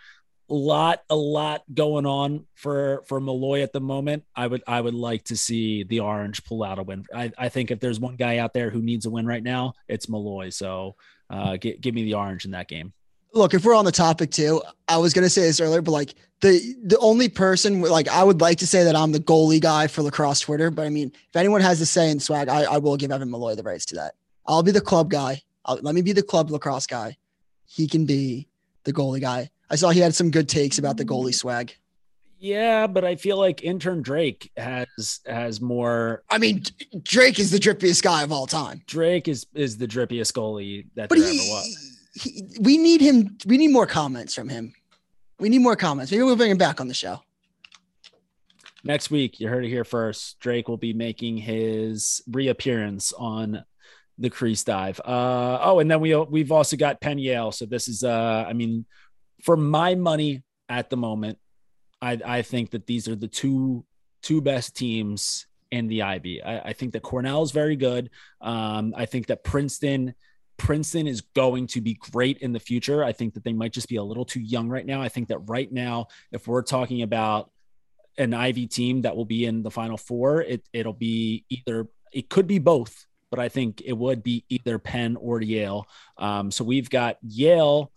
lot 0.55 1.03
a 1.11 1.17
lot 1.17 1.63
going 1.75 2.07
on 2.07 2.47
for 2.55 3.03
for 3.07 3.21
Molloy 3.21 3.63
at 3.63 3.73
the 3.73 3.81
moment. 3.81 4.25
I 4.35 4.47
would 4.47 4.63
I 4.67 4.81
would 4.81 4.95
like 4.95 5.25
to 5.25 5.37
see 5.37 5.83
the 5.85 6.01
Orange 6.01 6.45
pull 6.45 6.63
out 6.63 6.79
a 6.79 6.83
win. 6.83 7.05
I, 7.15 7.33
I 7.37 7.49
think 7.49 7.71
if 7.71 7.81
there's 7.81 7.99
one 7.99 8.17
guy 8.17 8.39
out 8.39 8.53
there 8.53 8.71
who 8.71 8.83
needs 8.83 9.07
a 9.07 9.11
win 9.11 9.27
right 9.27 9.43
now, 9.43 9.75
it's 9.89 10.09
Molloy. 10.09 10.51
So 10.51 10.97
uh, 11.31 11.57
give, 11.57 11.81
give 11.81 11.95
me 11.95 12.05
the 12.05 12.15
Orange 12.15 12.45
in 12.45 12.53
that 12.53 12.69
game. 12.69 12.93
Look, 13.35 13.55
if 13.55 13.65
we're 13.65 13.75
on 13.75 13.85
the 13.85 13.93
topic 13.93 14.31
too, 14.31 14.63
I 14.89 14.99
was 14.99 15.13
gonna 15.13 15.29
say 15.29 15.43
this 15.43 15.61
earlier, 15.61 15.83
but 15.83 15.91
like 15.91 16.15
the 16.41 16.77
the 16.85 16.99
only 16.99 17.29
person 17.29 17.81
like 17.83 18.09
I 18.09 18.23
would 18.23 18.41
like 18.41 18.59
to 18.59 18.67
say 18.67 18.85
that 18.85 18.95
I'm 18.95 19.13
the 19.13 19.21
goalie 19.21 19.61
guy 19.61 19.89
for 19.89 20.03
lacrosse 20.03 20.41
Twitter, 20.41 20.71
but 20.71 20.87
I 20.87 20.91
mean, 20.91 21.13
if 21.15 21.37
anyone 21.37 21.61
has 21.61 21.79
to 21.79 21.87
say 21.87 22.11
in 22.11 22.21
swag, 22.21 22.49
I, 22.49 22.63
I 22.63 22.79
will 22.79 22.97
give 22.97 23.11
Evan 23.11 23.31
Molloy 23.31 23.55
the 23.55 23.63
rights 23.63 23.87
to 23.87 23.97
that. 23.97 24.15
I'll 24.47 24.63
be 24.63 24.71
the 24.71 24.81
club 24.81 25.11
guy. 25.11 25.43
I'll, 25.65 25.79
let 25.83 25.95
me 25.95 26.03
be 26.03 26.13
the 26.13 26.23
club 26.23 26.51
lacrosse 26.51 26.87
guy. 26.87 27.17
He 27.65 27.89
can 27.89 28.07
be 28.07 28.49
the 28.85 28.93
goalie 28.93 29.21
guy. 29.21 29.51
I 29.71 29.77
saw 29.77 29.91
he 29.91 30.01
had 30.01 30.15
some 30.15 30.31
good 30.31 30.49
takes 30.49 30.79
about 30.79 30.97
the 30.97 31.05
goalie 31.05 31.35
swag. 31.35 31.75
Yeah, 32.39 32.87
but 32.87 33.05
I 33.05 33.17
feel 33.17 33.39
like 33.39 33.65
intern 33.65 34.03
Drake 34.03 34.53
has 34.57 35.21
has 35.27 35.61
more. 35.61 36.23
I 36.29 36.39
mean, 36.39 36.63
Drake 37.03 37.39
is 37.39 37.51
the 37.51 37.59
drippiest 37.59 38.03
guy 38.03 38.23
of 38.23 38.31
all 38.31 38.47
time. 38.47 38.83
Drake 38.87 39.27
is 39.27 39.47
is 39.55 39.79
the 39.79 39.89
drippiest 39.89 40.33
goalie 40.33 40.87
that 40.95 41.09
but 41.09 41.19
there 41.19 41.31
he, 41.31 41.39
ever 41.39 41.49
was. 41.49 41.99
He, 42.15 42.43
we 42.61 42.77
need 42.77 43.01
him. 43.01 43.39
We 43.47 43.57
need 43.57 43.73
more 43.73 43.87
comments 43.87 44.35
from 44.35 44.49
him. 44.49 44.75
We 45.39 45.49
need 45.49 45.61
more 45.61 45.77
comments. 45.77 46.13
Maybe 46.13 46.23
we'll 46.25 46.37
bring 46.37 46.51
him 46.51 46.59
back 46.59 46.81
on 46.81 46.89
the 46.89 46.95
show. 46.95 47.23
Next 48.85 49.11
week, 49.11 49.41
you 49.41 49.49
heard 49.49 49.65
it 49.65 49.69
here 49.69 49.85
first. 49.85 50.39
Drake 50.39 50.69
will 50.69 50.77
be 50.77 50.93
making 50.93 51.39
his 51.39 52.23
reappearance 52.31 53.13
on 53.13 53.65
the 54.19 54.31
crease 54.31 54.63
dive. 54.63 55.01
Uh, 55.01 55.59
oh, 55.61 55.81
and 55.81 55.91
then 55.91 56.01
we 56.01 56.15
we've 56.15 56.53
also 56.53 56.77
got 56.77 57.01
Penn 57.01 57.19
Yale. 57.19 57.51
So 57.53 57.67
this 57.67 57.89
is, 57.89 58.05
uh, 58.05 58.45
I 58.47 58.53
mean, 58.53 58.87
for 59.43 59.57
my 59.57 59.95
money 59.95 60.43
at 60.69 60.91
the 60.91 60.97
moment, 60.97 61.39
I, 62.01 62.19
I 62.25 62.43
think 62.43 62.71
that 62.71 62.87
these 62.87 63.09
are 63.09 63.17
the 63.17 63.29
two 63.29 63.85
two 64.23 64.41
best 64.41 64.77
teams 64.77 65.47
in 65.71 65.87
the 65.89 66.03
Ivy. 66.03 66.43
I, 66.43 66.71
I 66.71 66.73
think 66.73 66.93
that 66.93 67.03
Cornell 67.03 67.43
is 67.43 67.53
very 67.53 67.77
good. 67.77 68.11
Um, 68.41 68.95
I 68.97 69.07
think 69.07 69.27
that 69.27 69.45
Princeton 69.45 70.15
Princeton 70.59 71.07
is 71.07 71.21
going 71.21 71.67
to 71.69 71.81
be 71.81 71.95
great 71.95 72.39
in 72.39 72.53
the 72.53 72.61
future. 72.61 73.05
I 73.05 73.13
think 73.13 73.35
that 73.35 73.45
they 73.45 73.53
might 73.53 73.73
just 73.73 73.89
be 73.89 73.97
a 73.97 74.03
little 74.03 74.25
too 74.25 74.41
young 74.41 74.69
right 74.69 74.87
now. 74.87 75.03
I 75.03 75.09
think 75.09 75.29
that 75.29 75.39
right 75.41 75.71
now, 75.71 76.07
if 76.33 76.49
we're 76.49 76.63
talking 76.63 77.03
about 77.03 77.51
an 78.17 78.33
Ivy 78.33 78.67
team 78.67 79.03
that 79.03 79.15
will 79.15 79.27
be 79.27 79.45
in 79.45 79.63
the 79.63 79.71
Final 79.71 79.99
Four, 79.99 80.43
it 80.43 80.67
it'll 80.73 80.93
be 80.93 81.45
either 81.51 81.89
it 82.13 82.29
could 82.29 82.47
be 82.47 82.59
both 82.59 83.07
but 83.31 83.41
I 83.41 83.49
think 83.49 83.83
it 83.85 83.93
would 83.93 84.23
be 84.23 84.45
either 84.49 84.79
Penn 84.79 85.17
or 85.17 85.41
Yale. 85.41 85.87
Um, 86.17 86.51
so 86.51 86.65
we've 86.65 86.89
got 86.89 87.19
Yale 87.23 87.93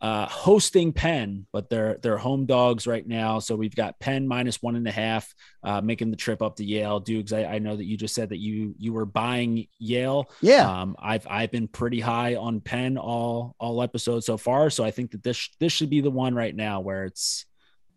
uh, 0.00 0.26
hosting 0.26 0.92
Penn, 0.92 1.46
but 1.52 1.68
they're 1.68 1.98
they're 2.02 2.18
home 2.18 2.46
dogs 2.46 2.86
right 2.86 3.06
now. 3.06 3.40
So 3.40 3.56
we've 3.56 3.74
got 3.74 3.98
Penn 3.98 4.28
minus 4.28 4.62
one 4.62 4.76
and 4.76 4.86
a 4.86 4.92
half, 4.92 5.34
uh, 5.64 5.80
making 5.80 6.10
the 6.10 6.16
trip 6.16 6.40
up 6.40 6.56
to 6.56 6.64
Yale. 6.64 7.00
Dukes, 7.00 7.32
I, 7.32 7.44
I, 7.44 7.58
know 7.58 7.74
that 7.74 7.84
you 7.84 7.96
just 7.96 8.14
said 8.14 8.28
that 8.28 8.38
you 8.38 8.74
you 8.78 8.92
were 8.92 9.04
buying 9.04 9.66
Yale. 9.80 10.30
Yeah. 10.40 10.70
Um, 10.70 10.94
I've 11.00 11.26
I've 11.28 11.50
been 11.50 11.66
pretty 11.66 11.98
high 11.98 12.36
on 12.36 12.60
Penn 12.60 12.96
all 12.96 13.56
all 13.58 13.82
episodes 13.82 14.26
so 14.26 14.36
far. 14.36 14.70
So 14.70 14.84
I 14.84 14.92
think 14.92 15.10
that 15.10 15.24
this 15.24 15.48
this 15.58 15.72
should 15.72 15.90
be 15.90 16.00
the 16.00 16.10
one 16.10 16.34
right 16.34 16.54
now 16.54 16.80
where 16.80 17.04
it's 17.04 17.46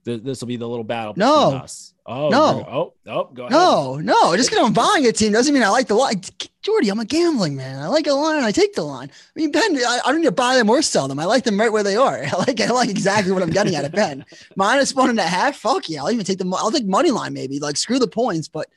this 0.04 0.42
will 0.42 0.48
be 0.48 0.58
the 0.58 0.68
little 0.68 0.84
battle. 0.84 1.14
No. 1.16 1.54
Us. 1.54 1.94
Oh 2.06 2.30
no. 2.30 2.66
Oh, 2.68 2.94
oh, 3.08 3.24
go 3.26 3.44
ahead. 3.44 3.52
No, 3.52 3.98
no. 3.98 4.36
Just 4.36 4.50
because 4.50 4.66
I'm 4.66 4.74
buying 4.74 5.06
a 5.06 5.12
team 5.12 5.32
doesn't 5.32 5.54
mean 5.54 5.64
I 5.64 5.70
like 5.70 5.88
the 5.88 5.96
line. 5.96 6.22
Jordy, 6.62 6.90
I'm 6.90 7.00
a 7.00 7.06
gambling 7.06 7.56
man. 7.56 7.82
I 7.82 7.88
like 7.88 8.08
a 8.08 8.14
line. 8.14 8.44
I 8.44 8.52
take 8.52 8.74
the 8.74 8.82
line. 8.82 9.10
I 9.10 9.40
mean, 9.40 9.52
Penn, 9.52 9.78
I, 9.78 10.00
I, 10.06 10.12
don't 10.12 10.22
need 10.22 10.28
to 10.28 10.32
buy 10.32 10.56
them 10.56 10.70
or 10.70 10.82
sell 10.82 11.08
them. 11.08 11.20
I 11.20 11.26
like 11.26 11.44
them 11.44 11.60
right 11.60 11.72
where 11.72 11.84
they 11.84 11.96
are. 11.96 12.24
I 12.32 12.36
like, 12.38 12.60
I 12.60 12.70
like 12.72 12.90
exactly 12.90 13.32
what 13.32 13.44
I'm 13.44 13.52
getting 13.52 13.76
out 13.76 13.86
of 13.86 13.94
Penn. 13.94 14.26
Minus 14.56 14.96
one 14.96 15.10
and 15.10 15.20
a 15.20 15.24
half. 15.24 15.58
Fuck 15.58 15.90
yeah. 15.90 16.02
I'll 16.02 16.12
even 16.12 16.26
take 16.26 16.40
the, 16.40 16.52
I'll 16.58 16.72
take 16.72 16.86
money 16.86 17.12
line 17.12 17.34
maybe. 17.34 17.60
Like 17.60 17.78
screw 17.78 18.00
the 18.00 18.08
points. 18.08 18.48
But 18.48 18.68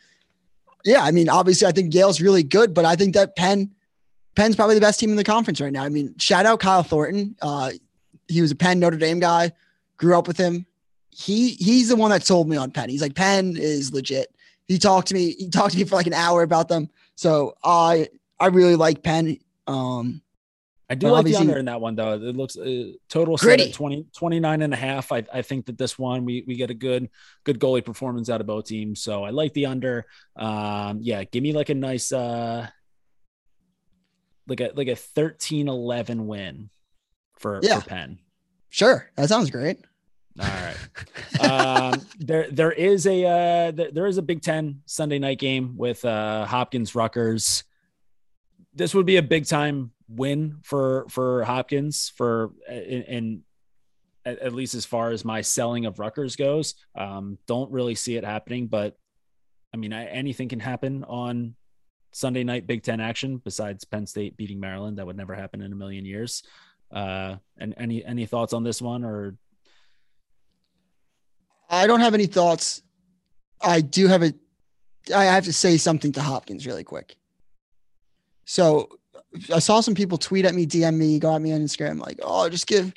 yeah, 0.84 1.02
I 1.02 1.10
mean, 1.10 1.28
obviously 1.28 1.66
I 1.66 1.72
think 1.72 1.94
Yale's 1.94 2.20
really 2.20 2.42
good, 2.42 2.74
but 2.74 2.84
I 2.84 2.94
think 2.94 3.14
that 3.14 3.36
Penn, 3.36 3.70
Penn's 4.36 4.56
probably 4.56 4.74
the 4.74 4.80
best 4.82 5.00
team 5.00 5.10
in 5.10 5.16
the 5.16 5.24
conference 5.24 5.60
right 5.60 5.72
now. 5.72 5.82
I 5.82 5.88
mean, 5.88 6.14
shout 6.18 6.44
out 6.44 6.60
Kyle 6.60 6.82
Thornton. 6.82 7.36
Uh, 7.40 7.72
he 8.28 8.42
was 8.42 8.50
a 8.50 8.56
Penn 8.56 8.80
Notre 8.80 8.96
Dame 8.96 9.20
guy. 9.20 9.52
Grew 9.96 10.18
up 10.18 10.26
with 10.26 10.36
him 10.36 10.66
he 11.14 11.50
he's 11.50 11.88
the 11.88 11.96
one 11.96 12.10
that 12.10 12.24
sold 12.24 12.48
me 12.48 12.56
on 12.56 12.70
Penn. 12.70 12.88
He's 12.88 13.02
like 13.02 13.14
Penn 13.14 13.56
is 13.56 13.92
legit. 13.92 14.34
He 14.66 14.78
talked 14.78 15.08
to 15.08 15.14
me. 15.14 15.32
He 15.32 15.48
talked 15.48 15.72
to 15.72 15.78
me 15.78 15.84
for 15.84 15.94
like 15.94 16.06
an 16.06 16.14
hour 16.14 16.42
about 16.42 16.68
them. 16.68 16.90
So 17.14 17.56
I 17.62 18.08
I 18.40 18.46
really 18.48 18.74
like 18.74 19.02
Penn. 19.02 19.38
Um, 19.66 20.22
I 20.90 20.96
do 20.96 21.08
like 21.08 21.24
the 21.24 21.36
under 21.36 21.56
in 21.56 21.66
that 21.66 21.80
one 21.80 21.94
though. 21.94 22.14
It 22.14 22.36
looks 22.36 22.58
uh, 22.58 22.92
total 23.08 23.38
set 23.38 23.60
at 23.60 23.72
20, 23.72 24.06
29 24.14 24.62
and 24.62 24.74
a 24.74 24.76
half. 24.76 25.12
I, 25.12 25.24
I 25.32 25.42
think 25.42 25.66
that 25.66 25.78
this 25.78 25.98
one 25.98 26.24
we 26.24 26.44
we 26.46 26.56
get 26.56 26.70
a 26.70 26.74
good 26.74 27.08
good 27.44 27.60
goalie 27.60 27.84
performance 27.84 28.28
out 28.28 28.40
of 28.40 28.46
both 28.46 28.66
teams. 28.66 29.00
So 29.00 29.22
I 29.22 29.30
like 29.30 29.52
the 29.54 29.66
under. 29.66 30.06
Um, 30.34 30.98
yeah, 31.00 31.22
give 31.24 31.42
me 31.42 31.52
like 31.52 31.68
a 31.68 31.74
nice 31.74 32.12
uh 32.12 32.66
like 34.48 34.60
a 34.60 34.72
like 34.74 34.88
a 34.88 34.92
13-11 34.96 36.26
win 36.26 36.70
for, 37.38 37.60
yeah. 37.62 37.78
for 37.78 37.88
Penn. 37.88 38.18
Sure. 38.68 39.08
That 39.16 39.28
sounds 39.28 39.50
great. 39.50 39.78
All 40.40 40.46
right. 40.46 40.76
um, 41.40 42.06
there, 42.18 42.50
there 42.50 42.72
is 42.72 43.06
a 43.06 43.24
uh, 43.24 43.70
there 43.92 44.06
is 44.06 44.18
a 44.18 44.22
Big 44.22 44.42
Ten 44.42 44.82
Sunday 44.86 45.18
night 45.18 45.38
game 45.38 45.76
with 45.76 46.04
uh, 46.04 46.44
Hopkins 46.46 46.94
Rutgers. 46.94 47.64
This 48.74 48.94
would 48.94 49.06
be 49.06 49.16
a 49.16 49.22
big 49.22 49.46
time 49.46 49.92
win 50.08 50.58
for 50.62 51.06
for 51.08 51.44
Hopkins 51.44 52.12
for 52.16 52.52
in, 52.68 53.42
at, 54.24 54.38
at, 54.40 54.52
least 54.52 54.74
as 54.74 54.84
far 54.84 55.10
as 55.10 55.24
my 55.24 55.40
selling 55.40 55.86
of 55.86 55.98
Rutgers 55.98 56.36
goes. 56.36 56.74
Um, 56.96 57.38
don't 57.46 57.70
really 57.70 57.94
see 57.94 58.16
it 58.16 58.24
happening, 58.24 58.66
but 58.66 58.96
I 59.72 59.76
mean, 59.76 59.92
I, 59.92 60.06
anything 60.06 60.48
can 60.48 60.60
happen 60.60 61.04
on 61.04 61.54
Sunday 62.12 62.44
night 62.44 62.66
Big 62.66 62.82
Ten 62.82 63.00
action. 63.00 63.38
Besides 63.38 63.84
Penn 63.84 64.06
State 64.06 64.36
beating 64.36 64.58
Maryland, 64.58 64.98
that 64.98 65.06
would 65.06 65.16
never 65.16 65.34
happen 65.34 65.60
in 65.60 65.72
a 65.72 65.76
million 65.76 66.04
years. 66.04 66.42
Uh, 66.90 67.36
and 67.58 67.74
any 67.76 68.04
any 68.04 68.26
thoughts 68.26 68.52
on 68.52 68.62
this 68.62 68.80
one 68.80 69.04
or 69.04 69.36
I 71.74 71.86
don't 71.86 72.00
have 72.00 72.14
any 72.14 72.26
thoughts. 72.26 72.82
I 73.60 73.80
do 73.80 74.06
have 74.06 74.22
a. 74.22 74.32
I 75.14 75.24
have 75.24 75.44
to 75.44 75.52
say 75.52 75.76
something 75.76 76.12
to 76.12 76.22
Hopkins 76.22 76.66
really 76.66 76.84
quick. 76.84 77.16
So 78.44 78.88
I 79.52 79.58
saw 79.58 79.80
some 79.80 79.94
people 79.94 80.18
tweet 80.18 80.44
at 80.44 80.54
me, 80.54 80.66
DM 80.66 80.96
me, 80.96 81.18
go 81.18 81.34
at 81.34 81.42
me 81.42 81.52
on 81.52 81.60
Instagram, 81.60 81.98
like, 81.98 82.18
"Oh, 82.22 82.48
just 82.48 82.66
give, 82.66 82.92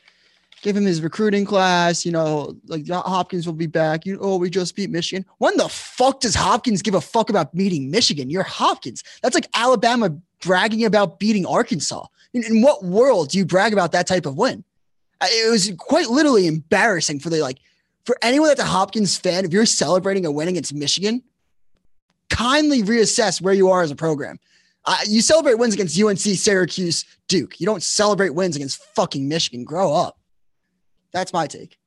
give 0.61 0.77
him 0.77 0.85
his 0.85 1.01
recruiting 1.01 1.45
class." 1.45 2.05
You 2.05 2.11
know, 2.11 2.55
like 2.67 2.87
Hopkins 2.87 3.45
will 3.45 3.53
be 3.53 3.67
back. 3.67 4.05
You, 4.05 4.19
oh, 4.21 4.37
we 4.37 4.49
just 4.49 4.75
beat 4.75 4.89
Michigan. 4.89 5.25
When 5.39 5.57
the 5.57 5.67
fuck 5.67 6.21
does 6.21 6.35
Hopkins 6.35 6.81
give 6.81 6.93
a 6.93 7.01
fuck 7.01 7.29
about 7.29 7.55
beating 7.55 7.89
Michigan? 7.89 8.29
You're 8.29 8.43
Hopkins. 8.43 9.03
That's 9.21 9.35
like 9.35 9.49
Alabama 9.53 10.15
bragging 10.41 10.85
about 10.85 11.19
beating 11.19 11.45
Arkansas. 11.45 12.05
In, 12.33 12.43
in 12.43 12.61
what 12.61 12.83
world 12.83 13.29
do 13.29 13.37
you 13.37 13.45
brag 13.45 13.73
about 13.73 13.91
that 13.93 14.07
type 14.07 14.25
of 14.25 14.37
win? 14.37 14.63
It 15.21 15.49
was 15.49 15.71
quite 15.77 16.09
literally 16.09 16.45
embarrassing 16.45 17.19
for 17.19 17.29
the 17.29 17.41
like 17.41 17.57
for 18.07 18.17
anyone 18.21 18.47
that's 18.47 18.61
a 18.61 18.65
Hopkins 18.65 19.17
fan, 19.17 19.43
if 19.43 19.51
you're 19.51 19.65
celebrating 19.65 20.25
a 20.25 20.31
win 20.31 20.47
against 20.47 20.73
Michigan, 20.73 21.21
kindly 22.29 22.81
reassess 22.81 23.41
where 23.41 23.53
you 23.53 23.69
are 23.69 23.81
as 23.81 23.91
a 23.91 23.97
program. 23.97 24.39
Uh, 24.85 24.97
you 25.05 25.19
celebrate 25.19 25.55
wins 25.55 25.73
against 25.73 26.01
UNC, 26.01 26.17
Syracuse, 26.17 27.03
Duke. 27.27 27.59
You 27.59 27.65
don't 27.65 27.83
celebrate 27.83 28.29
wins 28.29 28.55
against 28.55 28.81
fucking 28.95 29.27
Michigan. 29.27 29.65
Grow 29.65 29.93
up. 29.93 30.17
That's 31.11 31.33
my 31.33 31.47
take. 31.47 31.77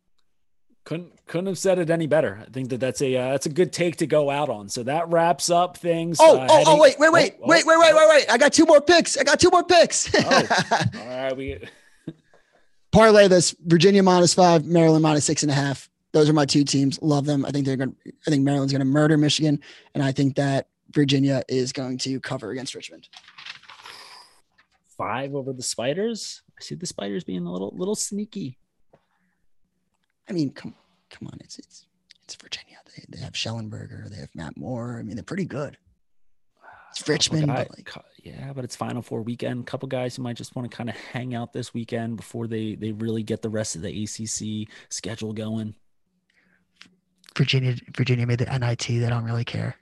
Couldn't 0.85 1.12
couldn't 1.27 1.47
have 1.47 1.59
said 1.59 1.79
it 1.79 1.89
any 1.89 2.07
better. 2.07 2.39
I 2.43 2.51
think 2.51 2.68
that 2.71 2.81
that's 2.81 3.01
a 3.01 3.16
uh, 3.16 3.31
that's 3.31 3.47
a 3.47 3.51
good 3.51 3.73
take 3.73 3.97
to 3.97 4.07
go 4.07 4.29
out 4.29 4.51
on. 4.51 4.68
So 4.68 4.83
that 4.83 5.09
wraps 5.09 5.49
up 5.49 5.79
things. 5.79 6.18
Oh 6.21 6.37
uh, 6.37 6.47
oh 6.51 6.53
heading- 6.53 6.64
oh 6.68 6.81
wait 6.81 6.99
wait 6.99 7.12
wait 7.12 7.35
oh, 7.41 7.47
wait 7.47 7.64
wait 7.64 7.79
wait 7.79 7.95
wait 7.95 8.09
wait! 8.11 8.31
I 8.31 8.37
got 8.37 8.53
two 8.53 8.66
more 8.66 8.81
picks. 8.81 9.16
I 9.16 9.25
got 9.25 9.41
two 9.41 9.51
more 9.51 9.64
picks. 9.64 10.11
oh, 10.14 10.47
all 10.95 11.07
right, 11.07 11.37
we 11.37 11.61
parlay 12.93 13.29
this: 13.29 13.55
Virginia 13.64 14.03
minus 14.03 14.35
five, 14.35 14.66
Maryland 14.66 15.03
minus 15.03 15.25
six 15.25 15.43
and 15.43 15.53
a 15.53 15.55
half 15.55 15.91
those 16.12 16.28
are 16.28 16.32
my 16.32 16.46
two 16.46 16.64
teams. 16.64 17.00
Love 17.02 17.26
them. 17.26 17.44
I 17.44 17.50
think 17.50 17.66
they're 17.66 17.76
going. 17.76 17.92
to 18.04 18.12
I 18.26 18.30
think 18.30 18.44
Maryland's 18.44 18.72
going 18.72 18.80
to 18.80 18.86
murder 18.86 19.16
Michigan, 19.16 19.61
and 19.94 20.02
I 20.02 20.12
think 20.12 20.36
that 20.36 20.68
Virginia 20.90 21.42
is 21.48 21.72
going 21.72 21.98
to 21.98 22.20
cover 22.20 22.50
against 22.50 22.74
Richmond. 22.74 23.08
Five 24.96 25.34
over 25.34 25.52
the 25.52 25.62
Spiders. 25.62 26.42
I 26.58 26.62
see 26.62 26.74
the 26.74 26.86
Spiders 26.86 27.24
being 27.24 27.46
a 27.46 27.52
little 27.52 27.72
little 27.76 27.94
sneaky. 27.94 28.58
I 30.28 30.32
mean, 30.32 30.50
come 30.50 30.74
come 31.11 31.28
on, 31.28 31.38
it's 31.40 31.58
it's 31.58 31.86
it's 32.24 32.34
Virginia. 32.34 32.76
They, 32.86 33.04
they 33.08 33.22
have 33.22 33.32
Shellenberger. 33.32 34.11
They 34.11 34.16
have 34.16 34.34
Matt 34.34 34.56
Moore. 34.56 34.98
I 34.98 35.02
mean, 35.02 35.16
they're 35.16 35.24
pretty 35.24 35.44
good. 35.44 35.76
It's 36.90 37.08
Richmond. 37.08 37.46
Guy, 37.46 37.54
but 37.68 37.70
like, 37.78 37.92
yeah, 38.22 38.52
but 38.52 38.64
it's 38.64 38.76
Final 38.76 39.00
Four 39.00 39.22
weekend. 39.22 39.61
A 39.61 39.64
couple 39.64 39.88
guys 39.88 40.16
who 40.16 40.22
might 40.22 40.36
just 40.36 40.56
want 40.56 40.70
to 40.70 40.76
kind 40.76 40.90
of 40.90 40.96
hang 40.96 41.34
out 41.34 41.52
this 41.52 41.72
weekend 41.72 42.16
before 42.16 42.46
they 42.46 42.74
they 42.74 42.92
really 42.92 43.22
get 43.22 43.42
the 43.42 43.48
rest 43.48 43.76
of 43.76 43.82
the 43.82 44.04
ACC 44.04 44.68
schedule 44.88 45.32
going. 45.32 45.74
Virginia 47.37 47.76
Virginia 47.97 48.26
made 48.26 48.39
the 48.39 48.59
NIT. 48.59 48.87
They 48.87 49.09
don't 49.09 49.24
really 49.24 49.45
care. 49.45 49.76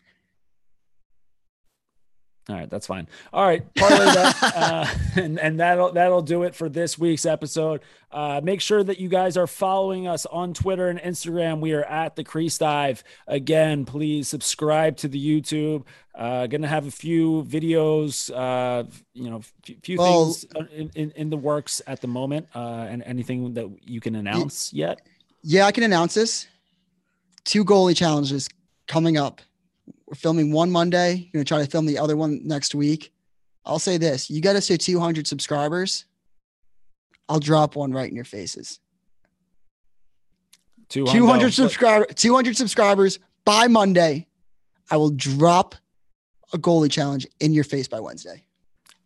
All 2.49 2.57
right, 2.57 2.71
that's 2.71 2.87
fine. 2.87 3.07
All 3.31 3.45
right, 3.45 3.63
parlay 3.75 4.07
that, 4.07 4.53
uh, 4.57 4.87
and 5.21 5.39
and 5.39 5.61
that'll 5.61 5.93
that'll 5.93 6.23
do 6.23 6.45
it 6.45 6.55
for 6.55 6.71
this 6.71 6.99
week's 6.99 7.27
episode. 7.27 7.83
Uh, 8.11 8.41
make 8.43 8.63
sure 8.63 8.83
that 8.83 8.99
you 8.99 9.11
guys 9.11 9.37
are 9.37 9.47
following 9.47 10.09
us 10.09 10.25
on 10.25 10.55
Twitter 10.55 10.89
and 10.89 10.99
Instagram. 10.99 11.61
We 11.61 11.75
are 11.75 11.85
at 11.85 12.17
the 12.17 12.25
Crease 12.25 12.57
Dive. 12.57 13.05
Again, 13.27 13.85
please 13.85 14.29
subscribe 14.29 14.97
to 14.99 15.09
the 15.09 15.19
YouTube. 15.19 15.85
Uh, 16.15 16.47
gonna 16.47 16.69
have 16.69 16.87
a 16.87 16.91
few 16.91 17.45
videos, 17.45 18.31
uh, 18.35 18.89
you 19.13 19.29
know, 19.29 19.43
few, 19.63 19.77
few 19.83 19.99
well, 19.99 20.33
things 20.33 20.47
in, 20.73 20.91
in, 20.95 21.11
in, 21.17 21.31
the 21.31 21.37
works 21.37 21.83
at 21.87 22.01
the 22.01 22.09
moment. 22.09 22.49
Uh, 22.55 22.87
and 22.89 23.03
anything 23.03 23.53
that 23.55 23.69
you 23.85 24.01
can 24.01 24.15
announce 24.15 24.73
yet? 24.73 25.03
Yeah, 25.43 25.67
I 25.67 25.73
can 25.73 25.85
announce 25.85 26.15
this 26.15 26.49
two 27.49 27.65
goalie 27.65 27.97
challenges 27.97 28.49
coming 28.87 29.17
up. 29.17 29.41
We're 30.07 30.15
filming 30.15 30.53
one 30.53 30.71
Monday. 30.71 31.29
We're 31.33 31.39
gonna 31.39 31.45
try 31.45 31.65
to 31.65 31.71
film 31.71 31.87
the 31.87 31.99
other 31.99 32.17
one 32.17 32.41
next 32.45 32.75
week. 32.75 33.13
I'll 33.65 33.79
say 33.79 33.97
this: 33.97 34.31
you 34.31 34.41
get 34.41 34.55
us 34.55 34.67
to 34.69 34.79
200 34.79 35.27
subscribers, 35.27 36.05
I'll 37.29 37.41
drop 37.41 37.75
one 37.75 37.93
right 37.93 38.09
in 38.09 38.15
your 38.15 38.25
faces. 38.25 38.81
200 40.91 41.53
subscribers. 41.53 42.07
200 42.15 42.57
subscribers 42.57 43.19
by 43.45 43.67
Monday. 43.67 44.27
I 44.91 44.97
will 44.97 45.11
drop 45.11 45.75
a 46.53 46.59
goalie 46.59 46.91
challenge 46.91 47.27
in 47.41 47.53
your 47.53 47.65
face 47.65 47.89
by 47.89 48.01
Wednesday. 48.01 48.45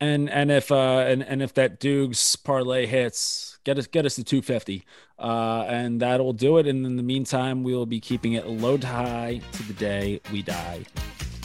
And 0.01 0.29
and 0.31 0.51
if 0.51 0.71
uh 0.71 1.05
and, 1.07 1.23
and 1.23 1.43
if 1.43 1.55
that 1.55 1.79
Dukes 1.81 2.37
parlay 2.37 2.87
hits, 2.87 3.52
Get 3.65 3.79
us 3.79 3.87
get 3.87 4.07
us 4.07 4.17
to 4.17 4.25
250, 4.25 4.85
uh, 5.19 5.65
and 5.69 6.01
that'll 6.01 6.33
do 6.33 6.59
it. 6.59 6.67
And 6.67 6.85
in 6.85 6.97
the 6.97 7.03
meantime, 7.03 7.63
we 7.63 7.75
will 7.75 7.87
be 7.87 8.01
keeping 8.01 8.33
it 8.33 8.47
low 8.47 8.77
to 8.77 8.87
high 8.87 9.41
to 9.53 9.63
the 9.63 9.75
day 9.75 10.21
we 10.33 10.43
die. 10.43 10.85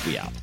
We 0.06 0.18
out. 0.18 0.34